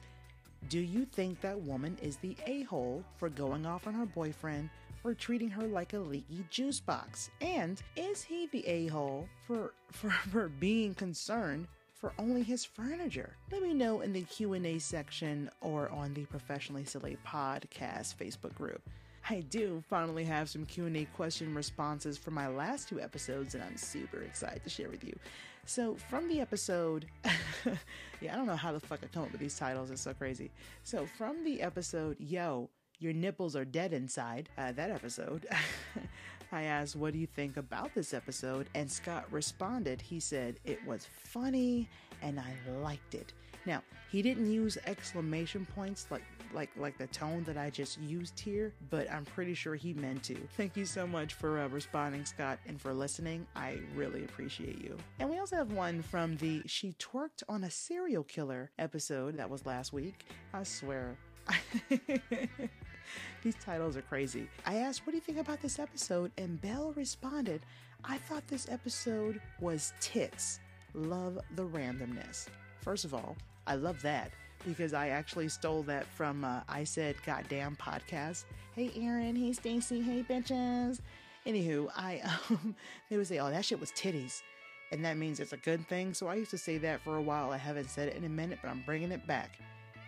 do 0.69 0.79
you 0.79 1.03
think 1.03 1.41
that 1.41 1.59
woman 1.59 1.97
is 2.01 2.15
the 2.17 2.37
a-hole 2.47 3.03
for 3.17 3.29
going 3.29 3.65
off 3.65 3.87
on 3.87 3.93
her 3.93 4.05
boyfriend 4.05 4.69
for 5.01 5.13
treating 5.13 5.49
her 5.49 5.67
like 5.67 5.93
a 5.93 5.99
leaky 5.99 6.45
juice 6.49 6.79
box? 6.79 7.29
And 7.41 7.83
is 7.97 8.23
he 8.23 8.47
the 8.47 8.65
a-hole 8.65 9.27
for, 9.45 9.73
for, 9.91 10.09
for 10.09 10.47
being 10.47 10.95
concerned 10.95 11.67
for 12.05 12.13
only 12.19 12.43
his 12.43 12.63
furniture? 12.63 13.35
Let 13.51 13.63
me 13.63 13.73
know 13.73 14.01
in 14.01 14.13
the 14.13 14.21
Q&A 14.21 14.77
section 14.77 15.49
or 15.61 15.89
on 15.89 16.13
the 16.13 16.25
Professionally 16.25 16.85
Silly 16.85 17.17
Podcast 17.25 18.15
Facebook 18.17 18.53
group. 18.53 18.87
I 19.27 19.39
do 19.49 19.83
finally 19.89 20.23
have 20.25 20.47
some 20.47 20.67
Q&A 20.67 21.05
question 21.15 21.55
responses 21.55 22.15
for 22.15 22.29
my 22.29 22.47
last 22.47 22.87
two 22.87 23.01
episodes 23.01 23.55
and 23.55 23.63
I'm 23.63 23.75
super 23.75 24.21
excited 24.21 24.63
to 24.63 24.69
share 24.69 24.91
with 24.91 25.03
you. 25.03 25.17
So, 25.65 25.95
from 25.95 26.27
the 26.27 26.41
episode, 26.41 27.07
yeah, 28.21 28.33
I 28.33 28.35
don't 28.35 28.45
know 28.45 28.55
how 28.55 28.71
the 28.71 28.79
fuck 28.79 28.99
I 29.01 29.07
come 29.07 29.23
up 29.23 29.31
with 29.31 29.41
these 29.41 29.57
titles. 29.57 29.89
It's 29.89 30.01
so 30.01 30.13
crazy. 30.13 30.51
So, 30.83 31.07
from 31.17 31.43
the 31.43 31.59
episode, 31.63 32.17
Yo, 32.19 32.69
Your 32.99 33.13
Nipples 33.13 33.55
Are 33.55 33.65
Dead 33.65 33.93
Inside, 33.93 34.47
uh, 34.59 34.73
that 34.73 34.91
episode, 34.91 35.47
I 36.51 36.63
asked, 36.63 36.95
What 36.95 37.13
do 37.13 37.19
you 37.19 37.27
think 37.27 37.57
about 37.57 37.93
this 37.93 38.13
episode? 38.13 38.67
And 38.75 38.89
Scott 38.89 39.25
responded, 39.31 40.01
He 40.01 40.19
said, 40.19 40.59
It 40.65 40.85
was 40.85 41.07
funny 41.11 41.89
and 42.21 42.39
I 42.39 42.53
liked 42.81 43.15
it. 43.15 43.33
Now, 43.65 43.81
he 44.11 44.21
didn't 44.21 44.51
use 44.51 44.77
exclamation 44.85 45.65
points 45.75 46.07
like 46.09 46.23
like 46.53 46.69
like 46.77 46.97
the 46.97 47.07
tone 47.07 47.43
that 47.43 47.57
I 47.57 47.69
just 47.69 47.99
used 47.99 48.39
here, 48.39 48.73
but 48.89 49.11
I'm 49.11 49.25
pretty 49.25 49.53
sure 49.53 49.75
he 49.75 49.93
meant 49.93 50.23
to. 50.23 50.35
Thank 50.55 50.77
you 50.77 50.85
so 50.85 51.05
much 51.05 51.33
for 51.33 51.59
uh, 51.59 51.67
responding, 51.67 52.25
Scott, 52.25 52.59
and 52.67 52.79
for 52.79 52.93
listening. 52.93 53.45
I 53.55 53.79
really 53.95 54.23
appreciate 54.23 54.81
you. 54.81 54.97
And 55.19 55.29
we 55.29 55.39
also 55.39 55.55
have 55.57 55.71
one 55.73 56.01
from 56.01 56.37
the 56.37 56.61
She 56.65 56.93
Twerked 56.93 57.43
on 57.49 57.63
a 57.63 57.71
Serial 57.71 58.23
Killer 58.23 58.71
episode 58.79 59.37
that 59.37 59.49
was 59.49 59.65
last 59.65 59.91
week. 59.91 60.25
I 60.53 60.63
swear. 60.63 61.17
These 63.43 63.55
titles 63.55 63.97
are 63.97 64.01
crazy. 64.01 64.47
I 64.65 64.75
asked, 64.77 65.05
What 65.05 65.11
do 65.11 65.17
you 65.17 65.21
think 65.21 65.39
about 65.39 65.61
this 65.61 65.79
episode? 65.79 66.31
And 66.37 66.59
Belle 66.61 66.93
responded, 66.95 67.61
I 68.03 68.17
thought 68.17 68.47
this 68.47 68.67
episode 68.69 69.41
was 69.59 69.93
tits. 69.99 70.59
Love 70.93 71.39
the 71.55 71.65
randomness. 71.65 72.47
First 72.81 73.05
of 73.05 73.13
all, 73.13 73.35
I 73.67 73.75
love 73.75 74.01
that 74.03 74.31
because 74.65 74.93
I 74.93 75.09
actually 75.09 75.49
stole 75.49 75.83
that 75.83 76.05
from 76.07 76.43
uh, 76.43 76.61
I 76.69 76.83
Said 76.83 77.15
Goddamn 77.25 77.75
podcast. 77.77 78.45
Hey, 78.75 78.91
Aaron. 78.95 79.35
Hey, 79.35 79.53
Stacy. 79.53 80.01
Hey, 80.01 80.23
bitches. 80.27 80.99
Anywho, 81.45 81.89
I 81.95 82.21
um, 82.49 82.75
they 83.09 83.17
would 83.17 83.27
say, 83.27 83.39
"Oh, 83.39 83.49
that 83.49 83.65
shit 83.65 83.79
was 83.79 83.91
titties," 83.91 84.41
and 84.91 85.03
that 85.05 85.17
means 85.17 85.39
it's 85.39 85.53
a 85.53 85.57
good 85.57 85.87
thing. 85.87 86.13
So 86.13 86.27
I 86.27 86.35
used 86.35 86.51
to 86.51 86.57
say 86.57 86.77
that 86.79 87.01
for 87.01 87.17
a 87.17 87.21
while. 87.21 87.51
I 87.51 87.57
haven't 87.57 87.89
said 87.89 88.07
it 88.09 88.15
in 88.15 88.23
a 88.23 88.29
minute, 88.29 88.59
but 88.61 88.69
I'm 88.69 88.83
bringing 88.85 89.11
it 89.11 89.25
back. 89.27 89.57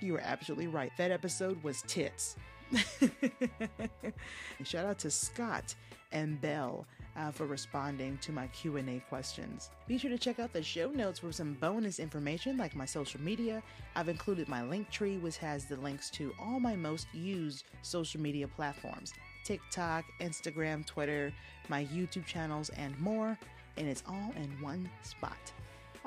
You 0.02 0.14
were 0.14 0.22
absolutely 0.22 0.68
right. 0.68 0.92
That 0.98 1.12
episode 1.12 1.62
was 1.64 1.84
tits. 1.88 2.36
Shout 4.64 4.86
out 4.86 5.00
to 5.00 5.12
Scott 5.12 5.76
and 6.12 6.40
Belle 6.42 6.86
uh, 7.18 7.32
for 7.32 7.46
responding 7.46 8.18
to 8.20 8.32
my 8.32 8.48
Q&A 8.48 9.02
questions. 9.10 9.70
Be 9.88 9.98
sure 9.98 10.10
to 10.10 10.18
check 10.18 10.40
out 10.40 10.54
the 10.54 10.62
show 10.62 10.90
notes 10.90 11.20
for 11.20 11.32
some 11.32 11.56
bonus 11.56 12.00
information 12.00 12.58
like 12.58 12.76
my 12.76 12.86
social 12.86 13.22
media. 13.22 13.64
I've 13.96 14.10
included 14.10 14.48
my 14.48 14.64
link 14.64 14.90
tree 14.92 15.18
which 15.18 15.38
has 15.38 15.66
the 15.66 15.78
links 15.78 16.10
to 16.12 16.34
all 16.40 16.60
my 16.60 16.76
most 16.76 17.08
used 17.14 17.66
social 17.82 18.22
media 18.22 18.48
platforms. 18.48 19.14
TikTok, 19.44 20.06
Instagram, 20.20 20.86
Twitter, 20.86 21.34
my 21.70 21.86
YouTube 21.86 22.26
channels, 22.26 22.70
and 22.70 22.98
more, 23.00 23.38
and 23.78 23.88
it's 23.88 24.04
all 24.08 24.34
in 24.36 24.62
one 24.62 24.90
spot. 25.04 25.38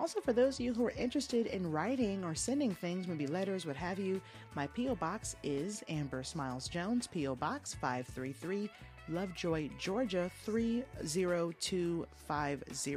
Also, 0.01 0.19
for 0.19 0.33
those 0.33 0.55
of 0.55 0.61
you 0.65 0.73
who 0.73 0.87
are 0.87 0.93
interested 0.93 1.47
in 1.49 1.71
writing 1.71 2.25
or 2.25 2.35
sending 2.35 2.75
things, 2.75 3.07
maybe 3.07 3.27
letters, 3.27 3.67
what 3.67 3.77
have 3.77 3.99
you, 3.99 4.19
my 4.55 4.67
P.O. 4.69 4.95
Box 4.95 5.37
is 5.43 5.85
Amber 5.91 6.23
Smiles 6.23 6.69
Jones, 6.69 7.07
P.O. 7.07 7.35
Box 7.35 7.75
533, 7.75 8.71
Lovejoy, 9.11 9.69
Georgia 9.79 10.31
30250. 10.47 12.97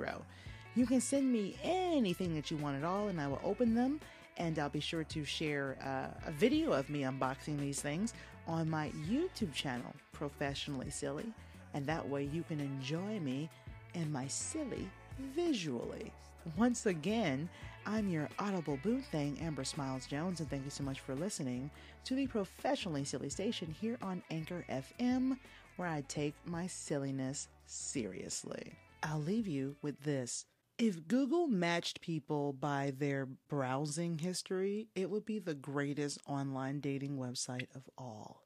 You 0.76 0.86
can 0.86 1.02
send 1.02 1.30
me 1.30 1.58
anything 1.62 2.34
that 2.36 2.50
you 2.50 2.56
want 2.56 2.78
at 2.78 2.86
all, 2.86 3.10
and 3.10 3.20
I 3.20 3.28
will 3.28 3.42
open 3.44 3.76
them. 3.76 4.00
And 4.38 4.58
I'll 4.58 4.70
be 4.70 4.80
sure 4.80 5.04
to 5.04 5.26
share 5.26 5.78
uh, 5.84 6.08
a 6.26 6.32
video 6.32 6.72
of 6.72 6.90
me 6.90 7.02
unboxing 7.02 7.60
these 7.60 7.82
things 7.82 8.14
on 8.48 8.70
my 8.70 8.94
YouTube 9.10 9.54
channel, 9.54 9.94
Professionally 10.14 10.90
Silly. 10.90 11.34
And 11.74 11.86
that 11.86 12.08
way 12.08 12.24
you 12.24 12.44
can 12.44 12.62
enjoy 12.62 13.20
me 13.20 13.50
and 13.94 14.10
my 14.14 14.28
silly 14.28 14.90
visually. 15.36 16.14
Once 16.58 16.86
again, 16.86 17.48
I'm 17.86 18.10
your 18.10 18.30
audible 18.38 18.78
boo 18.84 19.00
thing, 19.00 19.40
Amber 19.40 19.64
Smiles 19.64 20.06
Jones, 20.06 20.42
and 20.42 20.50
thank 20.50 20.66
you 20.66 20.70
so 20.70 20.84
much 20.84 21.00
for 21.00 21.16
listening 21.16 21.72
to 22.04 22.16
the 22.16 22.28
Professionally 22.28 23.06
Silly 23.06 23.30
Station 23.30 23.74
here 23.80 23.98
on 24.02 24.22
Anchor 24.30 24.66
FM, 24.70 25.38
where 25.78 25.88
I 25.88 26.04
take 26.10 26.36
my 26.46 26.68
silliness 26.68 27.48
seriously. 27.66 28.74
I'll 29.04 29.22
leave 29.22 29.48
you 29.48 29.78
with 29.82 30.02
this. 30.04 30.46
If 30.78 31.08
Google 31.08 31.48
matched 31.48 32.02
people 32.02 32.52
by 32.52 32.92
their 32.98 33.26
browsing 33.48 34.18
history, 34.20 34.88
it 34.96 35.10
would 35.10 35.26
be 35.26 35.40
the 35.40 35.54
greatest 35.54 36.20
online 36.28 36.82
dating 36.82 37.18
website 37.18 37.68
of 37.74 37.90
all. 37.98 38.44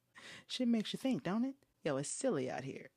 Shit 0.48 0.68
makes 0.68 0.94
you 0.94 1.00
think, 1.00 1.24
don't 1.24 1.46
it? 1.46 1.56
Yo, 1.84 1.98
it's 1.98 2.10
silly 2.10 2.50
out 2.50 2.64
here. 2.64 2.92